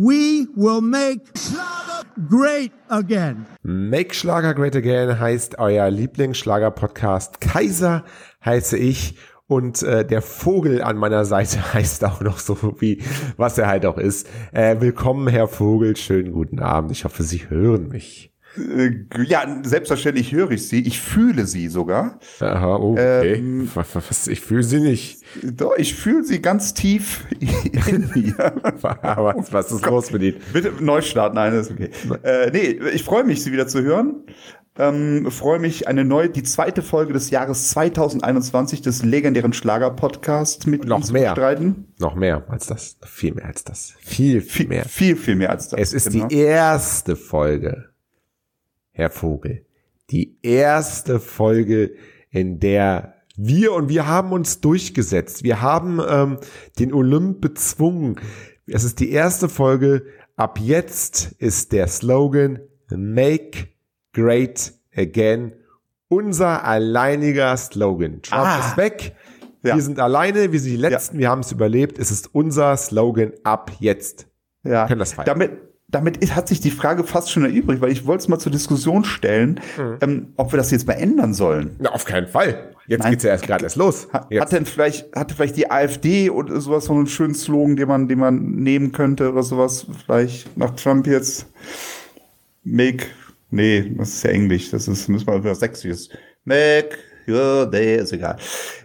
We 0.00 0.46
will 0.54 0.80
make 0.80 1.22
Schlager 1.36 2.06
great 2.28 2.70
again. 2.88 3.46
Make 3.64 4.14
Schlager 4.14 4.54
Great 4.54 4.76
Again 4.76 5.18
heißt 5.18 5.58
euer 5.58 5.90
Lieblingsschlager-Podcast. 5.90 7.40
Kaiser 7.40 8.04
heiße 8.44 8.78
ich 8.78 9.16
und 9.48 9.82
äh, 9.82 10.06
der 10.06 10.22
Vogel 10.22 10.82
an 10.82 10.98
meiner 10.98 11.24
Seite 11.24 11.72
heißt 11.74 12.04
auch 12.04 12.20
noch 12.20 12.38
so 12.38 12.76
wie 12.78 13.02
was 13.36 13.58
er 13.58 13.66
halt 13.66 13.86
auch 13.86 13.98
ist. 13.98 14.28
Äh, 14.52 14.80
willkommen, 14.80 15.26
Herr 15.26 15.48
Vogel. 15.48 15.96
Schönen 15.96 16.30
guten 16.30 16.60
Abend. 16.60 16.92
Ich 16.92 17.04
hoffe, 17.04 17.24
Sie 17.24 17.50
hören 17.50 17.88
mich. 17.88 18.32
Äh, 18.58 19.22
Ja, 19.24 19.60
selbstverständlich 19.62 20.32
höre 20.32 20.50
ich 20.50 20.68
sie. 20.68 20.80
Ich 20.86 21.00
fühle 21.00 21.46
sie 21.46 21.68
sogar. 21.68 22.18
Aha, 22.40 22.76
okay. 22.76 23.34
Ähm, 23.34 23.70
was, 23.74 24.26
ich 24.28 24.40
fühle 24.40 24.62
Sie 24.62 24.80
nicht. 24.80 25.22
Doch, 25.42 25.76
ich 25.76 25.94
fühle 25.94 26.24
sie 26.24 26.40
ganz 26.42 26.74
tief 26.74 27.26
in 27.86 28.10
mir. 28.14 28.34
was, 28.80 29.52
was 29.52 29.70
ist 29.72 29.86
los 29.86 30.10
mit 30.12 30.22
Ihnen? 30.22 30.36
Bitte 30.52 30.72
neu 30.80 31.00
starten, 31.02 31.36
nein, 31.36 31.52
ist 31.54 31.70
okay. 31.70 31.90
Äh, 32.22 32.50
nee, 32.52 32.78
ich 32.92 33.02
freue 33.04 33.24
mich, 33.24 33.42
sie 33.42 33.52
wieder 33.52 33.66
zu 33.66 33.82
hören. 33.82 34.24
Ähm, 34.80 35.28
freue 35.32 35.58
mich, 35.58 35.88
eine 35.88 36.04
neue, 36.04 36.30
die 36.30 36.44
zweite 36.44 36.82
Folge 36.82 37.12
des 37.12 37.30
Jahres 37.30 37.70
2021 37.70 38.80
des 38.80 39.02
legendären 39.04 39.52
Schlager-Podcasts 39.52 40.66
mit 40.66 40.84
Noch 40.84 40.98
Ihnen 40.98 41.04
zu 41.04 41.12
mehr. 41.12 41.34
bestreiten. 41.34 41.92
Noch 41.98 42.14
mehr 42.14 42.44
als 42.48 42.66
das. 42.68 42.96
Viel 43.04 43.34
mehr 43.34 43.46
als 43.46 43.64
das. 43.64 43.94
Viel, 43.98 44.40
viel 44.40 44.50
Viel, 44.50 44.68
mehr. 44.68 44.84
viel, 44.84 45.16
viel 45.16 45.34
mehr 45.34 45.50
als 45.50 45.68
das. 45.68 45.80
Es 45.80 45.92
ist 45.94 46.12
genau. 46.12 46.28
die 46.28 46.36
erste 46.36 47.16
Folge, 47.16 47.86
Herr 48.98 49.10
Vogel. 49.10 49.64
Die 50.10 50.38
erste 50.42 51.20
Folge, 51.20 51.92
in 52.30 52.58
der 52.58 53.14
wir 53.36 53.72
und 53.74 53.88
wir 53.88 54.08
haben 54.08 54.32
uns 54.32 54.60
durchgesetzt. 54.60 55.44
Wir 55.44 55.62
haben 55.62 56.00
ähm, 56.06 56.38
den 56.80 56.92
Olymp 56.92 57.40
bezwungen. 57.40 58.16
Es 58.66 58.82
ist 58.82 58.98
die 58.98 59.12
erste 59.12 59.48
Folge. 59.48 60.04
Ab 60.34 60.58
jetzt 60.60 61.30
ist 61.38 61.70
der 61.70 61.86
Slogan 61.86 62.58
Make 62.90 63.68
Great 64.12 64.72
Again 64.96 65.52
unser 66.08 66.64
alleiniger 66.64 67.56
Slogan. 67.56 68.20
Trump 68.22 68.42
Ah. 68.46 68.58
ist 68.66 68.76
weg. 68.76 69.14
Ja. 69.62 69.76
Wir 69.76 69.82
sind 69.82 70.00
alleine, 70.00 70.50
wir 70.50 70.58
sind 70.58 70.72
die 70.72 70.76
Letzten, 70.76 71.18
wir 71.18 71.28
haben 71.28 71.40
es 71.42 71.52
überlebt. 71.52 71.98
Es 72.00 72.10
ist 72.10 72.34
unser 72.34 72.76
Slogan 72.76 73.32
ab 73.44 73.70
jetzt. 73.78 74.26
Ja, 74.64 74.88
können 74.88 74.98
das 74.98 75.12
feiern. 75.12 75.26
damit, 75.26 75.52
damit 75.90 76.18
ist- 76.18 76.36
hat 76.36 76.48
sich 76.48 76.60
die 76.60 76.70
Frage 76.70 77.02
fast 77.04 77.30
schon 77.30 77.44
erübrigt, 77.44 77.80
weil 77.80 77.90
ich 77.90 78.06
wollte 78.06 78.22
es 78.22 78.28
mal 78.28 78.38
zur 78.38 78.52
Diskussion 78.52 79.04
stellen, 79.04 79.60
Mhm. 79.78 79.96
ähm, 80.02 80.26
ob 80.36 80.52
wir 80.52 80.56
das 80.58 80.70
jetzt 80.70 80.86
mal 80.86 80.92
ändern 80.94 81.32
sollen. 81.34 81.76
Na, 81.78 81.90
auf 81.90 82.04
keinen 82.04 82.26
Fall. 82.28 82.74
Jetzt 82.86 83.02
Nein. 83.02 83.10
geht's 83.12 83.24
ja 83.24 83.30
erst 83.30 83.44
gerade 83.46 83.64
erst 83.64 83.76
los. 83.76 84.08
Hat, 84.12 84.30
hat 84.34 84.52
denn 84.52 84.64
vielleicht, 84.64 85.14
hatte 85.14 85.34
vielleicht 85.34 85.56
die 85.56 85.70
AfD 85.70 86.30
oder 86.30 86.58
sowas 86.60 86.88
noch 86.88 86.96
einen 86.96 87.06
schönen 87.06 87.34
Slogan, 87.34 87.76
den 87.76 87.88
man, 87.88 88.08
den 88.08 88.18
man 88.18 88.50
nehmen 88.56 88.92
könnte 88.92 89.30
oder 89.30 89.42
sowas? 89.42 89.86
Vielleicht 90.06 90.56
nach 90.56 90.70
Trump 90.76 91.06
jetzt 91.06 91.46
Make, 92.64 93.06
nee, 93.50 93.92
das 93.96 94.08
ist 94.10 94.24
ja 94.24 94.30
Englisch, 94.30 94.70
das 94.70 94.88
ist, 94.88 95.08
müssen 95.08 95.26
wir 95.26 95.42
was 95.44 95.60
Sächsisches. 95.60 96.08
Make 96.44 96.96
your 97.28 97.66
day, 97.66 97.96
ist 97.96 98.12
egal. 98.12 98.36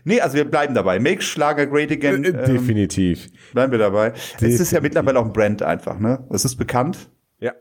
Nee, 0.03 0.19
also 0.21 0.35
wir 0.35 0.45
bleiben 0.45 0.73
dabei. 0.73 0.99
Make 0.99 1.21
Schlager 1.21 1.65
great 1.65 1.91
again. 1.91 2.23
Äh, 2.23 2.29
ähm, 2.29 2.53
Definitiv. 2.53 3.29
bleiben 3.53 3.71
wir 3.71 3.79
dabei. 3.79 4.13
Es 4.13 4.21
ist 4.21 4.41
ja 4.41 4.47
Definitiv. 4.47 4.81
mittlerweile 4.81 5.19
auch 5.19 5.25
ein 5.25 5.33
Brand 5.33 5.63
einfach, 5.63 5.99
ne? 5.99 6.25
Es 6.29 6.45
ist 6.45 6.55
bekannt. 6.55 7.09
Ja. 7.39 7.53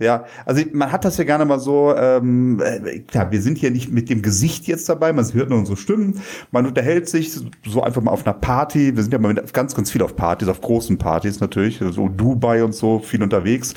Ja, 0.00 0.24
also 0.46 0.62
man 0.72 0.90
hat 0.90 1.04
das 1.04 1.18
ja 1.18 1.24
gerne 1.24 1.44
mal 1.44 1.60
so, 1.60 1.94
ähm, 1.94 2.58
äh, 2.64 3.00
klar, 3.00 3.30
wir 3.30 3.42
sind 3.42 3.58
hier 3.58 3.70
nicht 3.70 3.92
mit 3.92 4.08
dem 4.08 4.22
Gesicht 4.22 4.66
jetzt 4.66 4.88
dabei, 4.88 5.12
man 5.12 5.30
hört 5.34 5.50
nur 5.50 5.58
unsere 5.58 5.76
Stimmen, 5.76 6.22
man 6.52 6.64
unterhält 6.64 7.06
sich 7.06 7.38
so 7.66 7.82
einfach 7.82 8.00
mal 8.00 8.10
auf 8.10 8.26
einer 8.26 8.32
Party, 8.32 8.96
wir 8.96 9.02
sind 9.02 9.12
ja 9.12 9.18
mal 9.18 9.34
mit, 9.34 9.52
ganz, 9.52 9.74
ganz 9.74 9.90
viel 9.90 10.00
auf 10.00 10.16
Partys, 10.16 10.48
auf 10.48 10.62
großen 10.62 10.96
Partys 10.96 11.40
natürlich, 11.40 11.80
so 11.90 12.08
Dubai 12.08 12.64
und 12.64 12.74
so, 12.74 12.98
viel 13.00 13.22
unterwegs. 13.22 13.74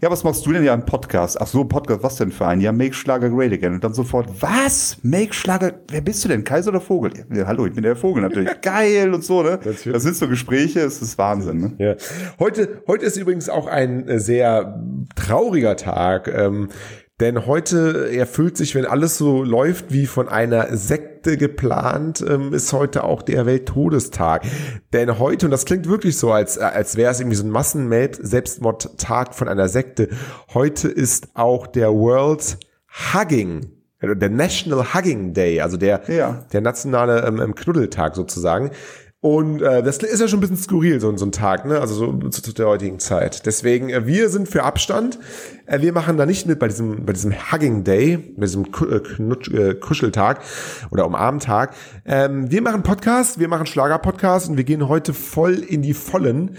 Ja, 0.00 0.12
was 0.12 0.22
machst 0.22 0.46
du 0.46 0.52
denn 0.52 0.62
ja 0.62 0.74
im 0.74 0.84
Podcast? 0.84 1.40
Ach 1.40 1.48
so, 1.48 1.64
Podcast, 1.64 2.04
was 2.04 2.14
denn 2.14 2.30
für 2.30 2.46
ein? 2.46 2.60
Ja, 2.60 2.70
Make 2.70 2.94
Schlager 2.94 3.28
Great 3.30 3.52
Again. 3.52 3.74
Und 3.74 3.82
dann 3.82 3.94
sofort, 3.94 4.30
was? 4.40 4.96
Make 5.02 5.34
Schlager, 5.34 5.72
wer 5.88 6.00
bist 6.00 6.24
du 6.24 6.28
denn? 6.28 6.44
Kaiser 6.44 6.70
oder 6.70 6.80
Vogel? 6.80 7.10
Ja, 7.34 7.48
hallo, 7.48 7.66
ich 7.66 7.72
bin 7.72 7.82
der 7.82 7.96
Vogel 7.96 8.22
natürlich. 8.22 8.48
Geil 8.62 9.12
und 9.12 9.24
so, 9.24 9.42
ne? 9.42 9.58
Natürlich. 9.64 9.92
Das 9.92 10.04
sind 10.04 10.14
so 10.14 10.28
Gespräche, 10.28 10.82
es 10.82 11.02
ist 11.02 11.18
Wahnsinn, 11.18 11.58
ne? 11.58 11.72
Ja. 11.78 11.94
Heute, 12.38 12.80
heute 12.86 13.06
ist 13.06 13.16
übrigens 13.16 13.48
auch 13.48 13.66
ein 13.66 14.04
sehr 14.20 14.80
trauriger 15.16 15.74
Tag, 15.74 16.28
ähm, 16.28 16.68
denn 17.18 17.46
heute 17.46 18.08
erfüllt 18.16 18.56
sich, 18.56 18.76
wenn 18.76 18.86
alles 18.86 19.18
so 19.18 19.42
läuft 19.42 19.92
wie 19.92 20.06
von 20.06 20.28
einer 20.28 20.76
Sekte 21.18 21.36
geplant, 21.36 22.24
ähm, 22.26 22.52
ist 22.52 22.72
heute 22.72 23.02
auch 23.02 23.22
der 23.22 23.44
Welttodestag. 23.44 24.42
Denn 24.92 25.18
heute, 25.18 25.46
und 25.46 25.50
das 25.50 25.64
klingt 25.64 25.88
wirklich 25.88 26.16
so, 26.16 26.30
als, 26.30 26.56
äh, 26.56 26.60
als 26.62 26.96
wäre 26.96 27.10
es 27.10 27.18
irgendwie 27.18 27.36
so 27.36 27.44
ein 27.44 27.50
Massen-Selbstmordtag 27.50 29.34
von 29.34 29.48
einer 29.48 29.68
Sekte, 29.68 30.08
heute 30.54 30.86
ist 30.88 31.30
auch 31.34 31.66
der 31.66 31.92
World 31.92 32.58
Hugging, 33.12 33.66
äh, 34.00 34.14
der 34.14 34.30
National 34.30 34.94
Hugging 34.94 35.34
Day, 35.34 35.60
also 35.60 35.76
der, 35.76 36.02
Ja. 36.08 36.46
der 36.52 36.60
nationale 36.60 37.26
ähm, 37.26 37.40
ähm, 37.40 37.54
Knuddeltag 37.56 38.14
sozusagen. 38.14 38.70
Und 39.20 39.62
äh, 39.62 39.82
das 39.82 39.98
ist 39.98 40.20
ja 40.20 40.28
schon 40.28 40.38
ein 40.38 40.42
bisschen 40.42 40.56
skurril, 40.56 41.00
so, 41.00 41.16
so 41.16 41.26
ein 41.26 41.32
Tag, 41.32 41.64
ne? 41.64 41.80
Also 41.80 41.94
so 41.94 42.28
zu, 42.28 42.40
zu 42.40 42.52
der 42.52 42.68
heutigen 42.68 43.00
Zeit. 43.00 43.46
Deswegen, 43.46 43.90
äh, 43.90 44.06
wir 44.06 44.28
sind 44.28 44.48
für 44.48 44.62
Abstand. 44.62 45.18
Äh, 45.68 45.82
wir 45.82 45.92
machen 45.92 46.16
da 46.16 46.26
nicht 46.26 46.46
mit 46.46 46.58
bei 46.58 46.68
diesem, 46.68 47.04
bei 47.04 47.12
diesem 47.12 47.34
Hugging 47.52 47.84
Day, 47.84 48.16
bei 48.16 48.46
diesem 48.46 48.64
äh, 48.64 49.00
Knutsch, 49.00 49.52
äh, 49.52 49.74
Kuscheltag 49.74 50.40
oder 50.90 51.06
Umarmtag. 51.06 51.74
Ähm, 52.06 52.50
wir 52.50 52.62
machen 52.62 52.82
Podcast, 52.82 53.38
wir 53.38 53.48
machen 53.48 53.66
Schlager-Podcast 53.66 54.48
und 54.48 54.56
wir 54.56 54.64
gehen 54.64 54.88
heute 54.88 55.12
voll 55.12 55.54
in 55.54 55.82
die 55.82 55.94
Vollen. 55.94 56.56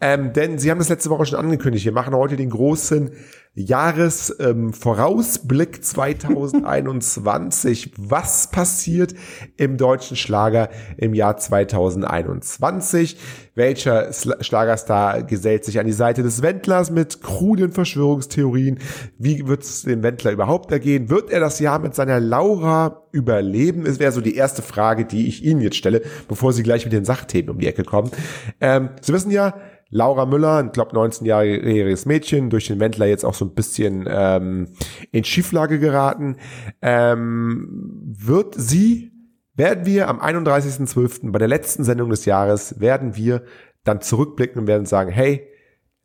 Ähm, 0.00 0.32
denn 0.32 0.58
Sie 0.58 0.70
haben 0.70 0.78
das 0.78 0.88
letzte 0.88 1.10
Woche 1.10 1.26
schon 1.26 1.40
angekündigt. 1.40 1.84
Wir 1.84 1.92
machen 1.92 2.14
heute 2.14 2.36
den 2.36 2.50
großen 2.50 3.10
Jahresvorausblick 3.54 4.48
ähm, 4.48 4.72
Vorausblick 4.72 5.84
2021. 5.84 7.92
Was 7.98 8.50
passiert 8.50 9.14
im 9.58 9.76
deutschen 9.76 10.16
Schlager 10.16 10.70
im 10.96 11.12
Jahr 11.12 11.36
2021? 11.36 13.18
Welcher 13.54 14.10
Schlagerstar 14.12 15.24
gesellt 15.24 15.66
sich 15.66 15.78
an 15.78 15.84
die 15.84 15.92
Seite 15.92 16.22
des 16.22 16.40
Wendlers 16.40 16.90
mit 16.90 17.22
kruden 17.22 17.72
Verschwörungstheorien? 17.72 18.51
Wie 18.54 19.46
wird 19.46 19.62
es 19.62 19.82
dem 19.82 20.02
Wendler 20.02 20.32
überhaupt 20.32 20.70
ergehen? 20.70 21.10
Wird 21.10 21.30
er 21.30 21.40
das 21.40 21.58
Jahr 21.58 21.78
mit 21.78 21.94
seiner 21.94 22.20
Laura 22.20 23.08
überleben? 23.12 23.86
Es 23.86 23.98
wäre 23.98 24.12
so 24.12 24.20
die 24.20 24.36
erste 24.36 24.62
Frage, 24.62 25.04
die 25.04 25.26
ich 25.26 25.44
Ihnen 25.44 25.60
jetzt 25.60 25.76
stelle, 25.76 26.02
bevor 26.28 26.52
Sie 26.52 26.62
gleich 26.62 26.84
mit 26.84 26.92
den 26.92 27.04
Sachthemen 27.04 27.50
um 27.50 27.58
die 27.58 27.66
Ecke 27.66 27.84
kommen. 27.84 28.10
Ähm, 28.60 28.90
Sie 29.00 29.12
wissen 29.12 29.30
ja, 29.30 29.54
Laura 29.94 30.24
Müller, 30.24 30.56
ein 30.56 30.72
glaube 30.72 30.96
19-jähriges 30.96 32.08
Mädchen, 32.08 32.48
durch 32.48 32.66
den 32.66 32.80
Wendler 32.80 33.04
jetzt 33.06 33.26
auch 33.26 33.34
so 33.34 33.44
ein 33.44 33.52
bisschen 33.54 34.06
ähm, 34.08 34.68
in 35.10 35.22
Schieflage 35.22 35.78
geraten. 35.78 36.36
Ähm, 36.80 38.00
wird 38.06 38.54
sie, 38.56 39.12
werden 39.54 39.84
wir 39.84 40.08
am 40.08 40.18
31.12. 40.18 41.30
bei 41.30 41.38
der 41.38 41.48
letzten 41.48 41.84
Sendung 41.84 42.08
des 42.08 42.24
Jahres, 42.24 42.80
werden 42.80 43.16
wir 43.16 43.44
dann 43.84 44.00
zurückblicken 44.00 44.62
und 44.62 44.66
werden 44.66 44.86
sagen, 44.86 45.10
hey, 45.10 45.46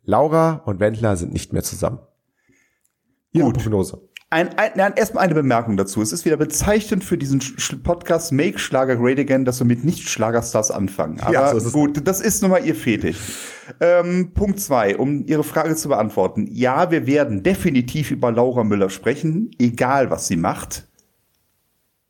Laura 0.02 0.62
und 0.66 0.80
Wendler 0.80 1.16
sind 1.16 1.32
nicht 1.32 1.54
mehr 1.54 1.62
zusammen. 1.62 2.00
Ihre 3.32 3.46
Gut. 3.46 3.62
Prognose. 3.62 4.08
Ein, 4.30 4.50
ein, 4.58 4.72
nein, 4.74 4.92
erstmal 4.94 5.24
eine 5.24 5.34
Bemerkung 5.34 5.78
dazu. 5.78 6.02
Es 6.02 6.12
ist 6.12 6.26
wieder 6.26 6.36
bezeichnend 6.36 7.02
für 7.02 7.16
diesen 7.16 7.40
Sch 7.40 7.76
Podcast 7.82 8.30
Make 8.30 8.58
Schlager 8.58 8.96
Great 8.96 9.18
Again, 9.18 9.46
dass 9.46 9.58
wir 9.58 9.66
mit 9.66 9.84
Nicht-Schlagerstars 9.84 10.70
anfangen. 10.70 11.18
Aber 11.20 11.32
Ja, 11.32 11.58
so 11.58 11.70
gut, 11.70 12.06
das 12.06 12.20
ist 12.20 12.42
nun 12.42 12.50
mal 12.50 12.62
ihr 12.62 12.74
Fetisch. 12.74 13.16
Ähm, 13.80 14.32
Punkt 14.34 14.60
zwei, 14.60 14.98
um 14.98 15.24
Ihre 15.26 15.44
Frage 15.44 15.76
zu 15.76 15.88
beantworten. 15.88 16.46
Ja, 16.52 16.90
wir 16.90 17.06
werden 17.06 17.42
definitiv 17.42 18.10
über 18.10 18.30
Laura 18.30 18.64
Müller 18.64 18.90
sprechen, 18.90 19.50
egal 19.58 20.10
was 20.10 20.26
sie 20.26 20.36
macht, 20.36 20.88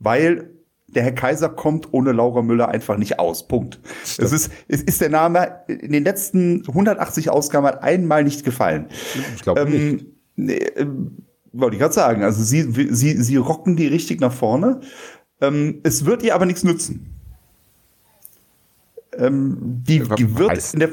weil 0.01 0.51
der 0.89 1.05
Herr 1.05 1.13
Kaiser 1.13 1.51
kommt 1.51 1.93
ohne 1.93 2.11
Laura 2.11 2.43
Müller 2.43 2.69
einfach 2.69 2.97
nicht 2.97 3.21
aus. 3.21 3.47
Punkt. 3.47 3.79
Es 4.03 4.33
ist, 4.33 4.51
es 4.67 4.83
ist 4.83 5.01
der 5.01 5.11
Name 5.11 5.61
in 5.69 5.93
den 5.93 6.03
letzten 6.03 6.65
180 6.67 7.31
Ausgaben 7.31 7.67
hat 7.67 7.83
einmal 7.85 8.25
nicht 8.25 8.45
gefallen. 8.45 8.87
Ich 9.37 9.43
glaube 9.43 9.71
nicht. 9.71 10.18
Nee, 10.39 10.55
ähm, 10.77 11.19
wollte 11.53 11.77
ich 11.77 11.81
gerade 11.81 11.95
sagen. 11.95 12.23
Also 12.23 12.43
sie, 12.43 12.63
sie, 12.91 13.23
sie 13.23 13.37
rocken 13.37 13.77
die 13.77 13.87
richtig 13.87 14.21
nach 14.21 14.33
vorne. 14.33 14.81
Ähm, 15.41 15.81
es 15.83 16.05
wird 16.05 16.23
ihr 16.23 16.35
aber 16.35 16.47
nichts 16.47 16.65
nützen. 16.65 17.15
Ähm, 19.17 19.57
die, 19.61 20.01
die 20.17 20.39
wird 20.39 20.81
der, 20.81 20.91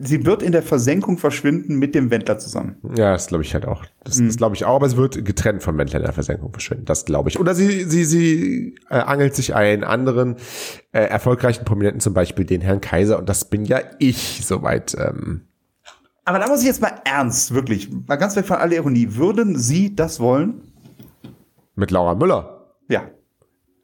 sie 0.00 0.26
wird 0.26 0.42
in 0.42 0.50
der 0.50 0.62
Versenkung 0.64 1.16
verschwinden 1.16 1.76
mit 1.78 1.94
dem 1.94 2.10
Wendler 2.10 2.38
zusammen. 2.38 2.76
Ja, 2.96 3.12
das 3.12 3.28
glaube 3.28 3.44
ich 3.44 3.54
halt 3.54 3.66
auch. 3.66 3.84
Das, 4.02 4.18
Mhm. 4.18 4.26
das 4.26 4.36
glaube 4.36 4.56
ich 4.56 4.64
auch, 4.64 4.76
aber 4.76 4.86
es 4.86 4.96
wird 4.96 5.24
getrennt 5.24 5.62
vom 5.62 5.78
Wendler 5.78 6.00
in 6.00 6.04
der 6.04 6.12
Versenkung 6.12 6.50
verschwinden. 6.50 6.86
Das 6.86 7.04
glaube 7.04 7.28
ich. 7.28 7.38
Oder 7.38 7.54
sie, 7.54 7.84
sie, 7.84 8.04
sie 8.04 8.74
äh, 8.90 8.94
angelt 8.96 9.36
sich 9.36 9.54
einen 9.54 9.84
anderen 9.84 10.36
äh, 10.92 11.02
erfolgreichen 11.02 11.64
Prominenten, 11.64 12.00
zum 12.00 12.14
Beispiel 12.14 12.44
den 12.46 12.62
Herrn 12.62 12.80
Kaiser, 12.80 13.18
und 13.18 13.28
das 13.28 13.48
bin 13.48 13.64
ja 13.64 13.80
ich, 13.98 14.40
soweit. 14.44 14.96
Ähm, 14.98 15.42
Aber 16.28 16.38
da 16.38 16.46
muss 16.46 16.60
ich 16.60 16.66
jetzt 16.66 16.82
mal 16.82 16.92
ernst, 17.04 17.54
wirklich, 17.54 17.88
mal 18.06 18.16
ganz 18.16 18.36
weg 18.36 18.44
von 18.44 18.58
aller 18.58 18.76
Ironie. 18.76 19.16
Würden 19.16 19.58
Sie 19.58 19.96
das 19.96 20.20
wollen? 20.20 20.60
mit 21.78 21.90
Laura 21.90 22.14
Müller. 22.14 22.66
Ja. 22.88 23.10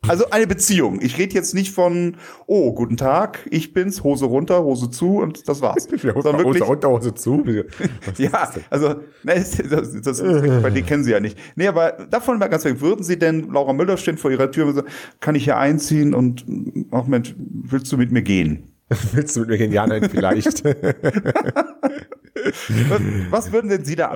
Also 0.07 0.29
eine 0.31 0.47
Beziehung. 0.47 1.01
Ich 1.01 1.17
rede 1.17 1.35
jetzt 1.35 1.55
nicht 1.55 1.73
von, 1.73 2.17
oh, 2.47 2.75
guten 2.75 2.99
Tag, 2.99 3.49
ich 3.51 3.73
bin's, 3.73 4.03
Hose 4.03 4.27
runter, 4.27 4.63
Hose 4.63 4.91
zu 4.91 5.17
und 5.17 5.49
das 5.49 5.63
war's. 5.63 5.85
Sondern 5.91 6.39
wirklich, 6.39 6.63
Hose 6.63 6.65
runter, 6.65 6.91
Hose 6.91 7.15
zu. 7.15 7.43
Ja, 8.19 8.51
also, 8.69 8.89
ne, 9.23 9.35
das, 9.35 9.57
das, 9.57 10.03
das, 10.03 10.21
bei 10.21 10.69
denen 10.69 10.85
kennen 10.85 11.05
Sie 11.05 11.13
ja 11.13 11.21
nicht. 11.21 11.39
Nee, 11.57 11.69
aber 11.69 11.93
davon 12.11 12.39
mal 12.39 12.49
ganz 12.49 12.67
weg, 12.67 12.83
würden 12.83 13.03
Sie 13.03 13.19
denn, 13.19 13.51
Laura 13.51 13.73
Müller 13.73 13.97
steht 13.97 14.21
vor 14.21 14.31
Ihrer 14.31 14.51
Tür 14.51 14.67
und 14.67 14.75
sagt, 14.75 14.91
kann 15.21 15.37
ich 15.37 15.45
hier 15.45 15.57
einziehen 15.57 16.13
und, 16.13 16.45
ach 16.91 17.07
Mensch, 17.07 17.35
willst 17.39 17.91
du 17.91 17.97
mit 17.97 18.13
mir 18.13 18.23
gehen? 18.23 18.75
Willst 19.13 19.37
du 19.37 19.41
mit 19.41 19.49
mir 19.49 19.59
gehen? 19.59 19.73
Ja, 19.73 19.87
nein, 19.87 20.11
vielleicht. 20.11 20.63
Was, 22.89 23.01
was 23.31 23.53
würden 23.53 23.69
denn 23.71 23.85
Sie 23.85 23.97
da 23.97 24.11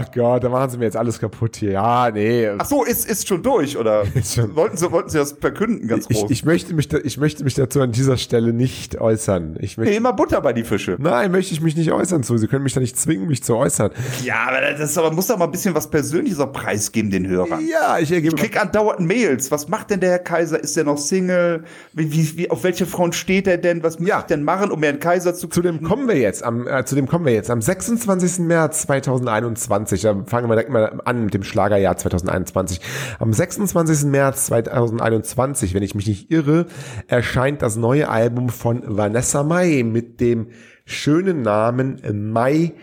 Ach 0.00 0.10
Gott, 0.12 0.44
da 0.44 0.48
machen 0.48 0.70
sie 0.70 0.78
mir 0.78 0.84
jetzt 0.84 0.96
alles 0.96 1.18
kaputt 1.18 1.56
hier. 1.56 1.72
Ja, 1.72 2.10
nee. 2.12 2.48
Ach 2.58 2.64
so, 2.66 2.84
ist, 2.84 3.08
ist 3.08 3.28
schon 3.28 3.42
durch, 3.42 3.76
oder? 3.76 4.04
Schon- 4.24 4.54
Wollten 4.56 4.76
Sie, 4.76 4.90
wollten 4.90 5.08
Sie 5.10 5.18
das 5.18 5.32
verkünden, 5.32 5.88
ganz 5.88 6.06
Ich, 6.08 6.18
groß? 6.20 6.30
ich, 6.30 6.44
möchte 6.44 6.74
mich 6.74 6.88
da, 6.88 6.98
ich 7.02 7.18
möchte 7.18 7.44
mich 7.44 7.54
dazu 7.54 7.80
an 7.80 7.92
dieser 7.92 8.16
Stelle 8.16 8.52
nicht 8.52 9.00
äußern. 9.00 9.56
Ich 9.60 9.76
möchte, 9.76 9.90
Nee, 9.92 9.96
immer 9.96 10.12
Butter 10.12 10.40
bei 10.40 10.52
die 10.52 10.64
Fische. 10.64 10.96
nein, 10.98 11.30
möchte 11.32 11.52
ich 11.54 11.60
mich 11.60 11.76
nicht 11.76 11.92
äußern 11.92 12.22
zu. 12.22 12.36
Sie 12.38 12.46
können 12.48 12.62
mich 12.64 12.74
da 12.74 12.80
nicht 12.80 12.98
zwingen, 12.98 13.26
mich 13.28 13.42
zu 13.42 13.56
äußern. 13.56 13.90
Ja, 14.24 14.46
aber 14.48 14.60
das 14.60 14.90
ist 14.90 14.98
aber, 14.98 15.12
muss 15.12 15.26
doch 15.28 15.38
mal 15.38 15.44
ein 15.46 15.50
bisschen 15.50 15.74
was 15.74 15.88
Persönliches 15.90 16.38
auch 16.40 16.52
preisgeben, 16.52 17.10
den 17.10 17.26
Hörern. 17.28 17.60
Ja, 17.70 17.98
ich 17.98 18.10
ergebe. 18.12 18.34
Ich 18.36 18.40
krieg 18.42 18.60
andauernd 18.60 19.00
Mails. 19.00 19.50
Was 19.50 19.68
macht 19.68 19.90
denn 19.90 20.00
der 20.00 20.10
Herr 20.10 20.18
Kaiser? 20.18 20.62
Ist 20.62 20.76
der 20.76 20.84
noch 20.84 20.98
Single? 20.98 21.64
Wie, 21.92 22.12
wie, 22.12 22.38
wie, 22.38 22.50
auf 22.50 22.64
welche 22.64 22.86
Front 22.86 23.14
steht 23.14 23.46
er 23.46 23.58
denn? 23.58 23.82
Was 23.82 23.98
muss 23.98 24.08
Ja. 24.08 24.20
ich 24.20 24.24
denn 24.26 24.42
machen, 24.44 24.70
um 24.70 24.82
Herrn 24.82 25.00
Kaiser 25.00 25.34
zu 25.34 25.48
Zu 25.48 25.62
dem 25.62 25.82
kommen 25.82 26.08
wir 26.08 26.16
jetzt, 26.16 26.42
am, 26.42 26.66
äh, 26.66 26.84
zu 26.84 26.94
dem 26.94 27.06
kommen 27.06 27.24
wir 27.24 27.32
jetzt. 27.32 27.50
Am 27.50 27.59
26. 27.60 28.40
März 28.40 28.82
2021, 28.82 30.02
da 30.02 30.24
fangen 30.26 30.48
wir 30.48 30.54
direkt 30.54 30.70
mal 30.70 31.00
an 31.04 31.24
mit 31.24 31.34
dem 31.34 31.42
Schlagerjahr 31.42 31.96
2021. 31.96 32.80
Am 33.18 33.32
26. 33.32 34.04
März 34.04 34.46
2021, 34.46 35.74
wenn 35.74 35.82
ich 35.82 35.94
mich 35.94 36.06
nicht 36.06 36.30
irre, 36.30 36.66
erscheint 37.08 37.62
das 37.62 37.76
neue 37.76 38.08
Album 38.08 38.48
von 38.48 38.82
Vanessa 38.86 39.42
Mai 39.42 39.82
mit 39.84 40.20
dem 40.20 40.48
schönen 40.84 41.42
Namen 41.42 42.00
Mai 42.32 42.74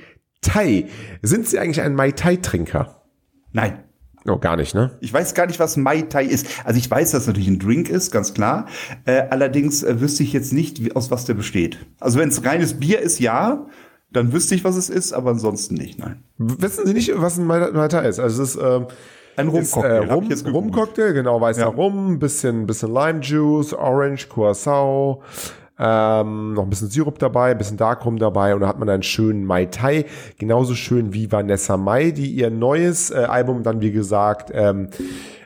Tai. 0.42 0.86
Sind 1.22 1.48
Sie 1.48 1.60
eigentlich 1.60 1.82
ein 1.82 1.96
Mai 1.96 2.12
Tai-Trinker? 2.12 3.04
Nein. 3.52 3.84
Oh, 4.28 4.38
gar 4.38 4.58
nicht, 4.58 4.76
ne? 4.76 4.92
Ich 5.00 5.14
weiß 5.14 5.34
gar 5.36 5.48
nicht, 5.48 5.60
was 5.60 5.78
Mai 5.78 6.02
Tai 6.02 6.26
ist. 6.26 6.48
Also 6.66 6.78
ich 6.78 6.92
weiß, 6.92 7.12
dass 7.12 7.22
es 7.22 7.28
natürlich 7.28 7.48
ein 7.48 7.60
Drink 7.60 7.88
ist, 7.90 8.12
ganz 8.12 8.34
klar. 8.34 8.68
Äh, 9.06 9.24
allerdings 9.30 9.84
äh, 9.84 10.02
wüsste 10.02 10.24
ich 10.24 10.34
jetzt 10.34 10.52
nicht, 10.52 10.84
wie, 10.84 10.94
aus 10.94 11.12
was 11.12 11.24
der 11.24 11.34
besteht. 11.34 11.78
Also 12.00 12.20
wenn 12.20 12.28
es 12.28 12.44
reines 12.44 12.78
Bier 12.78 13.00
ist, 13.00 13.20
ja, 13.20 13.68
dann 14.12 14.32
wüsste 14.34 14.56
ich, 14.56 14.64
was 14.64 14.76
es 14.76 14.90
ist, 14.90 15.14
aber 15.14 15.32
ansonsten 15.32 15.76
nicht, 15.76 16.00
nein. 16.00 16.24
Wissen 16.38 16.86
Sie 16.86 16.94
nicht, 16.94 17.12
was 17.16 17.38
ein 17.38 17.46
Mai 17.46 17.88
Tai 17.88 18.08
ist? 18.08 18.20
Also 18.20 18.44
es 18.44 18.56
ist, 18.56 18.62
ähm, 18.64 18.86
Ein 19.36 19.48
ist, 19.50 19.76
Rumcocktail. 19.76 20.04
äh, 20.04 20.14
Rum. 20.14 20.30
Rumcocktail, 20.54 21.14
genau, 21.14 21.42
weißer 21.42 21.62
Ja. 21.62 21.68
Rum, 21.68 22.18
bisschen, 22.20 22.66
bisschen 22.66 22.94
Lime 22.94 23.20
Juice, 23.22 23.74
Orange, 23.74 24.28
Curacao, 24.30 25.22
ähm, 25.80 26.54
noch 26.54 26.64
ein 26.64 26.70
bisschen 26.70 26.90
Sirup 26.90 27.20
dabei, 27.20 27.52
ein 27.52 27.58
bisschen 27.58 27.78
Darkrum 27.78 28.18
dabei 28.18 28.56
und 28.56 28.62
da 28.62 28.68
hat 28.68 28.80
man 28.80 28.90
einen 28.90 29.04
schönen 29.04 29.46
Mai 29.46 29.66
Tai, 29.66 30.06
genauso 30.40 30.74
schön 30.74 31.14
wie 31.14 31.32
Vanessa 31.32 31.78
Mai, 31.78 32.12
die 32.12 32.32
ihr 32.32 32.50
neues 32.50 33.12
äh, 33.12 33.16
Album 33.18 33.62
dann, 33.62 33.82
wie 33.82 33.92
gesagt, 33.92 34.50
ähm, 34.54 34.90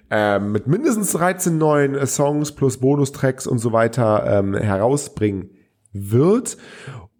ähm, 0.10 0.52
mit 0.52 0.68
mindestens 0.68 1.14
13 1.14 1.57
neuen 1.57 1.96
äh, 1.96 2.06
Songs 2.06 2.52
plus 2.54 2.78
Bonustracks 2.78 3.48
und 3.48 3.60
so 3.60 3.72
weiter 3.74 4.24
ähm, 4.28 4.54
herausbringen 4.54 5.50
wird. 5.94 6.57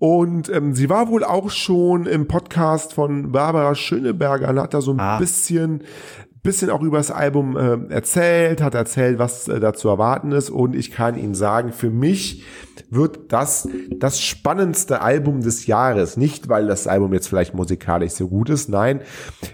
Und 0.02 0.50
ähm, 0.50 0.74
sie 0.74 0.90
war 0.90 1.10
wohl 1.10 1.24
auch 1.24 1.52
schon 1.52 2.08
im 2.08 2.28
Podcast 2.28 2.94
von 2.94 3.32
Barbara 3.32 3.76
Schöneberger 3.76 4.50
und 4.50 4.60
hat 4.60 4.74
da 4.74 4.82
so 4.82 4.94
ein 4.94 5.00
Ah. 5.00 5.20
bisschen 5.20 5.84
bisschen 6.44 6.72
auch 6.72 6.82
über 6.82 6.98
das 6.98 7.12
Album 7.12 7.56
äh, 7.56 7.94
erzählt, 7.94 8.64
hat 8.64 8.74
erzählt, 8.74 9.20
was 9.20 9.48
äh, 9.48 9.60
da 9.60 9.74
zu 9.74 9.90
erwarten 9.90 10.32
ist 10.32 10.50
und 10.50 10.76
ich 10.76 10.90
kann 10.90 11.16
Ihnen 11.16 11.36
sagen, 11.36 11.72
für 11.72 11.92
mich 11.92 12.44
wird 12.90 13.32
das 13.32 13.70
das 14.00 14.20
spannendste 14.20 15.02
Album 15.04 15.42
des 15.42 15.68
Jahres. 15.68 16.18
Nicht, 16.18 16.50
weil 16.50 16.66
das 16.66 16.88
Album 16.88 17.14
jetzt 17.14 17.28
vielleicht 17.28 17.54
musikalisch 17.54 18.14
so 18.14 18.28
gut 18.28 18.50
ist, 18.50 18.70
nein, 18.70 19.02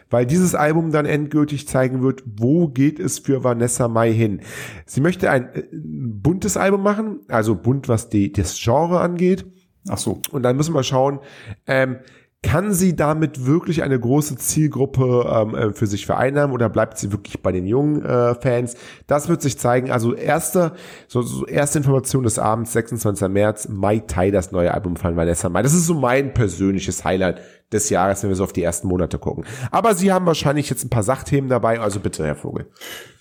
weil 0.10 0.26
dieses 0.26 0.56
Album 0.56 0.94
dann 0.94 1.06
endgültig 1.06 1.68
zeigen 1.68 2.02
wird, 2.02 2.24
wo 2.38 2.70
geht 2.70 3.02
es 3.02 3.20
für 3.20 3.44
Vanessa 3.44 3.90
Mai 3.90 4.14
hin. 4.14 4.40
Sie 4.86 5.02
möchte 5.02 5.30
ein 5.30 5.50
äh, 5.56 5.64
buntes 5.74 6.56
Album 6.56 6.84
machen, 6.84 7.20
also 7.28 7.54
bunt, 7.56 7.90
was 7.90 8.08
die, 8.08 8.32
das 8.32 8.58
Genre 8.58 9.02
angeht. 9.02 9.46
Ach 9.90 9.98
so. 9.98 10.22
Und 10.32 10.44
dann 10.44 10.56
müssen 10.56 10.74
wir 10.74 10.84
schauen, 10.84 11.20
ähm, 11.66 11.98
kann 12.44 12.72
sie 12.72 12.96
damit 12.96 13.46
wirklich 13.46 13.82
eine 13.82 14.00
große 14.00 14.38
Zielgruppe 14.38 15.28
ähm, 15.30 15.56
äh, 15.56 15.74
für 15.74 15.88
sich 15.88 16.06
vereinnahmen 16.06 16.54
oder 16.54 16.70
bleibt 16.70 16.98
sie 16.98 17.12
wirklich 17.12 17.42
bei 17.42 17.52
den 17.52 17.66
jungen 17.66 18.06
äh, 18.06 18.36
Fans? 18.36 18.76
Das 19.08 19.28
wird 19.28 19.42
sich 19.42 19.58
zeigen. 19.58 19.92
Also 19.92 20.14
erste, 20.14 20.74
so, 21.08 21.24
so 21.24 21.48
erste 21.48 21.80
Information 21.80 22.24
des 22.24 22.38
Abends, 22.38 22.74
26. 22.74 23.28
März, 23.30 23.68
Mai 23.70 24.00
Tai, 24.00 24.30
das 24.30 24.52
neue 24.52 24.74
Album 24.74 24.98
von 24.98 25.16
Vanessa 25.16 25.50
Mai. 25.50 25.64
Das 25.64 25.74
ist 25.74 25.88
so 25.88 25.96
mein 25.96 26.34
persönliches 26.34 27.04
Highlight 27.04 27.42
des 27.72 27.90
Jahres, 27.90 28.22
wenn 28.22 28.30
wir 28.30 28.36
so 28.36 28.44
auf 28.44 28.54
die 28.54 28.64
ersten 28.64 28.88
Monate 28.88 29.18
gucken. 29.18 29.44
Aber 29.72 29.96
sie 29.96 30.12
haben 30.14 30.28
wahrscheinlich 30.28 30.70
jetzt 30.70 30.86
ein 30.86 30.90
paar 30.90 31.04
Sachthemen 31.04 31.50
dabei, 31.50 31.80
also 31.80 32.00
bitte, 32.00 32.26
Herr 32.26 32.36
Vogel. 32.36 32.68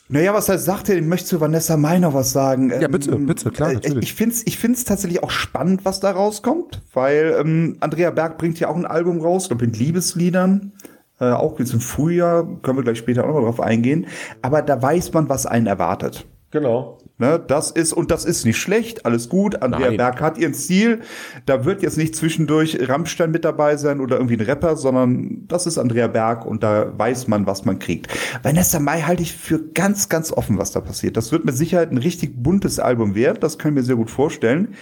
Naja, 0.08 0.32
was 0.34 0.48
heißt, 0.48 0.64
sagt 0.64 0.88
ihr, 0.88 0.96
ich 0.96 1.04
möchte 1.04 1.26
zu 1.26 1.40
Vanessa 1.40 1.76
Mai 1.76 1.98
noch 1.98 2.14
was 2.14 2.32
sagen. 2.32 2.70
Ja, 2.80 2.86
bitte, 2.86 3.10
Ähm, 3.10 3.26
bitte, 3.26 3.50
klar, 3.50 3.70
äh, 3.70 3.74
natürlich. 3.74 4.04
Ich 4.04 4.14
finde 4.14 4.34
es 4.34 4.46
ich 4.46 4.58
find's 4.58 4.84
tatsächlich 4.84 5.22
auch 5.22 5.30
spannend, 5.30 5.84
was 5.84 6.00
da 6.00 6.12
rauskommt, 6.12 6.82
weil 6.92 7.36
ähm, 7.40 7.76
Andrea 7.80 8.10
Berg 8.10 8.38
bringt 8.38 8.60
ja 8.60 8.68
auch 8.68 8.76
ein 8.76 8.86
Album 8.86 9.20
raus, 9.20 9.48
glaub 9.48 9.60
mit 9.60 9.76
Liebesliedern. 9.78 10.72
Äh, 11.18 11.30
auch 11.30 11.58
jetzt 11.58 11.72
im 11.72 11.80
Frühjahr, 11.80 12.46
können 12.62 12.78
wir 12.78 12.84
gleich 12.84 12.98
später 12.98 13.24
auch 13.24 13.34
noch 13.34 13.40
drauf 13.42 13.60
eingehen. 13.60 14.06
Aber 14.42 14.62
da 14.62 14.80
weiß 14.80 15.12
man, 15.12 15.28
was 15.28 15.46
einen 15.46 15.66
erwartet. 15.66 16.26
Genau. 16.50 16.98
Ne, 17.18 17.42
das 17.46 17.70
ist, 17.70 17.94
und 17.94 18.10
das 18.10 18.26
ist 18.26 18.44
nicht 18.44 18.58
schlecht, 18.58 19.06
alles 19.06 19.30
gut. 19.30 19.62
Andrea 19.62 19.88
Nein. 19.88 19.96
Berg 19.96 20.20
hat 20.20 20.36
ihren 20.36 20.52
Stil. 20.52 21.00
Da 21.46 21.64
wird 21.64 21.80
jetzt 21.80 21.96
nicht 21.96 22.14
zwischendurch 22.14 22.78
Rammstein 22.90 23.30
mit 23.30 23.42
dabei 23.46 23.78
sein 23.78 24.00
oder 24.00 24.16
irgendwie 24.16 24.36
ein 24.36 24.42
Rapper, 24.42 24.76
sondern 24.76 25.46
das 25.48 25.66
ist 25.66 25.78
Andrea 25.78 26.08
Berg 26.08 26.44
und 26.44 26.62
da 26.62 26.92
weiß 26.98 27.26
man, 27.28 27.46
was 27.46 27.64
man 27.64 27.78
kriegt. 27.78 28.08
Vanessa 28.42 28.80
Mai 28.80 29.00
halte 29.00 29.22
ich 29.22 29.34
für 29.34 29.72
ganz, 29.72 30.10
ganz 30.10 30.30
offen, 30.30 30.58
was 30.58 30.72
da 30.72 30.80
passiert. 30.80 31.16
Das 31.16 31.32
wird 31.32 31.46
mit 31.46 31.56
Sicherheit 31.56 31.90
ein 31.90 31.96
richtig 31.96 32.42
buntes 32.42 32.78
Album 32.78 33.14
werden. 33.14 33.38
Das 33.40 33.56
kann 33.56 33.70
ich 33.70 33.76
mir 33.76 33.82
sehr 33.82 33.96
gut 33.96 34.10
vorstellen. 34.10 34.74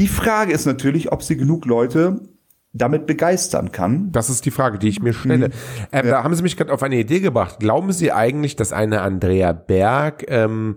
Die 0.00 0.08
Frage 0.08 0.52
ist 0.52 0.66
natürlich, 0.66 1.12
ob 1.12 1.22
sie 1.22 1.36
genug 1.36 1.66
Leute 1.66 2.20
damit 2.72 3.06
begeistern 3.06 3.70
kann. 3.72 4.12
Das 4.12 4.30
ist 4.30 4.44
die 4.44 4.50
Frage, 4.50 4.78
die 4.78 4.88
ich 4.88 5.02
mir 5.02 5.12
stelle. 5.12 5.48
Mhm. 5.48 5.52
Ähm, 5.92 6.08
Da 6.08 6.24
haben 6.24 6.34
Sie 6.34 6.42
mich 6.42 6.56
gerade 6.56 6.72
auf 6.72 6.82
eine 6.82 6.96
Idee 6.96 7.20
gebracht. 7.20 7.58
Glauben 7.60 7.92
Sie 7.92 8.12
eigentlich, 8.12 8.56
dass 8.56 8.72
eine 8.72 9.02
Andrea 9.02 9.52
Berg 9.52 10.24
ähm, 10.28 10.76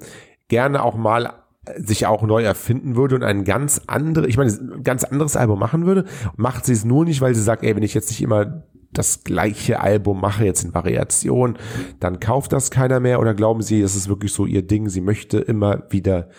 gerne 0.53 0.83
auch 0.83 0.95
mal 0.95 1.33
sich 1.77 2.05
auch 2.05 2.21
neu 2.21 2.43
erfinden 2.43 2.95
würde 2.95 3.15
und 3.15 3.23
ein 3.23 3.43
ganz 3.43 3.81
andere, 3.87 4.27
ich 4.27 4.37
meine, 4.37 4.51
ein 4.51 4.83
ganz 4.83 5.03
anderes 5.03 5.35
Album 5.35 5.57
machen 5.57 5.87
würde? 5.87 6.05
Macht 6.35 6.65
sie 6.65 6.73
es 6.73 6.85
nur 6.85 7.05
nicht, 7.05 7.21
weil 7.21 7.33
sie 7.33 7.41
sagt, 7.41 7.63
ey, 7.63 7.75
wenn 7.75 7.81
ich 7.81 7.95
jetzt 7.95 8.11
nicht 8.11 8.21
immer 8.21 8.63
das 8.91 9.23
gleiche 9.23 9.79
Album 9.79 10.21
mache, 10.21 10.45
jetzt 10.45 10.63
in 10.63 10.75
Variation, 10.75 11.57
dann 11.99 12.19
kauft 12.19 12.53
das 12.53 12.69
keiner 12.69 12.99
mehr? 12.99 13.19
Oder 13.19 13.33
glauben 13.33 13.63
Sie, 13.63 13.81
das 13.81 13.95
ist 13.95 14.07
wirklich 14.07 14.31
so 14.31 14.45
ihr 14.45 14.61
Ding, 14.61 14.89
sie 14.89 15.01
möchte 15.01 15.39
immer 15.39 15.83
wieder 15.89 16.29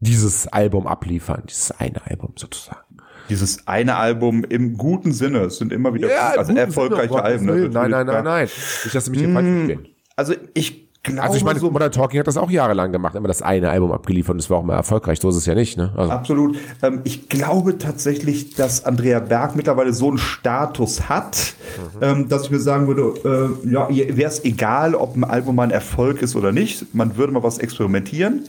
dieses 0.00 0.48
Album 0.48 0.88
abliefern, 0.88 1.44
dieses 1.48 1.70
eine 1.70 2.04
Album 2.06 2.32
sozusagen? 2.36 2.96
Dieses 3.28 3.68
eine 3.68 3.94
Album 3.94 4.42
im 4.42 4.76
guten 4.76 5.12
Sinne. 5.12 5.42
Es 5.42 5.58
sind 5.58 5.72
immer 5.72 5.94
wieder 5.94 6.08
im 6.10 6.38
also 6.38 6.52
erfolgreiche 6.52 7.10
Sinne, 7.10 7.22
Alben. 7.22 7.46
Ne? 7.46 7.68
Nein, 7.68 7.90
nein, 7.92 8.06
nein, 8.06 8.24
nein. 8.24 8.48
Nicht, 8.82 8.92
dass 8.92 9.04
Sie 9.04 9.10
mich 9.12 9.20
hier 9.20 9.32
falsch 9.32 9.46
verstehen. 9.46 9.86
Also 10.16 10.34
ich 10.54 10.89
glaube 11.02 11.22
Also 11.22 11.36
ich 11.36 11.44
meine, 11.44 11.58
so 11.58 11.70
Modern 11.70 11.92
Talking 11.92 12.20
hat 12.20 12.26
das 12.26 12.36
auch 12.36 12.50
jahrelang 12.50 12.92
gemacht, 12.92 13.14
immer 13.14 13.28
das 13.28 13.42
eine 13.42 13.70
Album 13.70 13.92
abgeliefert 13.92 14.34
und 14.34 14.38
es 14.38 14.50
war 14.50 14.58
auch 14.58 14.62
mal 14.62 14.74
erfolgreich. 14.74 15.18
So 15.20 15.30
ist 15.30 15.36
es 15.36 15.46
ja 15.46 15.54
nicht, 15.54 15.76
ne? 15.76 15.92
Also, 15.96 16.12
Absolut. 16.12 16.58
Ähm, 16.82 17.00
ich 17.04 17.28
glaube 17.28 17.78
tatsächlich, 17.78 18.54
dass 18.54 18.84
Andrea 18.84 19.20
Berg 19.20 19.56
mittlerweile 19.56 19.92
so 19.92 20.08
einen 20.08 20.18
Status 20.18 21.08
hat, 21.08 21.54
ähm, 22.02 22.28
dass 22.28 22.44
ich 22.44 22.50
mir 22.50 22.60
sagen 22.60 22.86
würde, 22.86 23.56
äh, 23.64 23.70
ja, 23.70 23.88
wäre 23.88 24.28
es 24.28 24.44
egal, 24.44 24.94
ob 24.94 25.16
ein 25.16 25.24
Album 25.24 25.56
mal 25.56 25.64
ein 25.64 25.70
Erfolg 25.70 26.22
ist 26.22 26.36
oder 26.36 26.52
nicht. 26.52 26.94
Man 26.94 27.16
würde 27.16 27.32
mal 27.32 27.42
was 27.42 27.58
experimentieren. 27.58 28.44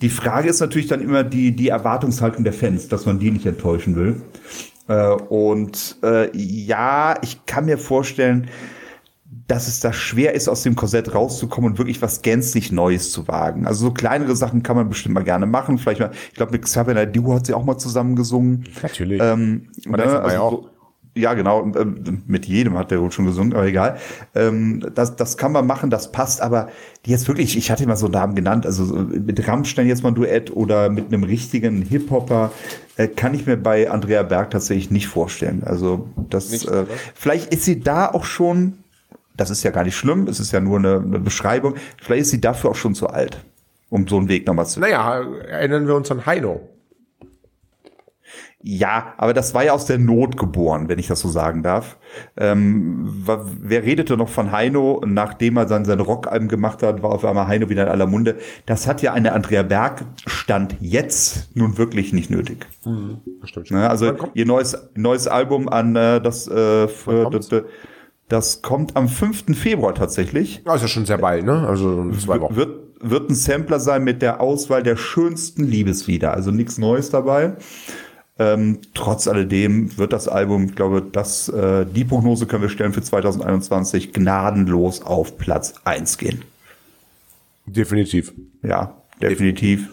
Die 0.00 0.08
Frage 0.08 0.48
ist 0.48 0.60
natürlich 0.60 0.88
dann 0.88 1.00
immer 1.00 1.22
die, 1.22 1.52
die 1.54 1.68
Erwartungshaltung 1.68 2.42
der 2.42 2.52
Fans, 2.52 2.88
dass 2.88 3.06
man 3.06 3.20
die 3.20 3.30
nicht 3.30 3.46
enttäuschen 3.46 3.94
will. 3.94 4.20
Äh, 4.88 5.12
und 5.12 5.96
äh, 6.02 6.36
ja, 6.36 7.14
ich 7.22 7.46
kann 7.46 7.66
mir 7.66 7.78
vorstellen, 7.78 8.48
dass 9.48 9.68
es 9.68 9.80
da 9.80 9.92
schwer 9.92 10.34
ist, 10.34 10.48
aus 10.48 10.62
dem 10.62 10.76
Korsett 10.76 11.14
rauszukommen 11.14 11.72
und 11.72 11.78
wirklich 11.78 12.00
was 12.02 12.22
gänzlich 12.22 12.72
Neues 12.72 13.12
zu 13.12 13.28
wagen. 13.28 13.66
Also 13.66 13.86
so 13.86 13.92
kleinere 13.92 14.36
Sachen 14.36 14.62
kann 14.62 14.76
man 14.76 14.88
bestimmt 14.88 15.14
mal 15.14 15.24
gerne 15.24 15.46
machen. 15.46 15.78
Vielleicht 15.78 16.00
mal, 16.00 16.10
ich 16.30 16.36
glaube, 16.36 16.52
mit 16.52 16.62
Xavier 16.62 16.94
Naidoo 16.94 17.34
hat 17.34 17.46
sie 17.46 17.54
auch 17.54 17.64
mal 17.64 17.78
zusammen 17.78 18.16
gesungen. 18.16 18.64
natürlich. 18.82 19.20
Ähm, 19.22 19.68
Vanessa 19.86 20.22
Mai 20.22 20.38
auch. 20.38 20.50
so, 20.50 20.70
ja, 21.14 21.34
genau, 21.34 21.70
ähm, 21.76 22.22
mit 22.26 22.46
jedem 22.46 22.78
hat 22.78 22.90
der 22.90 23.00
wohl 23.00 23.12
schon 23.12 23.26
gesungen, 23.26 23.52
aber 23.52 23.66
egal. 23.66 23.98
Ähm, 24.34 24.82
das, 24.94 25.14
das 25.16 25.36
kann 25.36 25.52
man 25.52 25.66
machen, 25.66 25.90
das 25.90 26.10
passt, 26.10 26.40
aber 26.40 26.68
die 27.04 27.10
jetzt 27.10 27.28
wirklich, 27.28 27.56
ich 27.56 27.70
hatte 27.70 27.86
mal 27.86 27.96
so 27.96 28.08
Namen 28.08 28.34
genannt, 28.34 28.64
also 28.64 28.84
so 28.84 28.94
mit 28.94 29.46
Rammstein 29.46 29.86
jetzt 29.86 30.02
mal 30.02 30.10
ein 30.10 30.14
Duett 30.14 30.50
oder 30.56 30.88
mit 30.88 31.08
einem 31.08 31.24
richtigen 31.24 31.82
Hip-Hopper, 31.82 32.50
äh, 32.96 33.08
kann 33.08 33.34
ich 33.34 33.46
mir 33.46 33.58
bei 33.58 33.90
Andrea 33.90 34.22
Berg 34.22 34.50
tatsächlich 34.50 34.90
nicht 34.90 35.06
vorstellen. 35.06 35.62
Also 35.64 36.08
das, 36.30 36.50
Nicht, 36.50 36.68
äh, 36.68 36.86
vielleicht 37.14 37.52
ist 37.52 37.64
sie 37.64 37.80
da 37.80 38.08
auch 38.08 38.24
schon, 38.24 38.78
das 39.36 39.50
ist 39.50 39.62
ja 39.62 39.70
gar 39.70 39.84
nicht 39.84 39.96
schlimm, 39.96 40.26
es 40.28 40.40
ist 40.40 40.52
ja 40.52 40.60
nur 40.60 40.78
eine, 40.78 40.96
eine 40.96 41.18
Beschreibung, 41.20 41.74
vielleicht 42.00 42.22
ist 42.22 42.30
sie 42.30 42.40
dafür 42.40 42.70
auch 42.70 42.76
schon 42.76 42.94
zu 42.94 43.08
alt. 43.08 43.44
um 43.92 44.08
so 44.08 44.16
einen 44.16 44.28
Weg 44.28 44.46
nochmal 44.46 44.66
zu. 44.66 44.80
Naja, 44.80 45.20
erinnern 45.20 45.86
wir 45.86 45.94
uns 45.94 46.10
an 46.10 46.24
Heino. 46.24 46.66
Ja, 48.64 49.14
aber 49.18 49.34
das 49.34 49.54
war 49.54 49.64
ja 49.64 49.72
aus 49.72 49.86
der 49.86 49.98
Not 49.98 50.36
geboren, 50.36 50.88
wenn 50.88 50.98
ich 51.00 51.08
das 51.08 51.20
so 51.20 51.28
sagen 51.28 51.62
darf. 51.64 51.98
Ähm, 52.36 53.24
wer 53.60 53.82
redete 53.82 54.16
noch 54.16 54.28
von 54.28 54.52
Heino, 54.52 55.02
nachdem 55.04 55.56
er 55.56 55.66
dann 55.66 55.84
seine 55.84 56.02
Rockalben 56.02 56.46
gemacht 56.48 56.82
hat, 56.82 57.02
war 57.02 57.10
auf 57.10 57.24
einmal 57.24 57.48
Heino 57.48 57.68
wieder 57.68 57.82
in 57.82 57.88
aller 57.88 58.06
Munde. 58.06 58.36
Das 58.64 58.86
hat 58.86 59.02
ja 59.02 59.12
eine 59.12 59.32
Andrea 59.32 59.64
Berg 59.64 60.04
Stand 60.26 60.76
jetzt 60.80 61.54
nun 61.56 61.76
wirklich 61.76 62.12
nicht 62.12 62.30
nötig. 62.30 62.66
Das 63.40 63.50
stimmt 63.50 63.68
schon. 63.68 63.78
Ne? 63.78 63.90
Also 63.90 64.14
ihr 64.34 64.46
neues 64.46 64.90
neues 64.94 65.26
Album 65.26 65.68
an 65.68 65.96
äh, 65.96 66.20
das 66.20 66.46
äh, 66.46 66.86
für? 66.86 67.66
Das, 68.32 68.52
das 68.56 68.62
kommt 68.62 68.96
am 68.96 69.08
5. 69.08 69.56
Februar 69.56 69.94
tatsächlich. 69.94 70.62
Ah, 70.64 70.74
ist 70.74 70.82
ja 70.82 70.88
schon 70.88 71.06
sehr 71.06 71.18
bald, 71.18 71.44
ne? 71.44 71.66
Also 71.66 72.10
zwei 72.12 72.40
Wochen. 72.40 72.56
Wird, 72.56 72.78
wird 73.00 73.30
ein 73.30 73.34
Sampler 73.34 73.80
sein 73.80 74.04
mit 74.04 74.22
der 74.22 74.40
Auswahl 74.40 74.82
der 74.82 74.96
schönsten 74.96 75.64
Liebeslieder. 75.64 76.32
Also 76.32 76.50
nichts 76.50 76.78
Neues 76.78 77.10
dabei. 77.10 77.56
Ähm, 78.38 78.78
trotz 78.94 79.28
alledem 79.28 79.96
wird 79.98 80.12
das 80.12 80.26
Album, 80.26 80.64
ich 80.64 80.74
glaube, 80.74 81.02
das, 81.02 81.48
äh, 81.48 81.84
die 81.84 82.04
Prognose 82.04 82.46
können 82.46 82.62
wir 82.62 82.70
stellen 82.70 82.92
für 82.92 83.02
2021 83.02 84.12
gnadenlos 84.12 85.02
auf 85.02 85.36
Platz 85.36 85.74
1 85.84 86.16
gehen. 86.18 86.42
Definitiv. 87.66 88.32
Ja, 88.62 89.02
definitiv. 89.20 89.88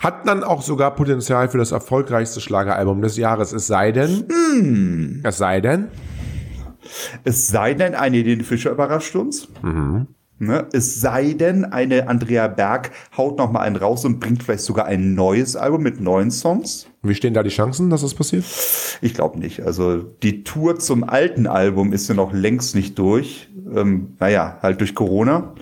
Hat 0.00 0.26
dann 0.26 0.42
auch 0.42 0.62
sogar 0.62 0.94
Potenzial 0.94 1.48
für 1.48 1.58
das 1.58 1.72
erfolgreichste 1.72 2.40
Schlageralbum 2.40 3.02
des 3.02 3.16
Jahres. 3.16 3.52
Es 3.52 3.66
sei 3.66 3.92
denn, 3.92 4.24
Hm. 4.28 5.20
es 5.22 5.38
sei 5.38 5.60
denn, 5.60 5.88
Es 7.24 7.48
sei 7.48 7.74
denn, 7.74 7.94
eine 7.94 8.16
Helene 8.16 8.44
Fischer 8.44 8.70
überrascht 8.70 9.14
uns. 9.16 9.48
Ne? 10.38 10.66
Es 10.72 11.00
sei 11.00 11.32
denn, 11.32 11.64
eine 11.64 12.08
Andrea 12.08 12.46
Berg 12.48 12.90
haut 13.16 13.38
noch 13.38 13.50
mal 13.50 13.60
einen 13.60 13.76
raus 13.76 14.04
und 14.04 14.20
bringt 14.20 14.42
vielleicht 14.42 14.64
sogar 14.64 14.84
ein 14.84 15.14
neues 15.14 15.56
Album 15.56 15.82
mit 15.82 16.00
neuen 16.00 16.30
Songs. 16.30 16.88
wie 17.02 17.14
stehen 17.14 17.32
da 17.32 17.42
die 17.42 17.50
Chancen, 17.50 17.88
dass 17.88 18.02
das 18.02 18.14
passiert? 18.14 18.44
Ich 19.00 19.14
glaube 19.14 19.38
nicht. 19.38 19.62
Also 19.62 20.02
die 20.02 20.44
Tour 20.44 20.78
zum 20.78 21.04
alten 21.04 21.46
Album 21.46 21.92
ist 21.92 22.08
ja 22.08 22.14
noch 22.14 22.32
längst 22.32 22.74
nicht 22.74 22.98
durch. 22.98 23.48
Ähm, 23.74 24.16
naja, 24.18 24.58
halt 24.62 24.80
durch 24.80 24.94
Corona. 24.94 25.54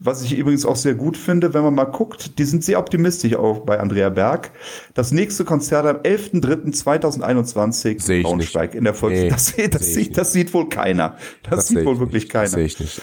Was 0.00 0.22
ich 0.22 0.38
übrigens 0.38 0.64
auch 0.64 0.76
sehr 0.76 0.94
gut 0.94 1.16
finde, 1.16 1.54
wenn 1.54 1.64
man 1.64 1.74
mal 1.74 1.86
guckt, 1.86 2.38
die 2.38 2.44
sind 2.44 2.62
sehr 2.62 2.78
optimistisch 2.78 3.34
auch 3.34 3.60
bei 3.66 3.80
Andrea 3.80 4.10
Berg. 4.10 4.52
Das 4.94 5.10
nächste 5.10 5.44
Konzert 5.44 5.86
am 5.86 5.96
11.03.2021 5.96 8.00
Seh 8.00 8.18
ich 8.18 8.22
Braunschweig 8.24 8.76
in 8.76 8.84
der 8.84 8.94
Volks... 8.94 9.18
Nee, 9.18 9.28
das, 9.30 9.56
das, 9.56 9.88
ich 9.88 9.94
sieht, 9.94 10.16
das 10.16 10.32
sieht 10.32 10.54
wohl 10.54 10.68
keiner. 10.68 11.16
Das, 11.50 11.66
sehe 11.68 11.78
sieht 11.78 11.86
wohl 11.86 11.94
nicht. 11.94 12.00
wirklich 12.00 12.28
Das 12.28 12.52
sehe 12.52 12.58
keiner. 12.58 12.66
ich 12.66 12.78
nicht. 12.80 13.02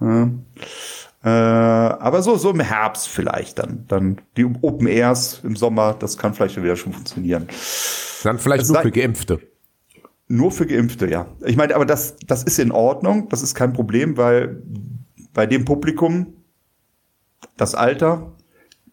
Ja. 0.00 0.30
Äh, 1.24 1.28
aber 1.28 2.20
so, 2.22 2.36
so 2.36 2.50
im 2.50 2.58
Herbst 2.58 3.08
vielleicht 3.08 3.60
dann. 3.60 3.84
Dann 3.86 4.20
die 4.36 4.44
Open 4.44 4.88
Airs 4.88 5.42
im 5.44 5.54
Sommer, 5.54 5.94
das 5.96 6.18
kann 6.18 6.34
vielleicht 6.34 6.54
schon 6.54 6.64
wieder 6.64 6.74
schon 6.74 6.92
funktionieren. 6.92 7.46
Dann 8.24 8.40
vielleicht 8.40 8.62
Es 8.62 8.68
nur 8.68 8.78
sei- 8.78 8.82
für 8.82 8.90
Geimpfte. 8.90 9.38
Nur 10.26 10.50
für 10.50 10.66
Geimpfte, 10.66 11.08
ja. 11.08 11.26
Ich 11.44 11.54
meine, 11.56 11.76
aber 11.76 11.86
das, 11.86 12.16
das 12.26 12.42
ist 12.42 12.58
in 12.58 12.72
Ordnung, 12.72 13.28
das 13.28 13.42
ist 13.42 13.54
kein 13.54 13.72
Problem, 13.72 14.16
weil 14.16 14.60
bei 15.32 15.46
dem 15.46 15.64
Publikum, 15.64 16.34
das 17.56 17.74
Alter, 17.74 18.32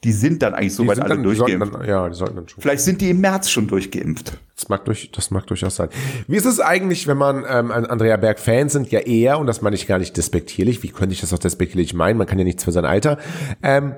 die 0.03 0.13
sind 0.13 0.41
dann 0.41 0.53
eigentlich 0.53 0.69
Die 0.69 0.75
soweit 0.75 0.99
alle 0.99 1.15
dann, 1.15 1.23
durchgeimpft. 1.23 1.73
dann, 1.73 1.85
ja, 1.85 2.07
die 2.07 2.15
sollten 2.15 2.35
dann 2.37 2.47
schon. 2.47 2.61
Vielleicht 2.61 2.83
sind 2.83 3.01
die 3.01 3.09
im 3.09 3.19
März 3.19 3.49
schon 3.49 3.67
durchgeimpft. 3.67 4.39
Das 4.55 4.69
mag, 4.69 4.85
durch, 4.85 5.11
das 5.11 5.29
mag 5.31 5.45
durchaus 5.47 5.75
sein. 5.75 5.89
Wie 6.27 6.37
ist 6.37 6.45
es 6.45 6.59
eigentlich, 6.59 7.07
wenn 7.07 7.17
man 7.17 7.45
ähm, 7.47 7.71
Andrea 7.71 8.17
Berg-Fans 8.17 8.73
sind 8.73 8.91
ja 8.91 8.99
eher, 8.99 9.39
und 9.39 9.47
das 9.47 9.61
meine 9.61 9.75
ich 9.75 9.87
gar 9.87 9.99
nicht 9.99 10.15
despektierlich, 10.15 10.83
wie 10.83 10.89
könnte 10.89 11.13
ich 11.13 11.21
das 11.21 11.33
auch 11.33 11.39
despektierlich 11.39 11.93
meinen, 11.93 12.17
man 12.17 12.27
kann 12.27 12.37
ja 12.39 12.45
nichts 12.45 12.63
für 12.63 12.71
sein 12.71 12.85
Alter, 12.85 13.17
ähm, 13.61 13.95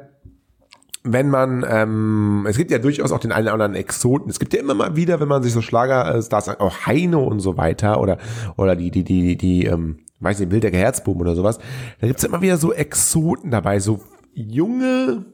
wenn 1.04 1.30
man, 1.30 1.66
ähm, 1.68 2.46
es 2.48 2.58
gibt 2.58 2.70
ja 2.70 2.78
durchaus 2.78 3.12
auch 3.12 3.20
den 3.20 3.32
einen 3.32 3.46
oder 3.48 3.54
anderen 3.54 3.74
Exoten. 3.76 4.30
Es 4.30 4.40
gibt 4.40 4.54
ja 4.54 4.60
immer 4.60 4.76
mal 4.76 4.96
wieder, 4.96 5.20
wenn 5.20 5.28
man 5.28 5.42
sich 5.42 5.52
so 5.52 5.62
Schlagerstars, 5.62 6.60
auch 6.60 6.86
Heino 6.86 7.24
und 7.24 7.40
so 7.40 7.58
weiter 7.58 8.00
oder 8.00 8.20
oder 8.56 8.76
die 8.76 8.92
die 8.92 9.04
die 9.04 9.22
die, 9.22 9.38
die 9.38 9.66
ähm, 9.66 10.00
weiß 10.22 10.40
nicht, 10.40 10.52
Wildecker 10.52 10.78
Herzbuben 10.78 11.22
oder 11.22 11.36
sowas. 11.36 11.60
Da 12.00 12.08
gibt's 12.08 12.24
immer 12.24 12.42
wieder 12.42 12.58
so 12.58 12.72
Exoten 12.72 13.52
dabei, 13.52 13.80
so 13.80 14.02
junge 14.34 15.26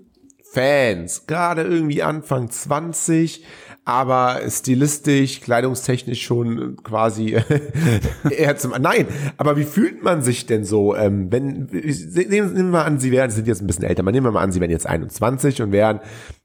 Fans, 0.51 1.27
gerade 1.27 1.63
irgendwie 1.63 2.01
Anfang 2.01 2.49
20, 2.49 3.45
aber 3.83 4.41
stilistisch, 4.49 5.41
kleidungstechnisch 5.41 6.21
schon 6.21 6.77
quasi 6.83 7.37
eher 8.29 8.57
zum 8.57 8.71
Nein, 8.79 9.07
aber 9.37 9.57
wie 9.57 9.65
fühlt 9.65 10.03
man 10.03 10.21
sich 10.21 10.45
denn 10.45 10.63
so, 10.63 10.95
ähm, 10.95 11.31
wenn 11.31 11.67
nehmen 11.71 12.55
wir 12.55 12.63
mal 12.63 12.83
an, 12.83 12.99
sie 12.99 13.11
wären 13.11 13.29
sind 13.29 13.47
jetzt 13.47 13.61
ein 13.61 13.67
bisschen 13.67 13.83
älter, 13.83 14.03
man 14.03 14.13
nehmen 14.13 14.25
wir 14.25 14.31
mal 14.31 14.41
an, 14.41 14.51
sie 14.51 14.61
wären 14.61 14.71
jetzt 14.71 14.87
21 14.87 15.61
und 15.61 15.71
wären 15.71 15.99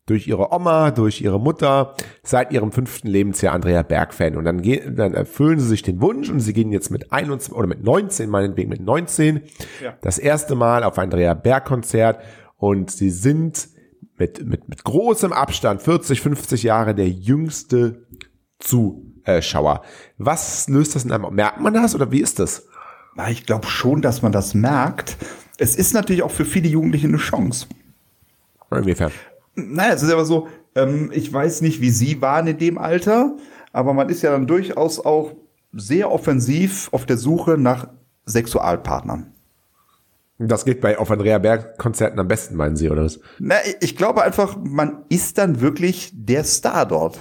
durch 0.06 0.26
ihre 0.26 0.52
Oma, 0.52 0.90
durch 0.90 1.20
ihre 1.20 1.38
Mutter 1.38 1.94
seit 2.22 2.52
ihrem 2.52 2.72
fünften 2.72 3.08
Lebensjahr 3.08 3.54
Andrea 3.54 3.82
Berg 3.82 4.12
Fan 4.12 4.36
und 4.36 4.44
dann 4.44 4.60
gehen 4.60 4.96
dann 4.96 5.14
erfüllen 5.14 5.60
sie 5.60 5.68
sich 5.68 5.82
den 5.82 6.00
Wunsch 6.00 6.28
und 6.28 6.40
sie 6.40 6.52
gehen 6.52 6.72
jetzt 6.72 6.90
mit 6.90 7.12
21 7.12 7.54
oder 7.54 7.68
mit 7.68 7.84
19 7.84 8.28
meinetwegen 8.28 8.68
mit 8.68 8.80
19 8.80 9.42
das 10.00 10.18
erste 10.18 10.56
Mal 10.56 10.82
auf 10.82 10.98
ein 10.98 11.04
Andrea 11.04 11.34
Berg 11.34 11.66
Konzert 11.66 12.20
und 12.56 12.90
sie 12.90 13.10
sind 13.10 13.68
mit, 14.16 14.46
mit, 14.46 14.68
mit 14.68 14.84
großem 14.84 15.32
Abstand, 15.32 15.82
40, 15.82 16.20
50 16.20 16.62
Jahre, 16.62 16.94
der 16.94 17.08
jüngste 17.08 18.06
Zuschauer. 18.60 19.82
Was 20.18 20.68
löst 20.68 20.94
das 20.94 21.04
in 21.04 21.12
einem? 21.12 21.34
Merkt 21.34 21.60
man 21.60 21.74
das 21.74 21.94
oder 21.94 22.12
wie 22.12 22.20
ist 22.20 22.38
das? 22.38 22.68
Na, 23.14 23.30
ich 23.30 23.46
glaube 23.46 23.66
schon, 23.66 24.00
dass 24.00 24.22
man 24.22 24.32
das 24.32 24.54
merkt. 24.54 25.16
Es 25.58 25.76
ist 25.76 25.92
natürlich 25.92 26.22
auch 26.22 26.30
für 26.30 26.44
viele 26.44 26.68
Jugendliche 26.68 27.08
eine 27.08 27.18
Chance. 27.18 27.66
Inwiefern? 28.70 29.12
Naja, 29.54 29.94
es 29.94 30.02
ist 30.02 30.12
aber 30.12 30.24
so, 30.24 30.48
ähm, 30.74 31.10
ich 31.12 31.32
weiß 31.32 31.60
nicht, 31.62 31.80
wie 31.80 31.90
Sie 31.90 32.20
waren 32.22 32.46
in 32.46 32.58
dem 32.58 32.78
Alter, 32.78 33.36
aber 33.72 33.92
man 33.92 34.08
ist 34.08 34.22
ja 34.22 34.30
dann 34.30 34.46
durchaus 34.46 34.98
auch 35.04 35.32
sehr 35.72 36.10
offensiv 36.10 36.88
auf 36.92 37.06
der 37.06 37.16
Suche 37.18 37.58
nach 37.58 37.88
Sexualpartnern. 38.26 39.26
Das 40.38 40.64
geht 40.64 40.80
bei 40.80 40.98
auf 40.98 41.10
Andrea 41.10 41.38
Berg 41.38 41.78
Konzerten 41.78 42.18
am 42.18 42.26
besten, 42.28 42.56
meinen 42.56 42.76
Sie, 42.76 42.90
oder 42.90 43.04
was? 43.04 43.20
Na, 43.38 43.56
ich 43.80 43.96
glaube 43.96 44.22
einfach, 44.22 44.56
man 44.60 45.04
ist 45.08 45.38
dann 45.38 45.60
wirklich 45.60 46.10
der 46.14 46.42
Star 46.44 46.84
dort. 46.86 47.18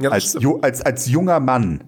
Ja, 0.00 0.10
Als, 0.10 0.36
als, 0.62 0.82
als 0.82 1.06
junger 1.08 1.40
Mann. 1.40 1.84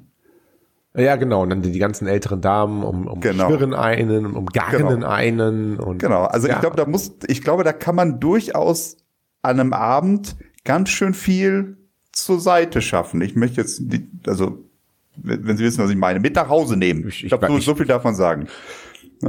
ja 0.95 1.17
genau. 1.17 1.43
Und 1.43 1.51
dann 1.51 1.63
die, 1.63 1.73
die 1.73 1.79
ganzen 1.79 2.07
älteren 2.07 2.41
Damen 2.41 2.83
um, 2.83 3.07
um 3.07 3.21
Genau. 3.21 3.49
Schwirren 3.49 3.75
einen, 3.75 4.35
um 4.35 4.47
Garnen 4.47 4.87
Genau. 4.89 5.07
einen 5.09 5.79
und 5.79 5.99
Genau. 5.99 6.25
Also 6.25 6.49
ja. 6.49 6.55
ich 6.55 6.61
glaube, 6.61 6.77
da 6.77 6.87
muss, 6.87 7.13
ich 7.29 7.43
glaube, 7.43 7.65
da 7.65 7.73
kann 7.73 7.95
man 7.95 8.19
durchaus 8.21 8.97
an 9.43 9.61
einem 9.61 9.73
Abend 9.73 10.37
ganz 10.65 10.91
schön 10.91 11.15
viel 11.15 11.77
zur 12.13 12.41
Seite 12.41 12.83
schaffen. 12.83 13.21
Ich 13.23 13.37
möchte 13.37 13.61
jetzt, 13.61 13.83
also, 14.27 14.65
wenn 15.17 15.57
Sie 15.57 15.65
wissen, 15.65 15.83
was 15.83 15.91
ich 15.91 15.97
meine, 15.97 16.21
mit 16.21 16.35
nach 16.37 16.49
Hause 16.49 16.77
nehmen. 16.77 17.01
Ich- 17.09 17.19
Ich, 17.19 17.25
ich- 17.25 17.29
glaube, 17.29 17.47
so, 17.49 17.59
so 17.59 17.75
viel 17.75 17.87
darf 17.87 18.05
man 18.05 18.15
sagen. 18.15 18.49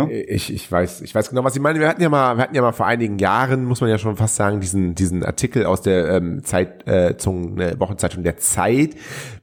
Ich, 0.07 0.53
ich 0.53 0.71
weiß, 0.71 1.01
ich 1.01 1.15
weiß 1.15 1.29
genau, 1.29 1.43
was 1.43 1.53
Sie 1.53 1.59
meinen. 1.59 1.79
Wir 1.79 1.87
hatten 1.87 2.01
ja 2.01 2.09
mal, 2.09 2.37
wir 2.37 2.43
hatten 2.43 2.55
ja 2.55 2.61
mal 2.61 2.73
vor 2.73 2.85
einigen 2.85 3.17
Jahren, 3.17 3.65
muss 3.65 3.81
man 3.81 3.89
ja 3.89 3.97
schon 3.97 4.17
fast 4.17 4.35
sagen, 4.35 4.59
diesen, 4.59 4.93
diesen 4.93 5.23
Artikel 5.23 5.65
aus 5.65 5.81
der 5.81 6.09
ähm, 6.09 6.43
Zeit, 6.43 6.87
äh, 6.87 7.17
zum, 7.17 7.59
äh, 7.59 7.79
Wochenzeitung 7.79 8.23
der 8.23 8.37
Zeit, 8.37 8.95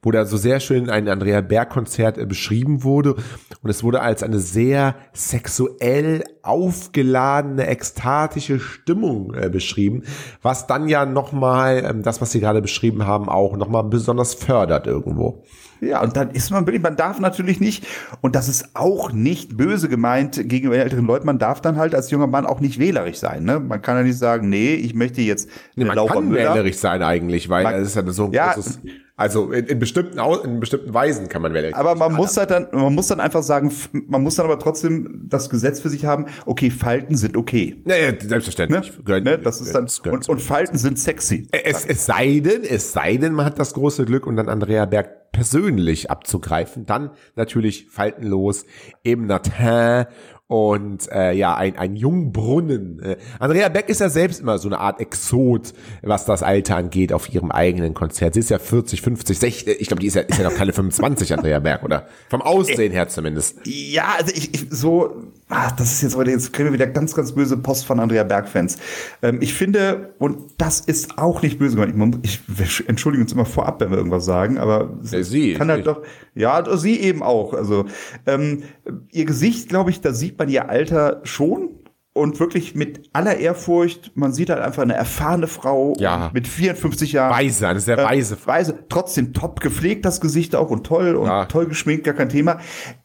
wo 0.02 0.12
da 0.12 0.24
so 0.24 0.36
sehr 0.36 0.60
schön 0.60 0.88
ein 0.88 1.08
Andrea 1.08 1.40
Berg 1.40 1.70
Konzert 1.70 2.16
äh, 2.16 2.26
beschrieben 2.26 2.84
wurde 2.84 3.16
und 3.62 3.70
es 3.70 3.82
wurde 3.82 4.00
als 4.02 4.22
eine 4.22 4.38
sehr 4.38 4.94
sexuell 5.12 6.22
aufgeladene, 6.42 7.66
ekstatische 7.66 8.60
Stimmung 8.60 9.34
äh, 9.34 9.48
beschrieben, 9.48 10.04
was 10.42 10.68
dann 10.68 10.88
ja 10.88 11.06
nochmal 11.06 11.84
ähm, 11.84 12.02
das, 12.02 12.20
was 12.20 12.30
Sie 12.30 12.40
gerade 12.40 12.62
beschrieben 12.62 13.06
haben, 13.06 13.28
auch 13.28 13.56
nochmal 13.56 13.84
besonders 13.84 14.34
fördert 14.34 14.86
irgendwo. 14.86 15.42
Ja, 15.80 16.02
und 16.02 16.16
dann 16.16 16.30
ist 16.30 16.50
man 16.50 16.66
wirklich, 16.66 16.82
man 16.82 16.96
darf 16.96 17.20
natürlich 17.20 17.60
nicht, 17.60 17.86
und 18.20 18.34
das 18.34 18.48
ist 18.48 18.70
auch 18.74 19.12
nicht 19.12 19.56
böse 19.56 19.88
gemeint 19.88 20.48
gegenüber 20.48 20.76
älteren 20.76 21.06
Leuten, 21.06 21.26
man 21.26 21.38
darf 21.38 21.60
dann 21.60 21.76
halt 21.76 21.94
als 21.94 22.10
junger 22.10 22.26
Mann 22.26 22.46
auch 22.46 22.60
nicht 22.60 22.78
wählerisch 22.78 23.18
sein. 23.18 23.44
Ne? 23.44 23.60
Man 23.60 23.82
kann 23.82 23.96
ja 23.96 24.02
nicht 24.02 24.18
sagen, 24.18 24.48
nee, 24.48 24.74
ich 24.74 24.94
möchte 24.94 25.20
jetzt 25.20 25.48
Nee, 25.74 25.82
eine 25.82 25.88
man 25.88 25.96
Laura 25.96 26.14
kann 26.14 26.28
Müller. 26.28 26.54
wählerisch 26.54 26.76
sein 26.78 27.02
eigentlich, 27.02 27.48
weil 27.48 27.64
Man- 27.64 27.74
das 27.74 27.88
ist 27.88 27.94
ja 27.96 28.02
so 28.12 28.24
ein 28.26 28.32
Ja. 28.32 28.52
großes, 28.54 28.80
also 29.18 29.50
in, 29.50 29.64
in 29.66 29.78
bestimmten 29.78 30.18
in 30.44 30.60
bestimmten 30.60 30.92
Weisen 30.92 31.28
kann 31.28 31.40
man 31.40 31.54
wählerisch 31.54 31.74
Aber 31.74 31.94
man 31.94 32.12
muss 32.12 32.36
halt 32.36 32.50
dann, 32.50 32.66
man 32.72 32.94
muss 32.94 33.06
dann 33.06 33.18
einfach 33.20 33.42
sagen, 33.42 33.72
man 33.92 34.22
muss 34.22 34.34
dann 34.34 34.44
aber 34.44 34.58
trotzdem 34.58 35.22
das 35.28 35.48
Gesetz 35.48 35.80
für 35.80 35.88
sich 35.88 36.04
haben, 36.04 36.26
okay, 36.44 36.70
Falten 36.70 37.16
sind 37.16 37.36
okay. 37.36 37.82
Ja, 37.86 37.96
ja, 37.96 38.12
Ne? 38.12 38.18
selbstverständlich. 38.22 38.92
Gehört- 39.04 39.24
ne? 39.24 39.38
Das 39.38 39.60
ist 39.62 39.74
dann, 39.74 39.88
und, 40.12 40.28
und 40.28 40.40
Falten 40.42 40.76
sind 40.76 40.98
sexy. 40.98 41.48
es, 41.50 41.86
es 41.86 42.04
sei 42.04 42.40
denn, 42.40 42.62
es 42.62 42.92
sei 42.92 43.16
denn, 43.16 43.32
man 43.32 43.46
hat 43.46 43.58
das 43.58 43.72
große 43.74 44.04
Glück 44.04 44.26
und 44.26 44.36
dann 44.36 44.48
Andrea 44.50 44.84
Berg 44.84 45.32
persönlich 45.32 46.10
abzugreifen, 46.10 46.86
dann 46.86 47.10
natürlich 47.36 47.88
faltenlos, 47.90 48.64
eben 49.04 49.26
Natin 49.26 50.06
und 50.48 51.10
äh, 51.10 51.32
ja, 51.32 51.56
ein, 51.56 51.76
ein 51.76 51.96
Jungbrunnen. 51.96 53.00
Äh, 53.02 53.16
Andrea 53.40 53.68
Beck 53.68 53.88
ist 53.88 54.00
ja 54.00 54.08
selbst 54.08 54.40
immer 54.40 54.58
so 54.58 54.68
eine 54.68 54.78
Art 54.78 55.00
Exot, 55.00 55.72
was 56.02 56.24
das 56.24 56.42
Alter 56.44 56.76
angeht, 56.76 57.12
auf 57.12 57.32
ihrem 57.32 57.50
eigenen 57.50 57.94
Konzert. 57.94 58.34
Sie 58.34 58.40
ist 58.40 58.50
ja 58.50 58.58
40, 58.60 59.02
50, 59.02 59.38
60, 59.38 59.80
ich 59.80 59.88
glaube, 59.88 60.00
die 60.00 60.06
ist 60.06 60.14
ja, 60.14 60.22
ist 60.22 60.38
ja 60.38 60.44
noch 60.48 60.54
keine 60.56 60.72
25, 60.76 61.32
Andrea 61.34 61.58
Berg, 61.58 61.82
oder? 61.82 62.06
Vom 62.28 62.42
Aussehen 62.42 62.92
her 62.92 63.08
zumindest. 63.08 63.58
Ja, 63.64 64.14
also 64.18 64.32
ich, 64.36 64.54
ich 64.54 64.66
so, 64.70 65.16
ah, 65.48 65.72
das 65.76 65.92
ist 65.94 66.02
jetzt 66.02 66.16
heute, 66.16 66.30
jetzt 66.30 66.52
kriegen 66.52 66.68
wir 66.68 66.72
wieder 66.74 66.86
ganz, 66.86 67.14
ganz 67.16 67.32
böse 67.32 67.56
Post 67.56 67.84
von 67.84 67.98
Andrea 67.98 68.22
Berg-Fans. 68.22 68.78
Ähm, 69.22 69.38
ich 69.40 69.52
finde, 69.54 70.14
und 70.20 70.38
das 70.58 70.78
ist 70.80 71.18
auch 71.18 71.42
nicht 71.42 71.58
böse 71.58 71.76
gemeint, 71.76 72.20
ich, 72.22 72.40
ich 72.62 72.88
entschuldige 72.88 73.22
uns 73.24 73.32
immer 73.32 73.46
vorab, 73.46 73.80
wenn 73.80 73.90
wir 73.90 73.98
irgendwas 73.98 74.24
sagen, 74.24 74.58
aber 74.58 74.96
Ja, 75.10 75.22
sie, 75.24 75.54
kann 75.54 75.68
halt 75.70 75.80
ich- 75.80 75.84
doch, 75.86 76.02
ja, 76.36 76.62
sie 76.76 77.00
eben 77.00 77.22
auch. 77.22 77.52
Also 77.54 77.86
ähm, 78.26 78.62
ihr 79.10 79.24
Gesicht, 79.24 79.68
glaube 79.70 79.90
ich, 79.90 80.00
da 80.02 80.12
sieht 80.12 80.35
man 80.38 80.48
ihr 80.48 80.68
Alter 80.68 81.20
schon. 81.24 81.70
Und 82.12 82.40
wirklich 82.40 82.74
mit 82.74 83.10
aller 83.12 83.36
Ehrfurcht, 83.36 84.12
man 84.14 84.32
sieht 84.32 84.48
halt 84.48 84.62
einfach 84.62 84.82
eine 84.82 84.94
erfahrene 84.94 85.46
Frau 85.46 85.92
Ja. 85.98 86.30
mit 86.32 86.48
54 86.48 87.12
Jahren. 87.12 87.30
Weise, 87.30 87.68
eine 87.68 87.78
sehr 87.78 87.98
Äh, 87.98 88.04
weise 88.04 88.36
Frau. 88.38 88.52
Weise, 88.52 88.78
trotzdem 88.88 89.34
top 89.34 89.60
gepflegt 89.60 90.06
das 90.06 90.22
Gesicht 90.22 90.54
auch 90.56 90.70
und 90.70 90.84
toll 90.86 91.14
und 91.16 91.26
Ja. 91.26 91.44
toll 91.44 91.66
geschminkt, 91.66 92.04
gar 92.04 92.14
kein 92.14 92.30
Thema. 92.30 92.58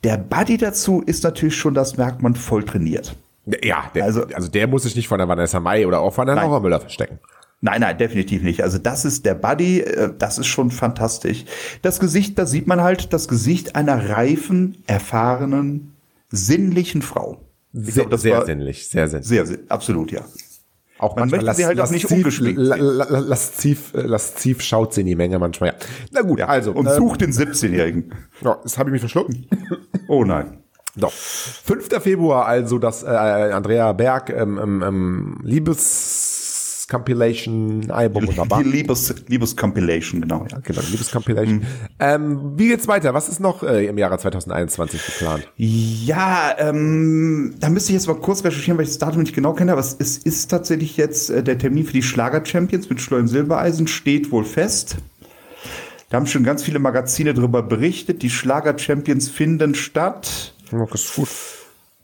Der 0.05 0.15
Buddy 0.17 0.57
dazu 0.57 1.01
ist 1.05 1.25
natürlich 1.25 1.57
schon, 1.57 1.73
das 1.73 1.97
merkt 1.97 2.21
man, 2.21 2.35
voll 2.35 2.63
trainiert. 2.63 3.13
Ja, 3.61 3.83
der, 3.93 4.05
also, 4.05 4.23
Also- 4.33 4.47
der 4.49 4.67
muss 4.67 4.83
sich 4.83 4.95
nicht 4.95 5.09
von 5.09 5.17
der 5.17 5.27
Vanessa 5.27 5.59
Mai 5.59 5.85
oder 5.85 5.99
auch 5.99 6.13
von 6.13 6.25
der. 6.25 6.35
Laura 6.37 6.61
Müller 6.61 6.79
verstecken. 6.79 7.19
Nein, 7.59 7.81
nein, 7.81 7.97
definitiv 7.97 8.41
nicht. 8.43 8.63
Also 8.63 8.77
das 8.77 9.03
ist 9.03 9.25
der 9.25 9.35
Buddy, 9.35 9.81
äh, 9.81 10.13
das 10.17 10.37
ist 10.37 10.47
schon 10.47 10.71
fantastisch. 10.71 11.43
Das 11.81 11.99
Gesicht, 11.99 12.39
da 12.39 12.45
sieht 12.45 12.65
man 12.65 12.79
halt 12.81 13.11
das 13.11 13.27
Gesicht 13.27 13.75
einer 13.75 14.09
reifen, 14.09 14.77
erfahrenen, 14.87 15.91
sinnlichen 16.31 17.01
Frau. 17.01 17.41
Ich 17.73 17.93
Sehr, 17.93 18.03
glaub, 18.03 18.11
das 18.11 18.21
sehr 18.23 18.37
war 18.37 18.45
sinnlich, 18.45 18.89
sehr 18.89 19.07
sinnlich. 19.07 19.27
Sehr, 19.27 19.45
sehr, 19.45 19.59
absolut, 19.69 20.11
ja. 20.11 20.21
Auch 20.97 21.15
Man 21.15 21.29
möchte 21.29 21.51
sie 21.55 21.65
halt 21.65 21.79
auch 21.79 21.89
nicht 21.89 22.03
lasziv, 22.03 22.17
ungeschminkt 22.17 22.59
la- 22.59 22.75
la- 22.75 23.05
la- 23.09 23.19
Lasziv, 23.19 23.93
äh, 23.95 24.01
lasziv 24.01 24.61
schaut 24.61 24.93
sie 24.93 25.01
in 25.01 25.07
die 25.07 25.15
Menge 25.15 25.39
manchmal. 25.39 25.69
Ja. 25.69 25.75
Na 26.11 26.21
gut, 26.21 26.41
also. 26.41 26.73
Und 26.73 26.85
äh, 26.85 26.95
sucht 26.95 27.21
den 27.21 27.31
17-Jährigen. 27.31 28.11
ja, 28.41 28.59
das 28.61 28.77
habe 28.77 28.89
ich 28.89 28.91
mich 28.91 28.99
verschluckt. 29.01 29.33
Oh 30.07 30.23
nein. 30.23 30.59
So. 30.95 31.07
5. 31.09 31.87
Februar, 32.01 32.45
also 32.45 32.77
das 32.77 33.01
äh, 33.03 33.07
Andrea 33.07 33.93
Berg 33.93 34.29
ähm, 34.29 34.83
ähm, 34.83 35.39
ähm, 36.91 37.01
Liebes-Compilation-Album. 37.01 38.27
Wunderbar. 38.27 38.63
Die 38.63 38.69
Liebes, 38.69 39.15
Liebes-Compilation, 39.27 40.21
genau. 40.21 40.45
Ja. 40.51 40.59
Genau, 40.59 40.81
Liebes-Compilation. 40.89 41.55
Mhm. 41.59 41.65
Ähm, 41.99 42.51
wie 42.57 42.67
geht's 42.69 42.87
weiter? 42.87 43.13
Was 43.13 43.29
ist 43.29 43.39
noch 43.39 43.63
äh, 43.63 43.85
im 43.85 43.97
Jahre 43.97 44.17
2021 44.17 45.05
geplant? 45.05 45.47
Ja, 45.57 46.55
ähm, 46.57 47.55
da 47.59 47.69
müsste 47.69 47.91
ich 47.91 47.95
jetzt 47.95 48.07
mal 48.07 48.15
kurz 48.15 48.43
recherchieren, 48.43 48.77
weil 48.77 48.83
ich 48.83 48.91
das 48.91 48.99
Datum 48.99 49.21
nicht 49.21 49.35
genau 49.35 49.53
kenne, 49.53 49.71
aber 49.71 49.81
es, 49.81 49.95
es 49.97 50.17
ist 50.17 50.49
tatsächlich 50.49 50.97
jetzt 50.97 51.29
äh, 51.29 51.43
der 51.43 51.57
Termin 51.57 51.85
für 51.85 51.93
die 51.93 52.03
Schlager-Champions 52.03 52.89
mit 52.89 53.01
Schleun 53.01 53.27
Silbereisen 53.27 53.87
steht 53.87 54.31
wohl 54.31 54.45
fest. 54.45 54.97
Da 56.09 56.17
haben 56.17 56.27
schon 56.27 56.43
ganz 56.43 56.63
viele 56.63 56.79
Magazine 56.79 57.33
darüber 57.33 57.63
berichtet. 57.63 58.21
Die 58.21 58.29
Schlager-Champions 58.29 59.29
finden 59.29 59.75
statt. 59.75 60.53
Ja, 60.71 60.85
das 60.85 61.05
ist 61.05 61.15
gut. 61.15 61.29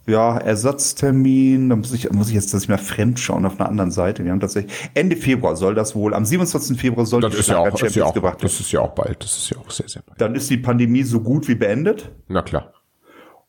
Ja, 0.07 0.37
Ersatztermin, 0.37 1.69
da 1.69 1.75
muss 1.75 1.93
ich, 1.93 2.09
muss 2.11 2.29
ich 2.29 2.33
jetzt 2.33 2.53
dass 2.53 2.63
ich 2.63 2.69
mal 2.69 2.77
fremd 2.77 3.19
schauen 3.19 3.45
auf 3.45 3.59
einer 3.59 3.67
anderen 3.67 3.91
Seite. 3.91 4.23
Wir 4.23 4.31
haben 4.31 4.39
tatsächlich 4.39 4.73
Ende 4.93 5.17
Februar 5.17 5.57
soll 5.57 5.75
das 5.75 5.95
wohl, 5.95 6.13
am 6.13 6.23
27. 6.23 6.79
Februar 6.79 7.05
soll 7.05 7.19
Das 7.21 7.33
die 7.33 7.39
ist 7.39 7.49
ja, 7.49 7.57
auch, 7.57 7.81
ist 7.81 7.95
ja 7.95 8.05
auch, 8.05 8.13
gebracht 8.13 8.35
werden. 8.35 8.47
das 8.49 8.59
ist 8.61 8.71
ja 8.71 8.79
auch 8.79 8.95
bald. 8.95 9.21
Das 9.21 9.35
ist 9.35 9.49
ja 9.49 9.57
auch 9.57 9.69
sehr, 9.69 9.89
sehr 9.89 10.01
bald. 10.03 10.21
Dann 10.21 10.33
ist 10.33 10.49
die 10.49 10.57
Pandemie 10.57 11.03
so 11.03 11.19
gut 11.19 11.49
wie 11.49 11.55
beendet. 11.55 12.09
Na 12.29 12.41
klar. 12.41 12.71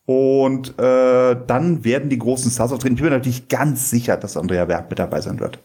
Und 0.05 0.77
äh, 0.81 1.37
dann 1.47 1.85
werden 1.85 2.09
die 2.11 2.19
großen 2.19 2.51
Stars 2.51 2.73
auftreten. 2.73 2.97
Ich 2.97 3.03
bin 3.03 3.11
natürlich 3.11 3.47
ganz 3.49 3.91
sicher, 3.91 4.17
dass 4.17 4.37
Andrea 4.37 4.65
Berg 4.65 4.91
mit 4.91 4.99
dabei 4.99 5.21
sein 5.21 5.39
wird. 5.39 5.61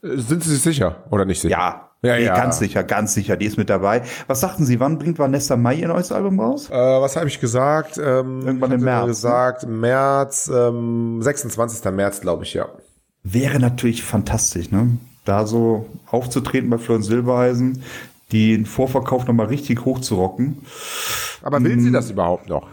Sind 0.00 0.42
Sie 0.42 0.50
sich 0.50 0.62
sicher 0.62 1.04
oder 1.10 1.26
nicht 1.26 1.40
sicher? 1.42 1.52
Ja, 1.52 1.90
Ja, 2.04 2.16
nee, 2.16 2.24
ja. 2.24 2.34
ganz 2.34 2.58
sicher, 2.58 2.82
ganz 2.82 3.14
sicher, 3.14 3.36
die 3.36 3.46
ist 3.46 3.56
mit 3.56 3.70
dabei. 3.70 4.02
Was 4.26 4.40
sagten 4.40 4.66
Sie, 4.66 4.80
wann 4.80 4.98
bringt 4.98 5.20
Vanessa 5.20 5.56
Mai 5.56 5.76
ihr 5.76 5.88
neues 5.88 6.10
Album 6.10 6.40
raus? 6.40 6.68
Äh, 6.68 6.74
was 6.74 7.14
habe 7.14 7.28
ich 7.28 7.40
gesagt? 7.40 7.96
Ähm, 7.96 8.42
Irgendwann 8.44 8.72
im 8.72 8.80
März, 8.80 9.02
ne? 9.02 9.06
gesagt, 9.06 9.66
März, 9.68 10.50
ähm, 10.52 11.22
26. 11.22 11.84
März, 11.92 12.20
glaube 12.20 12.42
ich, 12.42 12.54
ja. 12.54 12.66
Wäre 13.22 13.60
natürlich 13.60 14.02
fantastisch, 14.02 14.72
ne? 14.72 14.98
Da 15.24 15.46
so 15.46 15.86
aufzutreten 16.08 16.70
bei 16.70 16.78
Florian 16.78 17.04
Silbereisen, 17.04 17.84
den 18.32 18.66
Vorverkauf 18.66 19.28
nochmal 19.28 19.46
richtig 19.46 19.84
hochzurocken. 19.84 20.58
Aber 21.42 21.62
will 21.62 21.78
sie 21.78 21.92
das 21.92 22.10
überhaupt 22.10 22.48
noch? 22.48 22.66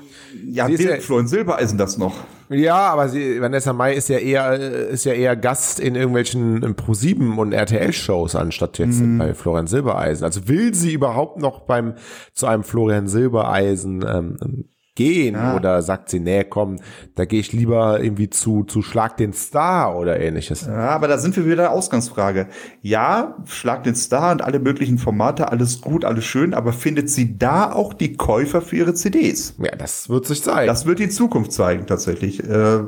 Ja, 0.45 0.67
Sie 0.67 0.87
Florian 0.99 1.27
Silbereisen 1.27 1.77
das 1.77 1.97
noch? 1.97 2.13
Ja, 2.49 2.77
aber 2.77 3.09
sie, 3.09 3.39
Vanessa 3.41 3.73
Mai 3.73 3.93
ist 3.93 4.09
ja 4.09 4.17
eher, 4.17 4.53
ist 4.89 5.05
ja 5.05 5.13
eher 5.13 5.35
Gast 5.35 5.79
in 5.79 5.95
irgendwelchen 5.95 6.63
äh, 6.63 6.67
Pro7 6.67 7.35
und 7.37 7.51
RTL-Shows, 7.53 8.35
anstatt 8.35 8.79
jetzt 8.79 8.99
Mhm. 8.99 9.17
bei 9.19 9.33
Florian 9.33 9.67
Silbereisen. 9.67 10.23
Also 10.25 10.47
will 10.47 10.73
sie 10.73 10.93
überhaupt 10.93 11.39
noch 11.39 11.61
beim, 11.61 11.93
zu 12.33 12.47
einem 12.47 12.63
Florian 12.63 13.07
Silbereisen 13.07 14.03
ähm, 14.07 14.65
gehen 14.99 15.37
oder 15.55 15.81
sagt 15.81 16.09
sie, 16.09 16.19
nee, 16.19 16.43
komm, 16.43 16.75
da 17.15 17.23
gehe 17.23 17.39
ich 17.39 17.53
lieber 17.53 18.03
irgendwie 18.03 18.29
zu, 18.29 18.65
zu 18.65 18.81
Schlag 18.81 19.15
den 19.15 19.31
Star 19.31 19.95
oder 19.95 20.19
ähnliches. 20.19 20.65
Ja, 20.65 20.89
aber 20.89 21.07
da 21.07 21.17
sind 21.17 21.37
wir 21.37 21.45
wieder 21.45 21.55
der 21.55 21.71
Ausgangsfrage. 21.71 22.47
Ja, 22.81 23.37
Schlag 23.45 23.85
den 23.85 23.95
Star 23.95 24.33
und 24.33 24.41
alle 24.41 24.59
möglichen 24.59 24.97
Formate, 24.97 25.53
alles 25.53 25.79
gut, 25.79 26.03
alles 26.03 26.25
schön, 26.25 26.53
aber 26.53 26.73
findet 26.73 27.09
sie 27.09 27.37
da 27.37 27.71
auch 27.71 27.93
die 27.93 28.17
Käufer 28.17 28.61
für 28.61 28.75
ihre 28.75 28.93
CDs? 28.93 29.55
Ja, 29.57 29.73
das 29.73 30.09
wird 30.09 30.25
sich 30.25 30.43
zeigen. 30.43 30.67
Das 30.67 30.85
wird 30.85 30.99
die 30.99 31.07
Zukunft 31.07 31.53
zeigen, 31.53 31.87
tatsächlich. 31.87 32.43
Äh, 32.43 32.81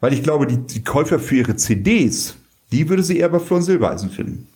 weil 0.00 0.12
ich 0.12 0.24
glaube, 0.24 0.48
die, 0.48 0.56
die 0.56 0.82
Käufer 0.82 1.20
für 1.20 1.36
ihre 1.36 1.54
CDs, 1.54 2.34
die 2.72 2.88
würde 2.88 3.04
sie 3.04 3.18
eher 3.18 3.28
bei 3.28 3.38
Florian 3.38 3.64
Silbereisen 3.64 4.10
finden. 4.10 4.48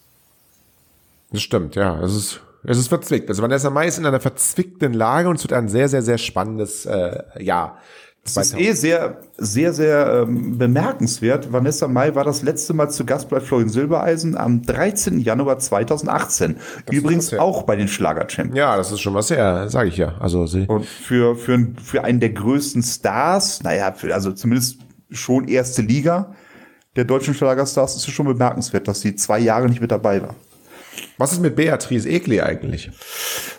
Das 1.30 1.42
stimmt, 1.42 1.76
ja. 1.76 2.00
Es 2.02 2.16
ist, 2.16 2.40
es 2.68 2.78
ist 2.78 2.88
verzwickt. 2.88 3.28
Also 3.28 3.42
Vanessa 3.42 3.70
Mai 3.70 3.86
ist 3.86 3.98
in 3.98 4.06
einer 4.06 4.20
verzwickten 4.20 4.92
Lage 4.92 5.28
und 5.28 5.36
es 5.36 5.42
wird 5.42 5.54
ein 5.54 5.68
sehr, 5.68 5.88
sehr, 5.88 6.02
sehr 6.02 6.18
spannendes 6.18 6.86
äh, 6.86 7.22
Jahr. 7.42 7.78
Das 8.34 8.36
ist 8.36 8.58
eh 8.58 8.72
sehr, 8.72 9.20
sehr, 9.38 9.72
sehr 9.72 10.24
ähm, 10.26 10.58
bemerkenswert. 10.58 11.52
Vanessa 11.52 11.88
Mai 11.88 12.14
war 12.14 12.24
das 12.24 12.42
letzte 12.42 12.74
Mal 12.74 12.90
zu 12.90 13.06
Gast 13.06 13.30
bei 13.30 13.40
Florian 13.40 13.68
Silbereisen 13.68 14.36
am 14.36 14.62
13. 14.62 15.20
Januar 15.20 15.58
2018. 15.58 16.56
Übrigens 16.90 17.26
was, 17.26 17.32
ja. 17.32 17.40
auch 17.40 17.62
bei 17.62 17.76
den 17.76 17.88
Schlager-Champions. 17.88 18.58
Ja, 18.58 18.76
das 18.76 18.92
ist 18.92 19.00
schon 19.00 19.14
was 19.14 19.30
her, 19.30 19.68
sage 19.68 19.88
ich 19.88 19.96
ja. 19.96 20.14
Also 20.20 20.46
sie. 20.46 20.66
Und 20.66 20.84
für, 20.84 21.36
für, 21.36 21.68
für 21.82 22.04
einen 22.04 22.20
der 22.20 22.30
größten 22.30 22.82
Stars, 22.82 23.62
naja, 23.62 23.92
für, 23.92 24.12
also 24.12 24.32
zumindest 24.32 24.78
schon 25.10 25.48
erste 25.48 25.82
Liga 25.82 26.34
der 26.96 27.04
deutschen 27.04 27.32
Schlagerstars, 27.32 27.96
ist 27.96 28.08
es 28.08 28.12
schon 28.12 28.26
bemerkenswert, 28.26 28.88
dass 28.88 29.00
sie 29.00 29.14
zwei 29.14 29.38
Jahre 29.38 29.68
nicht 29.68 29.80
mit 29.80 29.90
dabei 29.90 30.20
war. 30.20 30.34
Was 31.18 31.32
ist 31.32 31.40
mit 31.40 31.56
Beatrice 31.56 32.08
Egli 32.08 32.40
eigentlich? 32.40 32.90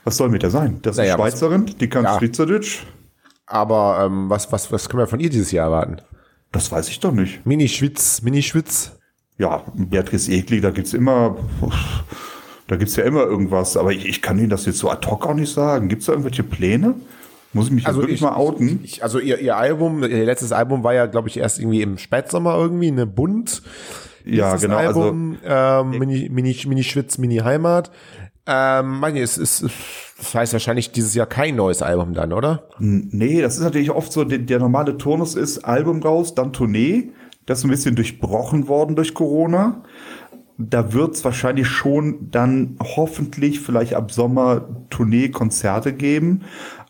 Was 0.03 0.17
soll 0.17 0.29
mit 0.29 0.43
der 0.43 0.49
sein? 0.49 0.79
Das 0.81 0.93
ist 0.95 0.97
Naja, 0.99 1.15
eine 1.15 1.23
was- 1.23 1.31
Schweizerin, 1.31 1.65
die 1.79 1.89
kann 1.89 2.03
Ja. 2.03 2.17
Schweizerdeutsch. 2.17 2.79
Aber 3.45 4.03
ähm, 4.05 4.29
was, 4.29 4.51
was, 4.51 4.71
was 4.71 4.89
können 4.89 5.01
wir 5.03 5.07
von 5.07 5.19
ihr 5.19 5.29
dieses 5.29 5.51
Jahr 5.51 5.65
erwarten? 5.65 5.97
Das 6.51 6.71
weiß 6.71 6.89
ich 6.89 6.99
doch 6.99 7.11
nicht. 7.11 7.45
Mini-Schwitz, 7.45 8.21
Mini-Schwitz. 8.21 8.91
Ja, 9.37 9.63
Beatrice 9.73 10.31
Egli, 10.31 10.61
da 10.61 10.69
gibt's 10.71 10.93
immer, 10.93 11.37
da 12.67 12.75
gibt's 12.75 12.95
ja 12.95 13.03
immer 13.05 13.21
irgendwas, 13.23 13.77
aber 13.77 13.91
ich, 13.91 14.05
ich 14.05 14.21
kann 14.21 14.37
Ihnen 14.37 14.49
das 14.49 14.65
jetzt 14.65 14.79
so 14.79 14.89
ad 14.89 15.07
hoc 15.07 15.25
auch 15.25 15.33
nicht 15.33 15.51
sagen. 15.53 15.87
Gibt's 15.89 16.05
da 16.07 16.11
irgendwelche 16.13 16.43
Pläne? 16.43 16.95
Muss 17.53 17.67
ich 17.67 17.71
mich 17.71 17.85
jetzt 17.85 17.95
wirklich 17.95 18.21
mal 18.21 18.35
outen? 18.35 18.81
Ich, 18.83 19.01
also 19.01 19.17
ihr, 19.17 19.39
ihr 19.39 19.57
Album, 19.57 20.03
ihr 20.03 20.25
letztes 20.25 20.51
Album 20.51 20.83
war 20.83 20.93
ja, 20.93 21.07
glaube 21.07 21.29
ich, 21.29 21.37
erst 21.37 21.57
irgendwie 21.59 21.81
im 21.81 21.97
Spätsommer 21.97 22.55
irgendwie, 22.57 22.89
eine 22.89 23.07
Bunt. 23.07 23.63
Ja, 24.25 24.55
genau, 24.55 24.77
also- 24.77 25.01
Album, 25.03 25.37
ähm, 25.43 25.89
Mini, 25.91 26.29
Mini, 26.29 26.55
Mini 26.67 26.83
Schwitz, 26.83 27.17
Mini 27.17 27.37
Heimat. 27.37 27.91
Ähm, 28.51 28.99
meine 28.99 29.21
es 29.21 29.37
ist, 29.37 29.63
das 30.17 30.33
heißt 30.33 30.53
wahrscheinlich 30.53 30.91
dieses 30.91 31.13
Jahr 31.13 31.27
kein 31.27 31.55
neues 31.55 31.81
Album 31.83 32.13
dann, 32.13 32.33
oder? 32.33 32.63
Nee, 32.79 33.41
das 33.41 33.57
ist 33.57 33.63
natürlich 33.63 33.91
oft 33.91 34.11
so, 34.11 34.23
der, 34.23 34.39
der 34.39 34.57
normale 34.59 34.97
Turnus 34.97 35.35
ist 35.35 35.59
Album 35.59 36.01
raus, 36.01 36.33
dann 36.33 36.51
Tournee. 36.51 37.11
Das 37.45 37.59
ist 37.59 37.65
ein 37.65 37.69
bisschen 37.69 37.95
durchbrochen 37.95 38.67
worden 38.67 38.95
durch 38.95 39.13
Corona. 39.13 39.83
Da 40.57 40.93
wird's 40.93 41.23
wahrscheinlich 41.23 41.67
schon 41.67 42.29
dann 42.31 42.75
hoffentlich 42.81 43.59
vielleicht 43.59 43.93
ab 43.93 44.11
Sommer 44.11 44.67
Tournee-Konzerte 44.89 45.93
geben. 45.93 46.41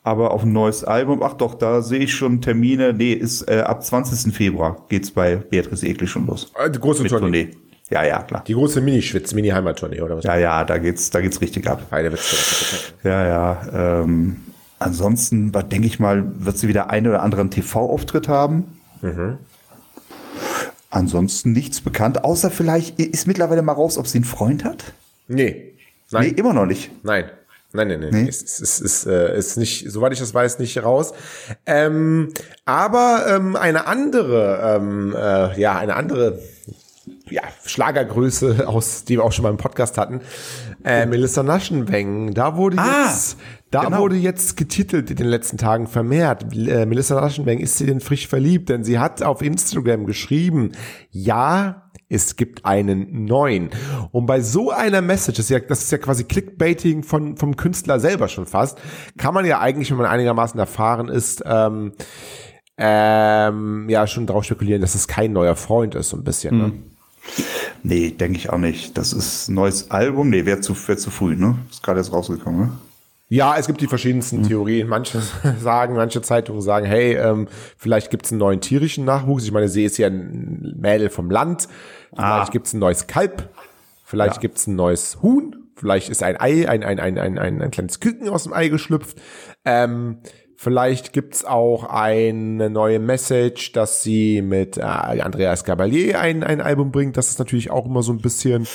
Aber 0.04 0.32
auf 0.32 0.44
ein 0.44 0.54
neues 0.54 0.84
Album, 0.84 1.22
ach 1.22 1.34
doch, 1.34 1.56
da 1.56 1.82
sehe 1.82 2.00
ich 2.00 2.14
schon 2.16 2.42
Termine. 2.42 2.94
Nee, 2.94 3.14
ist 3.14 3.50
äh, 3.50 3.60
ab 3.62 3.84
20. 3.84 4.34
Februar 4.34 4.86
geht's 4.90 5.12
bei 5.12 5.36
Beatrice 5.36 5.86
Egli 5.86 6.08
schon 6.08 6.26
los. 6.26 6.52
Äh, 6.58 6.70
Die 6.72 6.80
große 6.80 7.04
Tournee. 7.06 7.46
Tournee. 7.46 7.58
Ja, 7.90 8.04
ja, 8.04 8.22
klar. 8.22 8.44
Die 8.48 8.54
große 8.54 8.82
Mini-Schwitz, 8.82 9.34
Mini-Heimat-Tournee, 9.34 10.02
oder 10.02 10.18
was? 10.18 10.24
Ja, 10.24 10.38
ja, 10.38 10.64
da 10.64 10.78
geht's, 10.78 11.10
da 11.10 11.22
geht's 11.22 11.42
richtig 11.42 11.68
ab. 11.68 11.82
Witze. 11.92 12.36
Ja, 13.04 13.28
ja. 13.28 14.02
Ähm, 14.04 14.38
ansonsten, 14.78 15.52
denke 15.52 15.88
ich 15.88 16.00
mal, 16.00 16.24
wird 16.38 16.58
sie 16.58 16.68
wieder 16.68 16.90
einen 16.92 17.08
oder 17.08 17.24
anderen 17.24 17.50
TV-Auftritt 17.50 18.28
haben. 18.28 18.80
Ansonsten 20.92 21.52
nichts 21.52 21.82
bekannt, 21.82 22.24
außer 22.24 22.50
vielleicht 22.52 23.00
ist 23.00 23.28
mittlerweile 23.28 23.62
mal 23.62 23.74
raus, 23.74 23.98
ob 23.98 24.08
sie 24.08 24.20
einen 24.20 24.26
Freund 24.26 24.64
hat. 24.64 24.94
Nee. 25.28 25.74
Nein. 26.12 26.28
Nee, 26.28 26.40
immer 26.40 26.54
noch 26.54 26.66
nicht. 26.66 26.92
Nein. 27.04 27.26
Nein, 27.72 27.88
nein, 27.90 28.00
nein. 28.00 28.24
Nee? 28.24 28.30
Es 28.30 28.42
ist, 28.42 28.62
es 28.62 28.82
ist, 28.82 29.06
äh, 29.06 29.38
ist 29.38 29.58
nicht, 29.58 29.92
soweit 29.92 30.12
ich 30.12 30.20
das 30.20 30.34
weiß, 30.34 30.58
nicht 30.60 30.82
raus. 30.84 31.14
Ähm, 31.68 32.34
aber 32.66 33.26
ähm, 33.28 33.56
eine 33.56 33.86
andere, 33.86 34.78
ähm, 34.78 35.16
äh, 35.16 35.60
ja, 35.60 35.78
eine 35.78 35.96
andere 35.96 36.40
ja, 37.30 37.44
Schlagergröße 37.66 38.68
aus, 38.68 39.04
die 39.04 39.18
wir 39.18 39.24
auch 39.24 39.32
schon 39.32 39.44
mal 39.44 39.50
im 39.52 39.58
Podcast 39.58 39.98
hatten, 40.00 40.22
äh, 40.84 41.06
Melissa 41.06 41.44
Naschenweng. 41.44 42.34
Da 42.34 42.56
wurde 42.56 42.78
Ah, 42.80 43.06
jetzt, 43.08 43.38
da 43.70 43.84
genau. 43.84 44.00
wurde 44.00 44.16
jetzt 44.16 44.58
getitelt 44.58 45.12
in 45.12 45.18
den 45.18 45.28
letzten 45.28 45.58
Tagen 45.58 45.86
vermehrt. 45.88 46.46
Äh, 46.56 46.86
Melissa 46.88 47.22
Naschenweng 47.22 47.60
ist 47.60 47.78
sie 47.78 47.86
denn 47.86 48.00
frisch 48.00 48.28
verliebt, 48.28 48.70
denn 48.70 48.84
sie 48.84 48.98
hat 48.98 49.22
auf 49.22 49.42
Instagram 49.42 50.06
geschrieben, 50.06 50.72
ja, 51.12 51.89
es 52.10 52.36
gibt 52.36 52.66
einen 52.66 53.26
neuen. 53.26 53.70
Und 54.12 54.26
bei 54.26 54.42
so 54.42 54.72
einer 54.72 55.02
Message, 55.02 55.38
das 55.38 55.46
ist 55.46 55.50
ja, 55.52 55.60
das 55.60 55.84
ist 55.84 55.92
ja 55.92 56.00
quasi 56.00 56.24
Clickbaiting 56.24 57.04
von, 57.04 57.38
vom 57.38 57.56
Künstler 57.56 58.00
selber 58.00 58.28
schon 58.28 58.48
fast, 58.48 58.80
kann 59.18 59.34
man 59.34 59.46
ja 59.46 59.60
eigentlich, 59.60 59.92
wenn 59.92 59.98
man 59.98 60.08
einigermaßen 60.08 60.60
erfahren 60.60 61.08
ist, 61.08 61.44
ähm, 61.46 61.94
ähm, 62.78 63.88
ja, 63.90 64.08
schon 64.08 64.26
darauf 64.26 64.46
spekulieren, 64.46 64.82
dass 64.82 64.96
es 64.96 65.08
kein 65.08 65.34
neuer 65.34 65.56
Freund 65.56 65.96
ist, 65.96 66.10
so 66.10 66.18
ein 66.18 66.24
bisschen. 66.24 66.58
Ne? 66.58 66.74
Nee, 67.84 68.12
denke 68.12 68.38
ich 68.38 68.50
auch 68.50 68.58
nicht. 68.58 68.98
Das 68.98 69.14
ist 69.14 69.50
ein 69.50 69.56
neues 69.56 69.92
Album. 69.92 70.30
Nee, 70.30 70.46
wäre 70.46 70.62
zu, 70.62 70.76
wär 70.88 70.98
zu 70.98 71.12
früh, 71.12 71.36
ne? 71.36 71.58
Ist 71.70 71.84
gerade 71.84 72.00
erst 72.00 72.14
rausgekommen, 72.14 72.60
ne? 72.60 72.72
Ja, 73.32 73.56
es 73.58 73.68
gibt 73.68 73.80
die 73.80 73.88
verschiedensten 73.88 74.42
Theorien. 74.44 74.88
Manche 74.88 75.22
sagen, 75.60 75.94
manche 75.96 76.22
Zeitungen 76.24 76.62
sagen, 76.62 76.86
hey, 76.88 77.14
ähm, 77.16 77.48
vielleicht 77.78 78.10
gibt's 78.10 78.32
einen 78.32 78.40
neuen 78.40 78.60
tierischen 78.60 79.06
Nachwuchs. 79.06 79.44
Ich 79.46 79.52
meine, 79.52 79.70
sie 79.70 79.86
ist 79.86 79.98
ja 80.00 80.08
ein 80.08 80.74
Mädel 80.80 81.10
vom 81.10 81.30
Land. 81.30 81.68
Vielleicht 82.14 82.50
Ah. 82.50 82.50
gibt's 82.52 82.74
ein 82.74 82.80
neues 82.80 83.06
Kalb. 83.06 83.50
Vielleicht 84.04 84.36
Ja. 84.38 84.42
gibt's 84.42 84.66
ein 84.66 84.76
neues 84.76 85.22
Huhn. 85.22 85.56
Vielleicht 85.76 86.10
ist 86.10 86.24
ein 86.24 86.38
Ei, 86.40 86.68
ein, 86.68 86.84
ein, 86.84 87.00
ein, 87.00 87.18
ein, 87.20 87.38
ein, 87.38 87.62
ein 87.62 87.72
kleines 87.72 88.00
Küken 88.00 88.28
aus 88.30 88.44
dem 88.44 88.54
Ei 88.54 88.68
geschlüpft. 88.68 89.22
Ähm, 89.64 90.18
vielleicht 90.56 91.14
gibt's 91.14 91.46
auch 91.46 91.84
eine 91.84 92.70
neue 92.72 92.98
Message, 93.00 93.72
dass 93.74 94.02
sie 94.02 94.42
mit 94.42 94.78
äh, 94.78 94.82
Andreas 94.82 95.64
Gabalier 95.64 96.20
ein, 96.20 96.44
ein 96.44 96.60
Album 96.62 96.92
bringt. 96.92 97.16
Das 97.16 97.30
ist 97.30 97.38
natürlich 97.40 97.70
auch 97.70 97.86
immer 97.86 98.02
so 98.02 98.12
ein 98.12 98.18
bisschen 98.22 98.68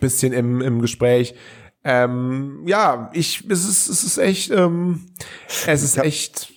bisschen 0.00 0.32
im, 0.32 0.60
im 0.60 0.80
Gespräch. 0.82 1.34
Ähm, 1.88 2.62
ja, 2.66 3.10
ich, 3.12 3.44
es 3.48 3.68
ist, 3.68 3.88
es 3.88 4.02
ist 4.02 4.18
echt, 4.18 4.50
ähm, 4.50 5.06
es 5.68 5.84
ist 5.84 5.96
echt, 5.98 6.52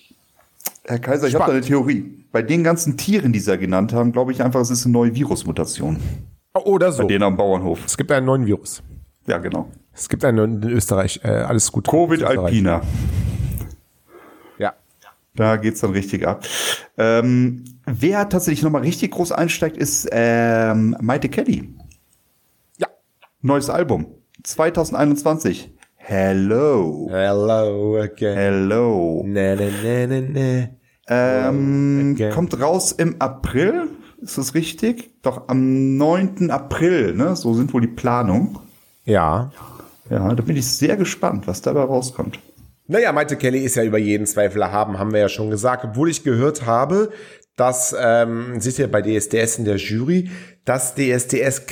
Herr 0.84 0.98
Kaiser, 0.98 1.28
ich 1.28 1.34
habe 1.34 1.42
da 1.42 1.46
Spannend. 1.50 1.64
eine 1.64 1.66
Theorie. 1.66 2.24
Bei 2.32 2.42
den 2.42 2.64
ganzen 2.64 2.96
Tieren, 2.96 3.32
die 3.32 3.38
Sie 3.38 3.48
ja 3.48 3.56
genannt 3.56 3.92
haben, 3.92 4.10
glaube 4.10 4.32
ich 4.32 4.42
einfach, 4.42 4.60
es 4.60 4.70
ist 4.70 4.86
eine 4.86 4.92
neue 4.92 5.14
Virusmutation. 5.14 6.00
oder 6.64 6.90
so. 6.90 7.02
Bei 7.02 7.08
denen 7.08 7.22
am 7.22 7.36
Bauernhof. 7.36 7.78
Es 7.86 7.96
gibt 7.96 8.10
einen 8.10 8.26
neuen 8.26 8.44
Virus. 8.44 8.82
Ja, 9.28 9.38
genau. 9.38 9.70
Es 9.92 10.08
gibt 10.08 10.24
einen 10.24 10.36
neuen 10.36 10.62
in 10.64 10.70
Österreich. 10.70 11.20
Äh, 11.22 11.28
alles 11.28 11.70
gut. 11.70 11.86
Covid. 11.86 12.24
Alpina. 12.24 12.82
Ja. 14.58 14.74
Da 15.36 15.56
geht's 15.58 15.80
dann 15.80 15.92
richtig 15.92 16.26
ab. 16.26 16.44
Ähm, 16.98 17.64
wer 17.86 18.28
tatsächlich 18.28 18.64
nochmal 18.64 18.82
richtig 18.82 19.12
groß 19.12 19.30
einsteigt, 19.30 19.76
ist 19.76 20.08
ähm, 20.10 20.96
Maite 21.00 21.28
Kelly. 21.28 21.72
Ja. 22.78 22.88
Neues 23.42 23.70
Album. 23.70 24.06
2021. 24.42 25.70
Hello. 25.96 27.08
Hello 27.10 27.96
again. 28.00 28.36
Hello. 28.36 29.22
Ne, 29.26 29.56
ne, 29.56 29.70
ne, 29.82 30.06
ne, 30.06 30.20
ne. 30.22 30.76
Ähm, 31.08 32.12
Okay. 32.14 32.30
Kommt 32.30 32.60
raus 32.60 32.92
im 32.92 33.16
April. 33.20 33.88
Ist 34.20 34.38
das 34.38 34.54
richtig? 34.54 35.22
Doch 35.22 35.48
am 35.48 35.96
9. 35.96 36.50
April, 36.50 37.14
ne? 37.14 37.36
So 37.36 37.54
sind 37.54 37.72
wohl 37.72 37.80
die 37.80 37.86
Planungen. 37.88 38.58
Ja. 39.04 39.50
Ja, 40.10 40.34
da 40.34 40.42
bin 40.42 40.56
ich 40.56 40.66
sehr 40.66 40.96
gespannt, 40.96 41.46
was 41.46 41.62
dabei 41.62 41.82
rauskommt. 41.82 42.38
Naja, 42.86 43.12
Maite 43.12 43.36
Kelly 43.36 43.60
ist 43.60 43.76
ja 43.76 43.84
über 43.84 43.98
jeden 43.98 44.26
Zweifel 44.26 44.60
erhaben, 44.62 44.98
haben 44.98 45.12
wir 45.12 45.20
ja 45.20 45.28
schon 45.28 45.48
gesagt. 45.50 45.84
Obwohl 45.84 46.10
ich 46.10 46.24
gehört 46.24 46.66
habe, 46.66 47.10
dass, 47.56 47.94
ähm, 47.98 48.60
sie 48.60 48.70
ist 48.70 48.78
ja 48.78 48.88
bei 48.88 49.00
DSDS 49.02 49.58
in 49.58 49.64
der 49.64 49.76
Jury, 49.76 50.30
dass 50.64 50.94
DSDS 50.96 51.66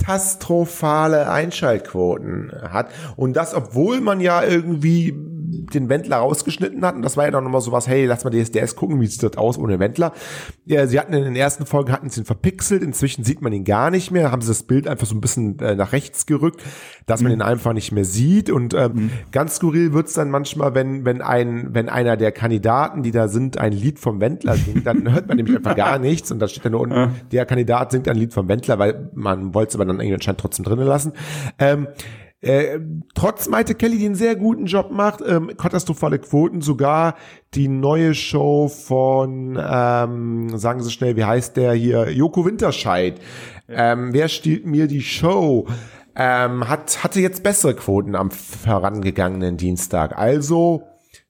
katastrophale 0.00 1.30
Einschaltquoten 1.30 2.52
hat. 2.70 2.90
Und 3.16 3.34
das, 3.34 3.54
obwohl 3.54 4.00
man 4.00 4.20
ja 4.20 4.42
irgendwie 4.42 5.14
den 5.50 5.88
Wendler 5.88 6.18
rausgeschnitten 6.18 6.84
hat. 6.84 6.94
Und 6.94 7.02
das 7.02 7.16
war 7.16 7.24
ja 7.24 7.30
dann 7.30 7.44
nochmal 7.44 7.60
sowas, 7.60 7.88
hey, 7.88 8.06
lass 8.06 8.24
mal 8.24 8.30
DSDS 8.30 8.76
gucken, 8.76 9.00
wie 9.00 9.06
sieht 9.06 9.22
das 9.22 9.36
aus 9.36 9.58
ohne 9.58 9.78
Wendler. 9.78 10.12
Ja, 10.66 10.86
sie 10.86 10.98
hatten 10.98 11.12
in 11.12 11.24
den 11.24 11.36
ersten 11.36 11.66
Folgen, 11.66 11.92
hatten 11.92 12.10
sie 12.10 12.20
ihn 12.20 12.26
verpixelt. 12.26 12.82
Inzwischen 12.82 13.24
sieht 13.24 13.42
man 13.42 13.52
ihn 13.52 13.64
gar 13.64 13.90
nicht 13.90 14.10
mehr. 14.10 14.32
Haben 14.32 14.42
sie 14.42 14.48
das 14.48 14.62
Bild 14.62 14.86
einfach 14.86 15.06
so 15.06 15.14
ein 15.14 15.20
bisschen 15.20 15.58
äh, 15.58 15.74
nach 15.74 15.92
rechts 15.92 16.26
gerückt, 16.26 16.62
dass 17.06 17.22
man 17.22 17.32
ihn 17.32 17.42
einfach 17.42 17.72
nicht 17.72 17.92
mehr 17.92 18.04
sieht. 18.04 18.50
Und 18.50 18.74
ähm, 18.74 19.10
ganz 19.32 19.56
skurril 19.56 19.92
wird's 19.92 20.14
dann 20.14 20.30
manchmal, 20.30 20.74
wenn, 20.74 21.04
wenn 21.04 21.22
ein, 21.22 21.74
wenn 21.74 21.88
einer 21.88 22.16
der 22.16 22.32
Kandidaten, 22.32 23.02
die 23.02 23.10
da 23.10 23.28
sind, 23.28 23.58
ein 23.58 23.72
Lied 23.72 23.98
vom 23.98 24.20
Wendler 24.20 24.56
singt, 24.56 24.86
dann 24.86 25.12
hört 25.12 25.28
man 25.28 25.36
nämlich 25.36 25.56
einfach 25.56 25.76
gar 25.76 25.98
nichts. 25.98 26.30
Und 26.30 26.38
da 26.38 26.48
steht 26.48 26.64
dann 26.64 26.72
nur 26.72 26.80
unten, 26.82 27.14
der 27.32 27.46
Kandidat 27.46 27.90
singt 27.92 28.08
ein 28.08 28.16
Lied 28.16 28.32
vom 28.32 28.48
Wendler, 28.48 28.78
weil 28.78 29.10
man 29.14 29.54
wollte 29.54 29.70
es 29.70 29.74
aber 29.74 29.84
dann 29.84 29.96
irgendwie 29.96 30.14
anscheinend 30.14 30.40
trotzdem 30.40 30.64
drinnen 30.64 30.86
lassen. 30.86 31.12
Ähm, 31.58 31.88
äh, 32.42 32.80
trotz 33.14 33.48
Maite 33.48 33.74
Kelly, 33.74 33.98
die 33.98 34.06
einen 34.06 34.14
sehr 34.14 34.34
guten 34.34 34.66
Job 34.66 34.90
macht, 34.90 35.20
ähm, 35.26 35.52
katastrophale 35.58 36.18
Quoten, 36.18 36.62
sogar 36.62 37.16
die 37.54 37.68
neue 37.68 38.14
Show 38.14 38.68
von, 38.68 39.58
ähm, 39.60 40.56
sagen 40.56 40.82
Sie 40.82 40.90
schnell, 40.90 41.16
wie 41.16 41.24
heißt 41.24 41.56
der 41.56 41.74
hier, 41.74 42.10
Joko 42.10 42.46
Winterscheid. 42.46 43.20
Ähm, 43.68 44.12
wer 44.12 44.28
stiehlt 44.28 44.64
mir 44.64 44.86
die 44.86 45.02
Show? 45.02 45.66
Ähm, 46.16 46.68
hat, 46.68 47.04
hatte 47.04 47.20
jetzt 47.20 47.42
bessere 47.42 47.74
Quoten 47.74 48.14
am 48.14 48.30
vorangegangenen 48.30 49.56
Dienstag. 49.58 50.16
Also, 50.16 50.82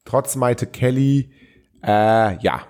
trotz 0.04 0.36
Maite 0.36 0.66
Kelly, 0.66 1.30
äh, 1.82 2.38
ja. 2.38 2.62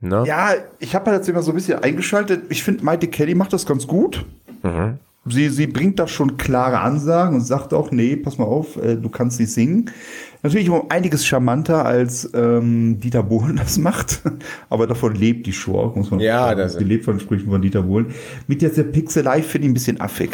Ne? 0.00 0.24
Ja, 0.26 0.50
ich 0.78 0.94
habe 0.94 1.10
halt 1.10 1.20
jetzt 1.20 1.28
immer 1.28 1.42
so 1.42 1.52
ein 1.52 1.54
bisschen 1.54 1.82
eingeschaltet. 1.82 2.44
Ich 2.50 2.62
finde, 2.62 2.84
Maite 2.84 3.08
Kelly 3.08 3.34
macht 3.34 3.54
das 3.54 3.64
ganz 3.64 3.86
gut. 3.86 4.26
Sie, 5.28 5.48
sie 5.48 5.66
bringt 5.66 5.98
da 5.98 6.06
schon 6.06 6.36
klare 6.36 6.80
Ansagen 6.80 7.34
und 7.36 7.40
sagt 7.42 7.74
auch, 7.74 7.90
nee, 7.90 8.16
pass 8.16 8.38
mal 8.38 8.44
auf, 8.44 8.76
äh, 8.82 8.96
du 8.96 9.08
kannst 9.08 9.40
nicht 9.40 9.52
singen. 9.52 9.90
Natürlich 10.42 10.70
um 10.70 10.82
einiges 10.90 11.26
charmanter, 11.26 11.84
als 11.84 12.30
ähm, 12.34 13.00
Dieter 13.00 13.22
Bohlen 13.24 13.56
das 13.62 13.78
macht. 13.78 14.22
Aber 14.70 14.86
davon 14.86 15.14
lebt 15.14 15.46
die 15.46 15.52
Show 15.52 15.78
auch, 15.78 15.96
muss 15.96 16.10
man 16.10 16.20
Ja, 16.20 16.44
sagen. 16.48 16.58
das- 16.58 16.76
Die 16.78 16.84
lebt 16.84 17.04
von 17.04 17.18
Sprüchen 17.18 17.50
von 17.50 17.60
Dieter 17.62 17.82
Bohlen. 17.82 18.06
Mit 18.46 18.62
der 18.62 18.68
Pixelei 18.68 19.42
finde 19.42 19.66
ich 19.66 19.70
ein 19.72 19.74
bisschen 19.74 20.00
affig. 20.00 20.30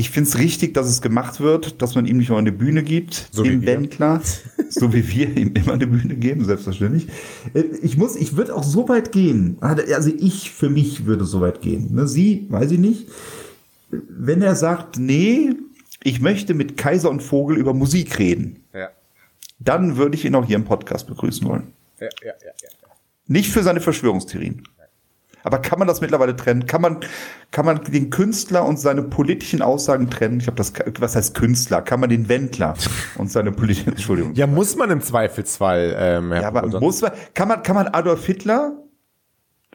Ich 0.00 0.08
finde 0.08 0.30
es 0.30 0.38
richtig, 0.38 0.72
dass 0.72 0.86
es 0.86 1.02
gemacht 1.02 1.40
wird, 1.40 1.82
dass 1.82 1.94
man 1.94 2.06
ihm 2.06 2.16
nicht 2.16 2.30
mal 2.30 2.38
eine 2.38 2.52
Bühne 2.52 2.82
gibt, 2.82 3.28
So 3.32 3.44
wie 3.44 3.50
dem 3.50 3.60
wir. 3.60 3.68
Wendler, 3.68 4.22
so 4.70 4.94
wie 4.94 5.06
wir 5.06 5.36
ihm 5.36 5.52
immer 5.52 5.74
eine 5.74 5.86
Bühne 5.86 6.14
geben, 6.16 6.42
selbstverständlich. 6.46 7.06
Äh, 7.52 7.64
Ich 7.82 7.98
muss, 7.98 8.16
ich 8.16 8.34
würde 8.34 8.54
auch 8.56 8.62
so 8.62 8.88
weit 8.88 9.12
gehen. 9.12 9.58
Also 9.60 10.10
ich 10.18 10.52
für 10.52 10.70
mich 10.70 11.04
würde 11.04 11.26
so 11.26 11.42
weit 11.42 11.60
gehen. 11.60 11.94
Ne, 11.94 12.08
Sie, 12.08 12.46
weiß 12.48 12.70
ich 12.70 12.78
nicht. 12.78 13.08
Wenn 13.90 14.40
er 14.40 14.54
sagt, 14.56 14.98
nee, 14.98 15.50
ich 16.02 16.22
möchte 16.22 16.54
mit 16.54 16.78
Kaiser 16.78 17.10
und 17.10 17.22
Vogel 17.22 17.58
über 17.58 17.74
Musik 17.74 18.18
reden, 18.18 18.64
Ja. 18.72 18.88
dann 19.58 19.98
würde 19.98 20.16
ich 20.16 20.24
ihn 20.24 20.34
auch 20.34 20.46
hier 20.46 20.56
im 20.56 20.64
Podcast 20.64 21.08
begrüßen 21.08 21.46
wollen. 21.46 21.74
Ja, 22.00 22.06
ja, 22.24 22.32
ja, 22.42 22.52
ja. 22.62 22.68
Nicht 23.26 23.50
für 23.50 23.62
seine 23.62 23.82
Verschwörungstheorien. 23.82 24.62
Aber 25.42 25.58
kann 25.58 25.78
man 25.78 25.88
das 25.88 26.00
mittlerweile 26.00 26.36
trennen? 26.36 26.66
Kann 26.66 26.82
man, 26.82 26.98
kann 27.50 27.64
man 27.64 27.82
den 27.84 28.10
Künstler 28.10 28.64
und 28.66 28.78
seine 28.78 29.02
politischen 29.02 29.62
Aussagen 29.62 30.10
trennen? 30.10 30.40
Ich 30.40 30.46
habe 30.46 30.56
das, 30.56 30.72
was 30.98 31.16
heißt 31.16 31.34
Künstler? 31.34 31.80
Kann 31.82 32.00
man 32.00 32.10
den 32.10 32.28
Wendler 32.28 32.74
und 33.16 33.30
seine 33.30 33.50
politischen, 33.52 33.88
Entschuldigung. 33.92 34.34
Ja, 34.34 34.46
muss 34.46 34.76
man 34.76 34.90
im 34.90 35.00
Zweifelsfall, 35.00 35.94
ähm, 35.98 36.32
Herr 36.32 36.42
Ja, 36.42 36.48
aber 36.48 36.62
Bruder. 36.62 36.80
muss 36.80 37.00
man, 37.00 37.12
kann 37.34 37.48
man, 37.48 37.62
kann 37.62 37.74
man 37.74 37.88
Adolf 37.88 38.24
Hitler 38.26 38.72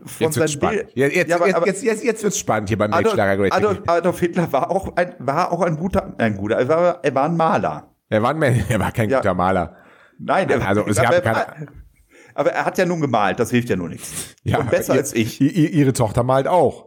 von 0.04 0.06
Jetzt 0.06 0.20
wird's 0.20 0.36
seinem 0.36 0.48
spannend. 0.62 0.94
Bild- 0.94 1.14
Jetzt, 1.16 1.30
Ja, 1.30 1.36
aber- 1.38 1.48
jetzt, 1.48 1.66
jetzt, 1.66 1.84
jetzt, 1.84 2.04
jetzt 2.04 2.24
wird's 2.24 2.38
spannend 2.38 2.70
hier 2.70 2.78
beim 2.78 2.94
Adolf, 2.94 3.18
Adolf. 3.18 3.80
Adolf 3.88 4.20
Hitler 4.20 4.52
war 4.52 4.70
auch 4.70 4.96
ein, 4.96 5.16
war 5.20 5.52
auch 5.52 5.62
ein 5.62 5.78
guter, 5.78 6.14
ein 6.18 6.38
guter, 6.38 6.58
er 6.58 6.68
war, 6.68 7.00
er 7.02 7.16
war 7.16 7.26
ein 7.26 7.36
Maler. 7.38 7.90
Er 8.10 8.22
war, 8.22 8.32
ein, 8.36 8.42
er 8.70 8.80
war 8.80 8.92
kein 8.92 9.10
Ja. 9.10 9.18
guter 9.18 9.34
Maler. 9.34 9.78
Nein, 10.20 10.50
er, 10.50 10.68
Also, 10.68 10.86
es 10.86 10.96
gab 10.98 11.24
keine- 11.24 11.68
aber 12.36 12.52
er 12.52 12.66
hat 12.66 12.78
ja 12.78 12.86
nun 12.86 13.02
gemalt, 13.02 13.40
das 13.40 13.50
hilft 13.50 13.70
ja 13.70 13.76
nur 13.76 13.90
nichts. 13.90 14.36
Und 14.46 14.70
besser 14.70 14.94
ihr, 14.94 15.00
als 15.00 15.14
ich. 15.14 15.42
ihre 15.42 15.94
Tochter 15.94 16.22
malt 16.24 16.48
auch. 16.48 16.86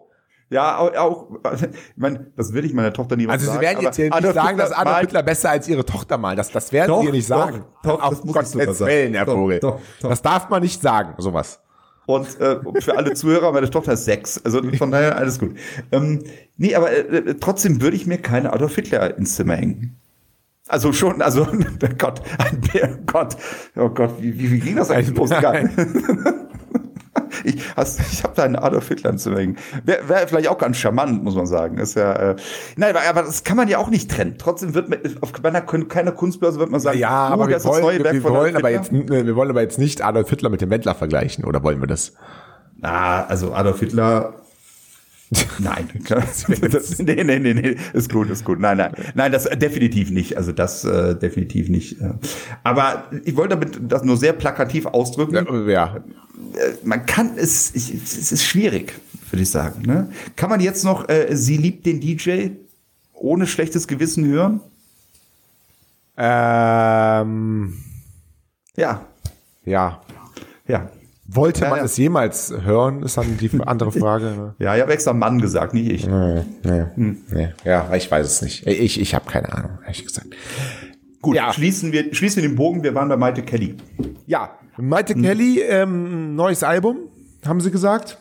Ja, 0.50 0.78
auch, 0.78 0.94
auch 0.94 1.28
ich 1.54 1.68
meine, 1.96 2.30
das 2.37 2.52
will 2.52 2.64
ich 2.64 2.72
meiner 2.72 2.92
Tochter 2.92 3.16
niemals 3.16 3.42
Also 3.42 3.52
sagen. 3.52 3.58
Sie 3.58 3.66
werden 3.66 3.82
jetzt 3.82 3.96
hier 3.96 4.04
nicht 4.11 4.34
sagen, 4.34 4.48
Hitler 4.48 4.56
dass 4.56 4.72
Adolf 4.72 5.00
Hitler 5.00 5.22
besser 5.22 5.50
als 5.50 5.68
Ihre 5.68 5.84
Tochter 5.84 6.16
malt. 6.16 6.38
Das, 6.38 6.50
das 6.50 6.72
werden 6.72 6.88
Doch, 6.88 7.02
Sie 7.02 7.11
nicht 7.11 7.30
doch, 7.30 7.37
sagen. 7.37 7.64
doch, 7.82 8.02
Auf 8.02 8.11
das 8.11 8.24
muss 8.24 8.50
sagen. 8.78 9.14
Herr 9.14 9.26
Doch, 9.26 9.34
Vogel. 9.34 9.58
doch, 9.61 9.80
doch. 10.00 10.08
Das 10.08 10.22
darf 10.22 10.48
man 10.48 10.62
nicht 10.62 10.80
sagen, 10.80 11.14
sowas. 11.18 11.61
Und 12.06 12.40
äh, 12.40 12.56
für 12.80 12.96
alle 12.96 13.12
Zuhörer, 13.12 13.52
meine 13.52 13.68
Tochter 13.68 13.92
ist 13.92 14.06
sechs. 14.06 14.42
Also 14.42 14.62
von 14.78 14.90
daher 14.90 15.18
alles 15.18 15.38
gut. 15.38 15.54
Ähm, 15.92 16.24
nee, 16.56 16.74
aber 16.74 16.90
äh, 16.90 17.34
trotzdem 17.34 17.82
würde 17.82 17.96
ich 17.96 18.06
mir 18.06 18.16
keine 18.16 18.50
Adolf 18.54 18.74
Hitler 18.76 19.18
ins 19.18 19.34
Zimmer 19.34 19.56
hängen. 19.56 20.00
Also 20.68 20.92
schon, 20.92 21.22
also 21.22 21.46
Gott, 21.98 22.20
ein 22.38 22.61
Bär, 22.61 22.98
Gott, 23.07 23.37
oh 23.76 23.88
Gott, 23.88 24.14
wie, 24.20 24.38
wie, 24.38 24.52
wie 24.52 24.61
ging 24.61 24.76
das 24.76 24.90
eigentlich 24.90 25.16
los? 25.16 25.31
Ich, 27.44 27.76
hast- 27.76 28.00
ich 28.00 28.22
habe 28.24 28.35
da 28.37 28.44
einen 28.44 28.57
Adolf 28.57 28.88
Hitler 28.88 29.16
Zimmer 29.16 29.38
hängen. 29.38 29.57
Wäre 29.85 30.09
wär 30.09 30.28
vielleicht 30.28 30.48
auch 30.48 30.59
ganz 30.59 30.76
charmant, 30.76 31.22
muss 31.22 31.35
man 31.35 31.46
sagen. 31.46 31.78
Ist 31.78 31.94
ja, 31.94 32.12
äh, 32.12 32.37
nein, 32.76 32.90
aber, 32.96 33.09
aber 33.09 33.22
das 33.22 33.44
kann 33.44 33.57
man 33.57 33.68
ja 33.68 33.78
auch 33.78 33.90
nicht 33.90 34.11
trennen. 34.11 34.37
Trotzdem 34.38 34.74
wird 34.74 34.88
man, 34.88 34.98
auf 35.20 35.33
keiner, 35.33 35.61
keiner 35.62 36.12
Kunstbörse 36.12 36.59
wird 36.59 36.70
man 36.70 36.81
sagen, 36.81 36.98
Ja, 36.98 37.28
oh, 37.28 37.33
aber 37.35 37.48
wir 37.48 37.54
das 37.54 37.64
ist 37.64 37.70
das 37.70 37.83
wollen, 37.83 38.02
wir, 38.02 38.22
von 38.22 38.33
wollen 38.33 38.57
aber 38.57 38.70
jetzt, 38.70 38.92
äh, 38.92 39.26
wir 39.26 39.37
wollen 39.37 39.50
aber 39.50 39.61
jetzt 39.61 39.78
nicht 39.78 40.02
Adolf 40.02 40.31
Hitler 40.31 40.48
mit 40.50 40.61
dem 40.61 40.70
Wendler 40.70 40.94
vergleichen, 40.94 41.44
oder 41.44 41.62
wollen 41.62 41.81
wir 41.81 41.87
das? 41.87 42.14
Ah, 42.83 43.24
also 43.24 43.52
Adolf 43.52 43.81
Hitler. 43.81 44.35
Nein. 45.58 45.88
das, 46.08 46.98
nee, 46.98 47.22
nee, 47.22 47.38
nee, 47.38 47.54
nee. 47.54 47.76
Ist 47.92 48.10
gut, 48.10 48.30
ist 48.30 48.44
gut. 48.44 48.60
Nein, 48.60 48.78
nein. 48.78 48.92
Nein, 49.14 49.32
das 49.32 49.46
äh, 49.46 49.56
definitiv 49.56 50.10
nicht. 50.10 50.36
Also 50.36 50.52
das 50.52 50.84
äh, 50.84 51.14
definitiv 51.14 51.68
nicht. 51.68 52.00
Äh. 52.00 52.14
Aber 52.64 53.04
ich 53.24 53.36
wollte 53.36 53.56
damit 53.56 53.78
das 53.92 54.04
nur 54.04 54.16
sehr 54.16 54.32
plakativ 54.32 54.86
ausdrücken. 54.86 55.68
Ja. 55.68 55.96
Äh, 55.96 56.00
Man 56.84 57.04
kann 57.06 57.32
es, 57.36 57.74
ich, 57.74 57.92
es 57.94 58.32
ist 58.32 58.44
schwierig, 58.44 58.94
würde 59.30 59.42
ich 59.42 59.50
sagen. 59.50 59.82
Ne? 59.82 60.10
Kann 60.36 60.48
man 60.48 60.60
jetzt 60.60 60.84
noch 60.84 61.08
äh, 61.08 61.34
Sie 61.36 61.56
liebt 61.58 61.84
den 61.84 62.00
DJ 62.00 62.48
ohne 63.12 63.46
schlechtes 63.46 63.86
Gewissen 63.86 64.24
hören? 64.26 64.60
Ähm, 66.16 67.74
Ja. 68.76 69.04
ja. 69.64 70.00
Ja. 70.66 70.90
Wollte 71.30 71.62
Ja, 71.64 71.68
man 71.70 71.78
ja. 71.80 71.84
es 71.84 71.96
jemals 71.98 72.50
hören, 72.62 73.02
ist 73.02 73.18
dann 73.18 73.36
die 73.36 73.50
andere 73.66 73.92
Frage. 73.92 74.24
Ne? 74.24 74.54
Ja, 74.58 74.74
ich 74.74 74.80
habe 74.82 74.92
extra 74.92 75.12
Mann 75.12 75.40
gesagt, 75.40 75.74
nicht 75.74 75.90
ich. 75.90 76.06
Nee, 76.06 76.42
nee, 76.64 76.84
nee. 77.30 77.48
Ja, 77.64 77.94
ich 77.94 78.10
weiß 78.10 78.26
es 78.26 78.40
nicht. 78.42 78.66
Ich, 78.66 78.98
ich 79.00 79.14
habe 79.14 79.30
keine 79.30 79.52
Ahnung, 79.52 79.72
ehrlich 79.84 80.04
gesagt. 80.06 80.28
Gut, 81.20 81.36
Ja. 81.36 81.52
schließen, 81.52 81.92
wir, 81.92 82.14
schließen 82.14 82.42
wir 82.42 82.48
den 82.48 82.56
Bogen. 82.56 82.82
Wir 82.82 82.94
waren 82.94 83.08
bei 83.08 83.16
Maite 83.16 83.42
Kelly. 83.42 83.76
Ja, 84.26 84.52
Maite 84.78 85.14
Kelly, 85.14 85.60
ähm, 85.60 86.34
neues 86.34 86.62
Album, 86.62 86.96
haben 87.46 87.60
sie 87.60 87.70
gesagt. 87.70 88.18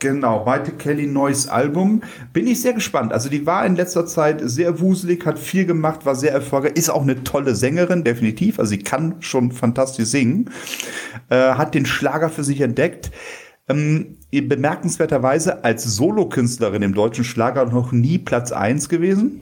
Genau, 0.00 0.44
Maite 0.44 0.72
Kelly, 0.72 1.06
neues 1.06 1.48
Album. 1.48 2.02
Bin 2.32 2.46
ich 2.46 2.60
sehr 2.60 2.72
gespannt. 2.72 3.12
Also 3.12 3.28
die 3.28 3.46
war 3.46 3.64
in 3.64 3.76
letzter 3.76 4.06
Zeit 4.06 4.40
sehr 4.42 4.80
wuselig, 4.80 5.24
hat 5.24 5.38
viel 5.38 5.66
gemacht, 5.66 6.04
war 6.04 6.14
sehr 6.14 6.32
erfolgreich, 6.32 6.72
ist 6.74 6.90
auch 6.90 7.02
eine 7.02 7.22
tolle 7.24 7.54
Sängerin, 7.54 8.04
definitiv. 8.04 8.58
Also 8.58 8.70
sie 8.70 8.78
kann 8.78 9.16
schon 9.20 9.52
fantastisch 9.52 10.06
singen. 10.06 10.50
Äh, 11.30 11.36
hat 11.54 11.74
den 11.74 11.86
Schlager 11.86 12.28
für 12.28 12.44
sich 12.44 12.60
entdeckt. 12.60 13.10
Ähm, 13.68 14.16
bemerkenswerterweise 14.30 15.64
als 15.64 15.84
Solokünstlerin 15.84 16.82
im 16.82 16.92
deutschen 16.94 17.24
Schlager 17.24 17.64
noch 17.66 17.92
nie 17.92 18.18
Platz 18.18 18.52
eins 18.52 18.88
gewesen 18.88 19.40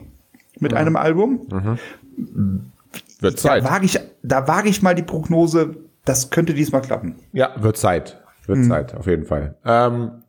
mit 0.59 0.73
einem 0.73 0.95
Album. 0.95 1.41
Wird 3.19 3.35
Da 3.35 3.35
Zeit. 3.35 3.63
wage 3.63 3.85
ich, 3.85 3.99
da 4.21 4.47
wage 4.47 4.69
ich 4.69 4.81
mal 4.81 4.95
die 4.95 5.03
Prognose, 5.03 5.75
das 6.05 6.29
könnte 6.29 6.53
diesmal 6.53 6.81
klappen. 6.81 7.15
Ja, 7.33 7.51
wird 7.61 7.77
Zeit. 7.77 8.21
Wird 8.45 8.65
Zeit, 8.65 8.93
auf 8.95 9.07
jeden 9.07 9.25
Fall. 9.25 9.55
Ähm, 9.65 10.22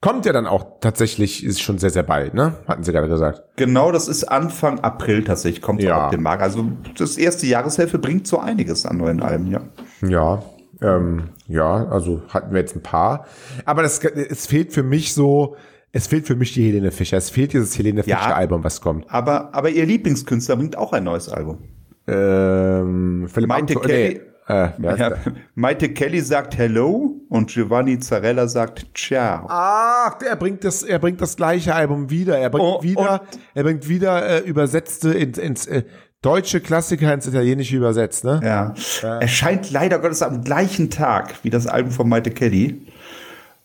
kommt 0.00 0.26
ja 0.26 0.32
dann 0.32 0.46
auch 0.46 0.80
tatsächlich, 0.80 1.44
ist 1.44 1.60
schon 1.60 1.78
sehr, 1.78 1.90
sehr 1.90 2.02
bald, 2.02 2.34
ne? 2.34 2.54
Hatten 2.68 2.82
sie 2.84 2.92
gerade 2.92 3.08
gesagt. 3.08 3.42
Genau, 3.56 3.90
das 3.92 4.08
ist 4.08 4.24
Anfang 4.24 4.80
April 4.80 5.24
tatsächlich, 5.24 5.62
kommt 5.62 5.82
Ja. 5.82 5.88
ja. 5.88 6.04
auf 6.06 6.10
den 6.10 6.22
Markt. 6.22 6.42
Also 6.42 6.66
das 6.98 7.16
erste 7.18 7.46
Jahreshälfte 7.46 7.98
bringt 7.98 8.26
so 8.26 8.38
einiges 8.38 8.86
an 8.86 8.98
neuen 8.98 9.22
Alben, 9.22 9.50
ja. 9.50 9.60
Ja, 10.06 10.42
ähm, 10.82 11.30
ja, 11.48 11.86
also 11.88 12.22
hatten 12.28 12.52
wir 12.52 12.60
jetzt 12.60 12.76
ein 12.76 12.82
paar. 12.82 13.26
Aber 13.64 13.82
das, 13.82 13.98
es 14.04 14.46
fehlt 14.46 14.72
für 14.72 14.82
mich 14.82 15.14
so, 15.14 15.56
es 15.92 16.06
fehlt 16.06 16.26
für 16.26 16.36
mich 16.36 16.52
die 16.52 16.66
Helene 16.66 16.90
Fischer. 16.90 17.16
Es 17.16 17.30
fehlt 17.30 17.54
dieses 17.54 17.76
Helene 17.78 18.02
Ja. 18.04 18.18
Fischer 18.18 18.36
Album, 18.36 18.62
was 18.64 18.80
kommt. 18.82 19.06
Aber, 19.08 19.54
aber 19.54 19.70
ihr 19.70 19.86
Lieblingskünstler 19.86 20.56
bringt 20.56 20.76
auch 20.76 20.92
ein 20.92 21.04
neues 21.04 21.28
Album. 21.30 21.58
Ähm, 22.06 23.26
Philipp 23.32 23.48
Maite 23.48 23.74
Amthor- 23.74 23.86
Kelly- 23.86 24.20
nee, 24.48 24.54
äh, 24.54 24.98
Ja? 24.98 25.14
Maite 25.54 25.88
Kelly 25.90 26.20
sagt 26.20 26.56
Hello 26.58 27.15
und 27.28 27.50
Giovanni 27.50 27.98
Zarella 27.98 28.48
sagt 28.48 28.86
Ciao. 28.96 29.46
Ach, 29.48 30.16
er 30.20 30.36
bringt 30.36 30.64
das, 30.64 30.82
er 30.82 30.98
bringt 30.98 31.20
das 31.20 31.36
gleiche 31.36 31.74
Album 31.74 32.10
wieder. 32.10 32.38
Er 32.38 32.50
bringt 32.50 32.64
Oh, 32.64 32.82
wieder, 32.82 33.22
er 33.54 33.62
bringt 33.62 33.88
wieder 33.88 34.26
äh, 34.44 34.48
übersetzte 34.48 35.12
ins, 35.12 35.38
ins 35.38 35.66
äh, 35.66 35.82
deutsche 36.22 36.60
Klassiker 36.60 37.12
ins 37.12 37.26
Italienische 37.26 37.76
übersetzt, 37.76 38.24
ne? 38.24 38.40
Ja. 38.42 38.74
Erscheint 39.20 39.70
leider 39.70 39.98
Gottes 39.98 40.22
am 40.22 40.42
gleichen 40.42 40.90
Tag 40.90 41.34
wie 41.42 41.50
das 41.50 41.66
Album 41.66 41.92
von 41.92 42.08
Maite 42.08 42.30
Kelly. 42.30 42.86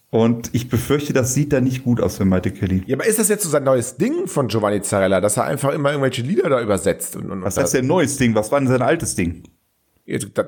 Und 0.09 0.49
ich 0.53 0.67
befürchte, 0.67 1.13
das 1.13 1.33
sieht 1.33 1.53
da 1.53 1.61
nicht 1.61 1.85
gut 1.85 2.01
aus 2.01 2.17
für 2.17 2.25
Maite 2.25 2.51
Kelly. 2.51 2.83
Ja, 2.85 2.97
aber 2.97 3.05
ist 3.05 3.17
das 3.17 3.29
jetzt 3.29 3.43
so 3.43 3.49
sein 3.49 3.63
neues 3.63 3.95
Ding 3.95 4.27
von 4.27 4.49
Giovanni 4.49 4.81
Zarella, 4.81 5.21
dass 5.21 5.37
er 5.37 5.45
einfach 5.45 5.71
immer 5.71 5.91
irgendwelche 5.91 6.21
Lieder 6.21 6.49
da 6.49 6.61
übersetzt 6.61 7.15
und, 7.15 7.31
und 7.31 7.43
Was 7.43 7.57
heißt 7.57 7.75
denn 7.75 7.87
neues 7.87 8.17
Ding? 8.17 8.35
Was 8.35 8.51
war 8.51 8.59
denn 8.59 8.67
sein 8.67 8.81
altes 8.81 9.15
Ding? 9.15 9.43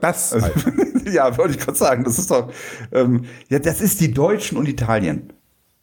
das? 0.02 0.34
Also, 0.34 0.48
halt. 0.48 0.54
ja, 1.12 1.38
wollte 1.38 1.56
ich 1.56 1.60
gerade 1.60 1.78
sagen. 1.78 2.04
Das 2.04 2.20
ist 2.20 2.32
doch, 2.32 2.52
ähm, 2.92 3.26
ja, 3.50 3.60
das 3.60 3.82
ist 3.82 4.02
die 4.02 4.14
Deutschen 4.14 4.58
und 4.58 4.68
Italien. 4.68 5.34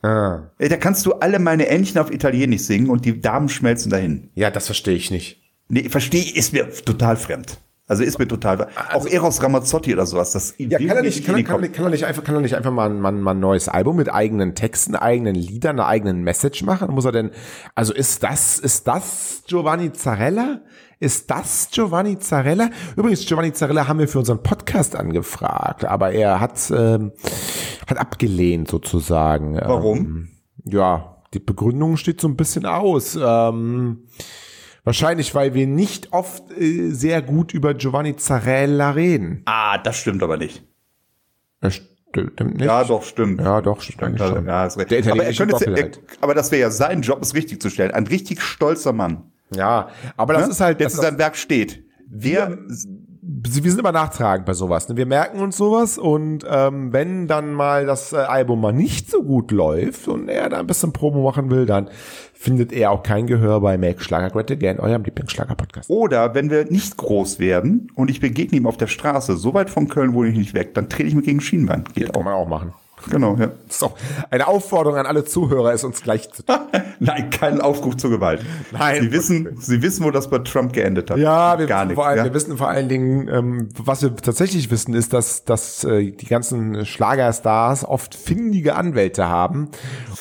ah. 0.03 0.51
Ey, 0.59 0.69
da 0.69 0.77
kannst 0.77 1.07
du 1.07 1.15
alle 1.15 1.39
meine 1.39 1.67
Entchen 1.69 1.99
auf 1.99 2.11
Italienisch 2.11 2.63
singen 2.63 2.91
und 2.91 3.05
die 3.05 3.21
Damen 3.21 3.49
schmelzen 3.49 3.91
dahin. 3.91 4.31
Ja, 4.35 4.51
das 4.51 4.67
verstehe 4.67 4.97
ich 4.97 5.11
nicht. 5.11 5.41
Nee, 5.69 5.89
verstehe 5.89 6.21
ich, 6.21 6.37
ist 6.37 6.53
mir 6.53 6.71
total 6.71 7.17
fremd. 7.17 7.59
Also 7.91 8.05
ist 8.05 8.21
mir 8.21 8.29
total, 8.29 8.69
auch 8.93 9.05
Eros 9.05 9.43
Ramazzotti 9.43 9.93
oder 9.93 10.07
sowas. 10.07 10.31
Das 10.31 10.55
Ja, 10.59 10.79
kann 10.79 10.89
er 10.89 11.03
nicht, 11.03 11.27
kann 11.27 11.37
er, 11.37 11.43
kann 11.43 11.57
er, 11.57 11.61
nicht- 11.63 11.75
kann 11.75 11.85
er 11.87 11.91
nicht 11.91 12.07
einfach, 12.07 12.23
kann 12.23 12.37
er 12.37 12.41
nicht 12.41 12.55
einfach 12.55 12.71
mal, 12.71 12.89
ein- 12.89 13.01
mal, 13.01 13.11
mal 13.11 13.33
ein 13.33 13.41
neues 13.41 13.69
Album 13.69 13.97
mit 13.97 14.15
eigenen 14.15 14.55
Texten, 14.55 14.95
eigenen 14.95 15.35
Liedern, 15.35 15.81
einer 15.81 15.89
eigenen 15.89 16.23
Message 16.23 16.63
machen? 16.63 16.93
Muss 16.95 17.05
er 17.05 17.11
denn, 17.11 17.33
also 17.75 17.93
ist 17.93 18.23
das, 18.23 18.61
ist 18.61 18.87
das 18.87 19.43
Giovanni 19.49 19.93
Zarella? 19.93 20.61
Ist 21.01 21.31
das 21.33 21.69
Giovanni 21.73 22.19
Zarella? 22.21 22.71
Übrigens, 22.95 23.27
Giovanni 23.27 23.53
Zarella 23.55 23.89
haben 23.89 23.99
wir 23.99 24.07
für 24.07 24.21
unseren 24.21 24.43
Podcast 24.43 24.95
angefragt, 24.95 25.85
aber 25.85 26.13
er 26.13 26.39
hat, 26.39 26.71
ähm, 26.71 27.11
hat 27.89 27.99
abgelehnt 27.99 28.69
sozusagen. 28.69 29.57
Warum? 29.57 29.99
Ähm, 29.99 30.29
ja, 30.65 31.17
die 31.35 31.41
Begründung 31.41 31.97
steht 31.97 32.21
so 32.21 32.29
ein 32.29 32.37
bisschen 32.37 32.67
aus. 32.67 33.19
Ähm, 33.21 34.05
wahrscheinlich, 34.85 35.35
weil 35.35 35.55
wir 35.55 35.67
nicht 35.67 36.13
oft 36.13 36.51
äh, 36.53 36.91
sehr 36.91 37.23
gut 37.23 37.55
über 37.55 37.75
Giovanni 37.75 38.17
Zarella 38.17 38.91
reden. 38.91 39.43
Ah, 39.47 39.79
das 39.79 39.97
stimmt 39.97 40.23
aber 40.23 40.37
nicht. 40.37 40.65
Das 41.61 41.75
stimmt 41.75 42.41
nicht. 42.41 42.61
Ja, 42.63 42.85
doch, 42.85 43.03
stimmt. 43.03 43.41
Ja, 43.41 43.61
doch, 43.61 43.81
stimmt 43.81 44.03
eigentlich 44.03 44.23
Also, 44.23 44.37
schon. 44.37 44.47
ja, 44.47 44.67
ist 44.67 44.79
recht. 44.79 44.91
Der 44.91 45.13
aber, 45.13 45.25
er 45.25 45.33
könnte 45.35 45.57
es, 45.57 45.63
er, 45.63 45.91
aber 46.21 46.35
das 46.35 46.51
wäre 46.51 46.63
ja 46.63 46.71
sein 46.71 47.03
Job, 47.03 47.21
es 47.23 47.35
richtig 47.35 47.61
zu 47.61 47.71
stellen. 47.71 47.93
Ein 47.93 48.07
richtig 48.07 48.43
stolzer 48.43 48.93
Mann. 48.93 49.31
Ja, 49.55 49.89
aber 50.17 50.35
das 50.35 50.47
ne? 50.47 50.53
ist 50.53 50.61
halt, 50.61 50.81
der 50.81 50.87
das 50.87 50.95
zu 50.95 51.03
seinem 51.03 51.19
Werk 51.19 51.37
steht. 51.37 51.85
Wer, 52.07 52.51
wir 52.51 52.59
sind 53.49 53.79
immer 53.79 53.93
nachtragend 53.93 54.47
bei 54.47 54.55
sowas. 54.55 54.89
Ne? 54.89 54.97
Wir 54.97 55.07
merken 55.07 55.41
uns 55.41 55.57
sowas 55.57 55.99
und 55.99 56.45
ähm, 56.49 56.93
wenn 56.93 57.27
dann 57.27 57.53
mal 57.53 57.87
das 57.87 58.13
äh, 58.13 58.17
Album 58.17 58.61
mal 58.61 58.73
nicht 58.73 59.11
so 59.11 59.23
gut 59.23 59.51
läuft 59.51 60.09
und 60.09 60.29
er 60.29 60.49
da 60.49 60.59
ein 60.59 60.67
bisschen 60.67 60.93
Promo 60.93 61.23
machen 61.23 61.51
will, 61.51 61.67
dann 61.67 61.89
findet 62.33 62.73
er 62.73 62.91
auch 62.91 63.03
kein 63.03 63.27
Gehör 63.27 63.61
bei 63.61 63.77
Make 63.77 64.03
Schlager 64.03 64.31
Great 64.31 64.51
Again, 64.51 64.81
eurem 64.81 65.05
Lieblingsschlager-Podcast. 65.05 65.91
Oder 65.91 66.35
wenn 66.35 66.51
wir 66.51 66.65
nicht 66.71 66.97
groß 66.97 67.39
werden 67.39 67.93
und 67.95 68.11
ich 68.11 68.21
begegne 68.21 68.59
ihm 68.59 68.67
auf 68.67 68.77
der 68.77 68.87
Straße, 68.87 69.37
so 69.37 69.53
weit 69.55 69.71
von 69.71 69.89
Köln 69.89 70.15
wohne 70.15 70.31
ich 70.31 70.39
nicht 70.39 70.55
weg, 70.55 70.75
dann 70.75 70.89
trete 70.89 71.09
ich 71.09 71.15
mir 71.15 71.23
gegen 71.23 71.41
Schienbein. 71.41 71.85
Geht 71.95 72.13
Kann 72.13 72.17
auch. 72.17 72.25
man 72.25 72.35
auch 72.35 72.49
machen. 72.49 72.73
Genau, 73.09 73.37
ja. 73.37 73.49
Das 73.67 73.77
ist 73.77 73.83
auch 73.83 73.97
eine 74.31 74.47
Aufforderung 74.47 74.99
an 74.99 75.07
alle 75.07 75.25
Zuhörer, 75.25 75.73
es 75.73 75.85
uns 75.85 76.03
gleich 76.03 76.31
zu 76.31 76.45
tun. 76.45 76.57
Nein, 76.99 77.31
kein 77.31 77.61
Aufruf 77.61 77.97
zur 77.97 78.11
Gewalt. 78.11 78.45
Nein. 78.73 79.03
Sie 79.03 79.13
wissen, 79.13 79.57
Sie 79.59 79.83
wissen, 79.83 80.05
wo 80.05 80.11
das 80.11 80.29
bei 80.29 80.39
Trump 80.39 80.73
geendet 80.73 81.11
hat. 81.11 81.19
Ja, 81.19 81.59
wir, 81.59 81.67
gar 81.67 81.81
wissen 81.81 81.89
nicht. 81.89 81.95
vor 81.97 82.07
allem, 82.07 82.19
ja? 82.19 82.25
wir 82.25 82.35
wissen 82.35 82.57
vor 82.57 82.69
allen 82.69 82.89
Dingen, 82.89 83.29
ähm, 83.29 83.69
was 83.79 84.03
wir 84.03 84.15
tatsächlich 84.15 84.71
wissen, 84.71 84.95
ist, 84.95 85.13
dass, 85.13 85.45
dass 85.45 85.85
äh, 85.85 86.11
die 86.11 86.27
ganzen 86.27 86.85
Schlagerstars 86.85 87.85
oft 87.85 88.15
findige 88.15 88.75
Anwälte 88.75 89.29
haben. 89.29 89.71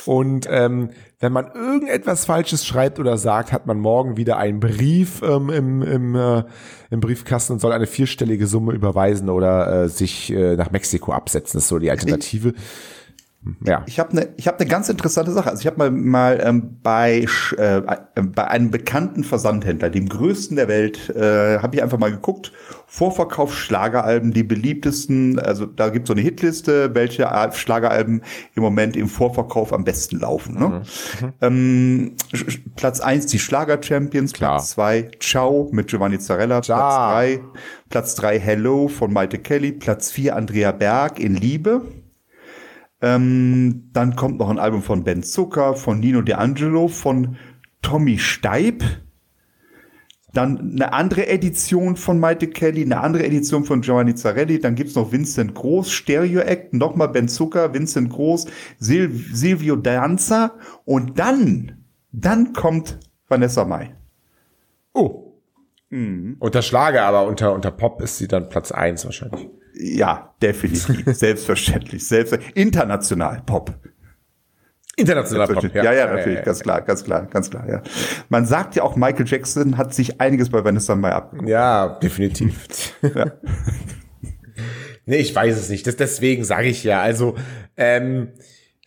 Und 0.05 0.47
ähm, 0.49 0.91
wenn 1.19 1.33
man 1.33 1.47
irgendetwas 1.53 2.25
Falsches 2.25 2.65
schreibt 2.65 2.97
oder 2.97 3.17
sagt, 3.17 3.51
hat 3.51 3.65
man 3.65 3.77
morgen 3.77 4.15
wieder 4.15 4.37
einen 4.37 4.61
Brief 4.61 5.21
ähm, 5.21 5.49
im, 5.49 5.81
im, 5.81 6.15
äh, 6.15 6.43
im 6.89 7.01
Briefkasten 7.01 7.53
und 7.53 7.59
soll 7.59 7.73
eine 7.73 7.87
vierstellige 7.87 8.47
Summe 8.47 8.71
überweisen 8.71 9.29
oder 9.29 9.83
äh, 9.83 9.89
sich 9.89 10.31
äh, 10.31 10.55
nach 10.55 10.71
Mexiko 10.71 11.11
absetzen. 11.11 11.57
Das 11.57 11.63
ist 11.63 11.69
so 11.69 11.79
die 11.79 11.91
Alternative. 11.91 12.53
Ja. 13.65 13.83
Ich 13.87 13.99
habe 14.01 14.11
eine 14.11 14.29
ich 14.35 14.49
hab 14.49 14.59
ne 14.59 14.65
ganz 14.65 14.89
interessante 14.89 15.31
Sache. 15.31 15.49
Also 15.49 15.61
ich 15.61 15.67
habe 15.67 15.77
mal, 15.77 15.91
mal 15.91 16.41
ähm, 16.43 16.77
bei, 16.83 17.19
Sch- 17.21 17.55
äh, 17.57 17.81
bei 18.21 18.47
einem 18.47 18.69
bekannten 18.69 19.23
Versandhändler, 19.23 19.89
dem 19.89 20.09
größten 20.09 20.57
der 20.57 20.67
Welt, 20.67 21.09
äh, 21.15 21.59
habe 21.59 21.75
ich 21.77 21.81
einfach 21.81 21.97
mal 21.97 22.11
geguckt, 22.11 22.51
Vorverkauf 22.85 23.55
Schlageralben, 23.55 24.33
die 24.33 24.43
beliebtesten, 24.43 25.39
also 25.39 25.65
da 25.65 25.87
gibt 25.89 26.03
es 26.05 26.07
so 26.09 26.13
eine 26.15 26.21
Hitliste, 26.21 26.93
welche 26.95 27.31
Al- 27.31 27.53
Schlageralben 27.53 28.23
im 28.55 28.63
Moment 28.63 28.97
im 28.97 29.07
Vorverkauf 29.07 29.71
am 29.71 29.85
besten 29.85 30.19
laufen. 30.19 30.59
Ne? 30.59 30.81
Ähm, 31.39 32.15
Sch- 32.33 32.45
Sch- 32.49 32.59
Platz 32.75 32.99
eins 32.99 33.27
die 33.27 33.39
Schlager-Champions, 33.39 34.33
Klar. 34.33 34.57
Platz 34.57 34.71
zwei 34.71 35.09
Ciao 35.21 35.69
mit 35.71 35.87
Giovanni 35.87 36.19
Zarella, 36.19 36.61
Ciao. 36.61 36.77
Platz 36.77 36.95
drei 36.97 37.39
Platz 37.89 38.15
drei 38.15 38.37
Hello 38.39 38.89
von 38.89 39.13
Maite 39.13 39.37
Kelly, 39.39 39.71
Platz 39.71 40.11
vier 40.11 40.35
Andrea 40.35 40.73
Berg 40.73 41.19
in 41.19 41.35
Liebe. 41.35 41.83
Ähm, 43.01 43.89
dann 43.93 44.15
kommt 44.15 44.39
noch 44.39 44.49
ein 44.49 44.59
Album 44.59 44.81
von 44.81 45.03
Ben 45.03 45.23
Zucker, 45.23 45.75
von 45.75 45.99
Nino 45.99 46.19
D'Angelo, 46.19 46.89
von 46.89 47.37
Tommy 47.81 48.17
Steib. 48.17 48.83
Dann 50.33 50.73
eine 50.73 50.93
andere 50.93 51.27
Edition 51.27 51.95
von 51.95 52.19
Maite 52.19 52.47
Kelly, 52.47 52.83
eine 52.83 52.99
andere 52.99 53.25
Edition 53.25 53.63
von 53.63 53.81
Giovanni 53.81 54.13
Zarelli. 54.13 54.59
Dann 54.59 54.75
gibt's 54.75 54.95
noch 54.95 55.11
Vincent 55.11 55.55
Groß, 55.55 55.91
Stereo 55.91 56.41
Act, 56.41 56.73
nochmal 56.73 57.09
Ben 57.09 57.27
Zucker, 57.27 57.73
Vincent 57.73 58.11
Groß, 58.11 58.45
Sil 58.77 59.09
Silvio 59.09 59.75
Danza. 59.75 60.53
Und 60.85 61.17
dann, 61.17 61.83
dann 62.11 62.53
kommt 62.53 62.99
Vanessa 63.27 63.65
Mai. 63.65 63.95
Oh. 64.93 65.33
Unter 66.39 66.61
Schlager, 66.61 67.03
aber 67.03 67.25
unter, 67.25 67.53
unter 67.53 67.71
Pop 67.71 68.01
ist 68.01 68.19
sie 68.19 68.27
dann 68.27 68.49
Platz 68.49 68.71
eins 68.71 69.05
wahrscheinlich. 69.05 69.49
Ja, 69.73 70.33
definitiv. 70.41 71.03
Selbstverständlich. 71.15 72.07
Selbst 72.07 72.37
international 72.53 73.41
Pop. 73.45 73.73
International 74.99 75.47
Pop, 75.47 75.63
ja. 75.73 75.83
Ja, 75.83 75.93
ja, 75.93 76.13
natürlich, 76.13 76.43
ganz 76.43 76.59
klar, 76.59 76.81
ganz 76.81 77.03
klar, 77.03 77.25
ganz 77.27 77.49
klar, 77.49 77.67
ja. 77.69 77.81
Man 78.27 78.45
sagt 78.45 78.75
ja 78.75 78.83
auch, 78.83 78.95
Michael 78.97 79.25
Jackson 79.25 79.77
hat 79.77 79.93
sich 79.93 80.19
einiges 80.19 80.49
bei 80.49 80.63
Vanessa 80.63 80.95
Mai 80.95 81.11
ab. 81.11 81.33
Ja, 81.45 81.99
definitiv. 81.99 82.93
ja. 83.01 83.31
nee, 85.05 85.17
ich 85.17 85.33
weiß 85.33 85.57
es 85.57 85.69
nicht. 85.69 85.87
Das, 85.87 85.95
deswegen 85.95 86.43
sage 86.43 86.67
ich 86.67 86.83
ja. 86.83 87.01
Also, 87.01 87.35
ähm, 87.77 88.33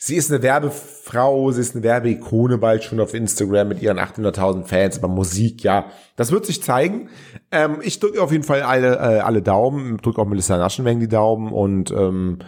sie 0.05 0.17
ist 0.17 0.33
eine 0.33 0.43
Werbefrau, 0.43 1.53
sie 1.53 1.61
ist 1.61 1.77
eine 1.77 1.85
Werbeikone 1.85 2.59
bald 2.59 2.83
schon 2.83 2.99
auf 2.99 3.15
Instagram 3.15 3.69
mit 3.69 3.81
ihren 3.83 4.01
800.000 4.01 4.65
Fans, 4.65 4.99
aber 4.99 5.07
Musik, 5.07 5.63
ja, 5.63 5.85
das 6.17 6.33
wird 6.33 6.45
sich 6.45 6.61
zeigen. 6.61 7.09
Ähm, 7.53 7.77
ich 7.83 8.01
drücke 8.01 8.21
auf 8.21 8.33
jeden 8.33 8.43
Fall 8.43 8.63
alle, 8.63 8.97
äh, 8.97 9.21
alle 9.21 9.43
Daumen, 9.43 9.99
drücke 9.99 10.21
auch 10.21 10.27
Melissa 10.27 10.59
Naschenweng 10.59 10.99
die 10.99 11.07
Daumen 11.07 11.53
und 11.53 11.93
ähm, 11.93 12.41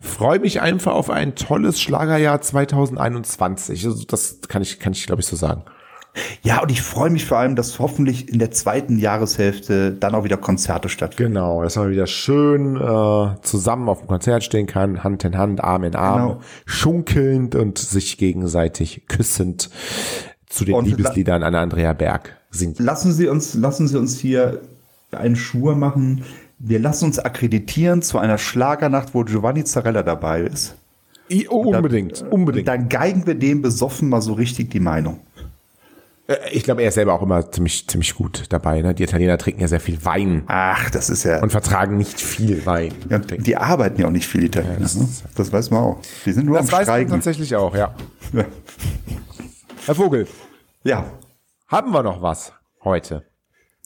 freue 0.00 0.38
mich 0.38 0.62
einfach 0.62 0.94
auf 0.94 1.10
ein 1.10 1.34
tolles 1.34 1.82
Schlagerjahr 1.82 2.40
2021. 2.40 3.84
Also 3.84 4.04
das 4.04 4.40
kann 4.48 4.62
ich, 4.62 4.80
kann 4.80 4.94
ich 4.94 5.04
glaube 5.06 5.20
ich 5.20 5.26
so 5.26 5.36
sagen. 5.36 5.64
Ja, 6.42 6.62
und 6.62 6.70
ich 6.70 6.82
freue 6.82 7.08
mich 7.08 7.24
vor 7.24 7.38
allem, 7.38 7.56
dass 7.56 7.78
hoffentlich 7.78 8.28
in 8.28 8.38
der 8.38 8.50
zweiten 8.50 8.98
Jahreshälfte 8.98 9.92
dann 9.92 10.14
auch 10.14 10.24
wieder 10.24 10.36
Konzerte 10.36 10.88
stattfinden. 10.88 11.34
Genau, 11.34 11.62
dass 11.62 11.76
man 11.76 11.90
wieder 11.90 12.06
schön 12.06 12.76
äh, 12.76 13.40
zusammen 13.42 13.88
auf 13.88 14.00
dem 14.00 14.08
Konzert 14.08 14.44
stehen 14.44 14.66
kann, 14.66 15.02
Hand 15.02 15.24
in 15.24 15.38
Hand, 15.38 15.64
Arm 15.64 15.84
in 15.84 15.94
Arm, 15.94 16.28
genau. 16.28 16.40
schunkelnd 16.66 17.54
und 17.54 17.78
sich 17.78 18.18
gegenseitig 18.18 19.06
küssend 19.08 19.70
zu 20.46 20.66
den 20.66 20.74
und 20.74 20.84
Liebesliedern 20.84 21.42
an 21.42 21.54
Andrea 21.54 21.94
Berg 21.94 22.36
singt. 22.50 22.78
Lassen 22.78 23.12
Sie 23.12 23.28
uns, 23.28 23.54
lassen 23.54 23.88
Sie 23.88 23.98
uns 23.98 24.18
hier 24.18 24.60
einen 25.12 25.36
Schwur 25.36 25.76
machen 25.76 26.24
wir 26.64 26.78
lassen 26.78 27.06
uns 27.06 27.18
akkreditieren 27.18 28.02
zu 28.02 28.18
einer 28.18 28.38
Schlagernacht, 28.38 29.14
wo 29.14 29.24
Giovanni 29.24 29.64
Zarella 29.64 30.04
dabei 30.04 30.42
ist. 30.42 30.76
I, 31.28 31.48
oh, 31.48 31.74
unbedingt, 31.74 32.20
dann, 32.20 32.28
unbedingt. 32.28 32.68
Dann 32.68 32.88
geigen 32.88 33.26
wir 33.26 33.34
dem 33.34 33.62
besoffen 33.62 34.08
mal 34.08 34.22
so 34.22 34.34
richtig 34.34 34.70
die 34.70 34.80
Meinung. 34.80 35.18
Äh, 36.26 36.36
ich 36.52 36.64
glaube, 36.64 36.82
er 36.82 36.88
ist 36.88 36.94
selber 36.94 37.14
auch 37.14 37.22
immer 37.22 37.50
ziemlich, 37.50 37.88
ziemlich 37.88 38.14
gut 38.14 38.44
dabei. 38.50 38.82
Ne? 38.82 38.94
Die 38.94 39.02
Italiener 39.02 39.38
trinken 39.38 39.60
ja 39.60 39.68
sehr 39.68 39.80
viel 39.80 40.04
Wein. 40.04 40.44
Ach, 40.46 40.90
das 40.90 41.10
ist 41.10 41.24
ja. 41.24 41.42
Und 41.42 41.50
vertragen 41.50 41.96
nicht 41.96 42.20
viel 42.20 42.64
Wein. 42.66 42.92
Ja, 43.08 43.18
die 43.18 43.56
arbeiten 43.56 44.00
ja 44.00 44.06
auch 44.06 44.12
nicht 44.12 44.26
viel 44.26 44.44
Italiener. 44.44 44.74
Ja, 44.74 44.80
das, 44.80 44.96
ne? 44.96 45.08
das, 45.34 45.52
weiß 45.52 45.70
man 45.70 45.82
auch. 45.82 46.00
Die 46.24 46.32
sind 46.32 46.46
nur 46.46 46.58
das 46.58 46.68
am 46.68 46.78
weiß 46.78 46.82
Streiken. 46.84 47.10
man 47.10 47.20
tatsächlich 47.20 47.54
auch, 47.56 47.74
ja. 47.74 47.94
ja. 48.32 48.44
Herr 49.86 49.94
Vogel. 49.94 50.26
Ja. 50.84 51.06
Haben 51.68 51.92
wir 51.92 52.02
noch 52.02 52.22
was 52.22 52.52
heute? 52.84 53.24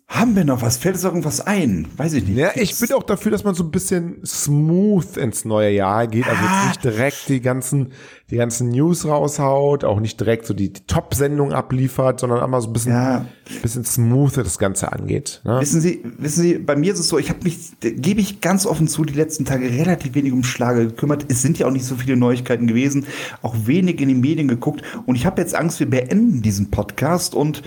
Haben 0.08 0.36
wir 0.36 0.44
noch 0.44 0.62
was? 0.62 0.76
Fällt 0.76 0.94
uns 0.94 1.02
irgendwas 1.02 1.40
ein? 1.40 1.88
Weiß 1.96 2.12
ich 2.12 2.24
nicht. 2.28 2.38
Ja, 2.38 2.50
ich 2.54 2.78
bin 2.78 2.92
auch 2.92 3.02
dafür, 3.02 3.32
dass 3.32 3.42
man 3.42 3.56
so 3.56 3.64
ein 3.64 3.72
bisschen 3.72 4.24
smooth 4.24 5.16
ins 5.16 5.44
neue 5.44 5.70
Jahr 5.70 6.06
geht. 6.06 6.28
Also 6.28 6.40
ah. 6.44 6.62
jetzt 6.62 6.68
nicht 6.68 6.84
direkt 6.84 7.28
die 7.28 7.40
ganzen, 7.40 7.92
die 8.30 8.36
ganzen 8.36 8.68
News 8.68 9.04
raushaut, 9.04 9.82
auch 9.82 9.98
nicht 9.98 10.20
direkt 10.20 10.46
so 10.46 10.54
die, 10.54 10.72
die 10.72 10.86
Top-Sendung 10.86 11.52
abliefert, 11.52 12.20
sondern 12.20 12.38
einmal 12.38 12.60
so 12.60 12.68
ein 12.68 12.72
bisschen, 12.72 12.92
ja. 12.92 13.26
bisschen 13.62 13.84
smoother 13.84 14.44
das 14.44 14.58
Ganze 14.58 14.92
angeht. 14.92 15.40
Ne? 15.42 15.60
Wissen 15.60 15.80
Sie, 15.80 16.00
wissen 16.18 16.42
Sie, 16.42 16.58
bei 16.58 16.76
mir 16.76 16.92
ist 16.92 17.00
es 17.00 17.08
so, 17.08 17.18
ich 17.18 17.28
habe 17.28 17.40
mich, 17.42 17.72
gebe 17.80 18.20
ich 18.20 18.40
ganz 18.40 18.64
offen 18.64 18.86
zu, 18.86 19.04
die 19.04 19.14
letzten 19.14 19.44
Tage 19.44 19.68
relativ 19.70 20.14
wenig 20.14 20.32
um 20.32 20.44
Schlager 20.44 20.84
gekümmert. 20.84 21.26
Es 21.28 21.42
sind 21.42 21.58
ja 21.58 21.66
auch 21.66 21.72
nicht 21.72 21.84
so 21.84 21.96
viele 21.96 22.16
Neuigkeiten 22.16 22.68
gewesen, 22.68 23.06
auch 23.42 23.56
wenig 23.64 24.00
in 24.00 24.08
den 24.08 24.20
Medien 24.20 24.46
geguckt. 24.46 24.82
Und 25.04 25.16
ich 25.16 25.26
habe 25.26 25.40
jetzt 25.42 25.56
Angst, 25.56 25.80
wir 25.80 25.90
beenden 25.90 26.42
diesen 26.42 26.70
Podcast 26.70 27.34
und 27.34 27.64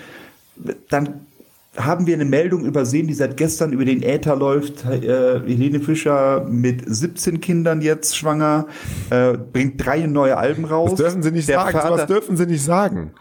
dann 0.90 1.26
haben 1.78 2.08
wir 2.08 2.16
eine 2.16 2.26
Meldung 2.26 2.66
übersehen, 2.66 3.08
die 3.08 3.14
seit 3.14 3.38
gestern 3.38 3.74
über 3.74 3.86
den 3.86 4.02
Äther 4.02 4.36
läuft. 4.36 4.86
Äh, 4.86 5.40
Helene 5.46 5.80
Fischer 5.80 6.46
mit 6.50 6.84
17 6.86 7.42
Kindern 7.42 7.82
jetzt 7.82 8.18
schwanger, 8.18 8.68
äh, 9.12 9.38
bringt 9.38 9.84
drei 9.84 10.06
neue 10.08 10.38
Alben 10.38 10.66
raus. 10.66 10.92
Das 10.92 11.00
dürfen 11.00 11.24
Sie 11.24 11.32
nicht 11.32 11.48
Der 11.48 11.60
sagen. 11.60 11.78
Vater, 11.78 11.92
was 11.92 12.06
dürfen 12.08 12.38
Sie 12.38 12.46
nicht 12.48 12.64
sagen. 12.64 13.12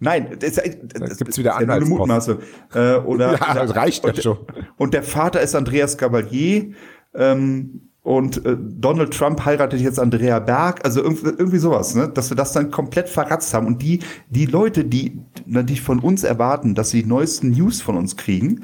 Nein, 0.00 0.36
das, 0.38 0.54
das, 0.54 0.64
das 0.92 1.18
gibt's 1.18 1.38
wieder 1.38 1.60
ja 1.60 1.68
eine 1.68 1.84
Mutmaße. 1.84 2.38
Äh, 2.74 2.96
oder, 2.96 3.32
ja, 3.40 3.54
das 3.54 3.76
reicht 3.76 4.04
ja 4.04 4.14
schon. 4.20 4.38
Und 4.76 4.94
der 4.94 5.02
Vater 5.02 5.40
ist 5.40 5.54
Andreas 5.54 5.96
Gabalier. 5.96 6.72
Ähm, 7.14 7.91
und 8.02 8.44
äh, 8.44 8.56
Donald 8.58 9.16
Trump 9.16 9.44
heiratet 9.44 9.80
jetzt 9.80 10.00
Andrea 10.00 10.40
Berg, 10.40 10.84
also 10.84 11.02
irgendwie, 11.02 11.26
irgendwie 11.26 11.58
sowas, 11.58 11.94
ne? 11.94 12.08
dass 12.08 12.30
wir 12.30 12.36
das 12.36 12.52
dann 12.52 12.72
komplett 12.72 13.08
verratzt 13.08 13.54
haben. 13.54 13.66
Und 13.66 13.80
die, 13.80 14.00
die 14.28 14.46
Leute, 14.46 14.84
die 14.84 15.20
natürlich 15.46 15.82
von 15.82 16.00
uns 16.00 16.24
erwarten, 16.24 16.74
dass 16.74 16.90
sie 16.90 17.04
die 17.04 17.08
neuesten 17.08 17.50
News 17.50 17.80
von 17.80 17.96
uns 17.96 18.16
kriegen, 18.16 18.62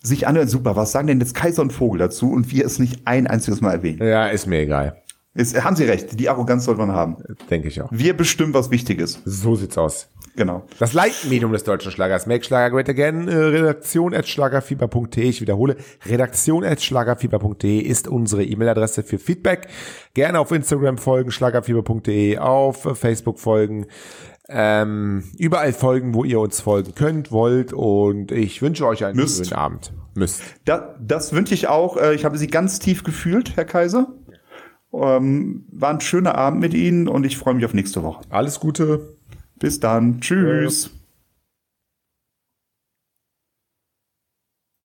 sich 0.00 0.26
anhören, 0.26 0.48
super, 0.48 0.74
was 0.74 0.92
sagen 0.92 1.06
denn 1.06 1.20
jetzt 1.20 1.34
Kaiser 1.34 1.62
und 1.62 1.72
Vogel 1.72 1.98
dazu 1.98 2.30
und 2.30 2.50
wir 2.50 2.64
es 2.64 2.78
nicht 2.78 3.02
ein 3.04 3.26
einziges 3.26 3.60
Mal 3.60 3.72
erwähnen. 3.72 4.02
Ja, 4.02 4.28
ist 4.28 4.46
mir 4.46 4.60
egal. 4.60 5.02
Ist, 5.38 5.62
haben 5.62 5.76
Sie 5.76 5.84
recht, 5.84 6.18
die 6.18 6.28
Arroganz 6.28 6.64
sollte 6.64 6.80
man 6.80 6.90
haben. 6.90 7.16
Denke 7.48 7.68
ich 7.68 7.80
auch. 7.80 7.88
Wir 7.92 8.16
bestimmen, 8.16 8.54
was 8.54 8.72
wichtig 8.72 8.98
ist. 8.98 9.20
So 9.24 9.54
sieht's 9.54 9.78
aus. 9.78 10.08
Genau. 10.34 10.64
Das 10.80 10.94
Leitmedium 10.94 11.52
des 11.52 11.62
deutschen 11.62 11.92
Schlagers. 11.92 12.26
Make 12.26 12.44
Schlager 12.44 12.74
Great 12.74 12.88
Again. 12.88 13.28
Äh, 13.28 13.36
Redaktion 13.36 14.14
at 14.14 14.26
schlagerfieber.de. 14.26 15.22
Ich 15.22 15.40
wiederhole. 15.40 15.76
Redaktion 16.06 16.64
at 16.64 16.82
schlagerfieber.de 16.82 17.78
ist 17.78 18.08
unsere 18.08 18.42
E-Mail-Adresse 18.42 19.04
für 19.04 19.20
Feedback. 19.20 19.68
Gerne 20.14 20.40
auf 20.40 20.50
Instagram 20.50 20.98
folgen, 20.98 21.30
schlagerfieber.de, 21.30 22.38
auf 22.38 22.88
Facebook 22.94 23.38
folgen. 23.38 23.86
Ähm, 24.48 25.22
überall 25.38 25.72
folgen, 25.72 26.14
wo 26.14 26.24
ihr 26.24 26.40
uns 26.40 26.60
folgen 26.60 26.96
könnt, 26.96 27.30
wollt. 27.30 27.72
Und 27.72 28.32
ich 28.32 28.60
wünsche 28.60 28.88
euch 28.88 29.04
einen 29.04 29.16
Müsst. 29.16 29.44
schönen 29.44 29.56
Abend. 29.56 29.92
Müsst. 30.14 30.42
Da, 30.64 30.96
das 31.00 31.32
wünsche 31.32 31.54
ich 31.54 31.68
auch. 31.68 31.96
Äh, 31.96 32.14
ich 32.14 32.24
habe 32.24 32.38
Sie 32.38 32.48
ganz 32.48 32.80
tief 32.80 33.04
gefühlt, 33.04 33.56
Herr 33.56 33.66
Kaiser. 33.66 34.08
Ähm, 34.92 35.64
war 35.70 35.90
ein 35.90 36.00
schöner 36.00 36.34
Abend 36.34 36.60
mit 36.60 36.74
Ihnen 36.74 37.08
und 37.08 37.24
ich 37.24 37.36
freue 37.36 37.54
mich 37.54 37.64
auf 37.64 37.74
nächste 37.74 38.02
Woche. 38.02 38.24
Alles 38.30 38.60
Gute. 38.60 39.16
Bis 39.58 39.80
dann. 39.80 40.20
Tschüss. 40.20 40.97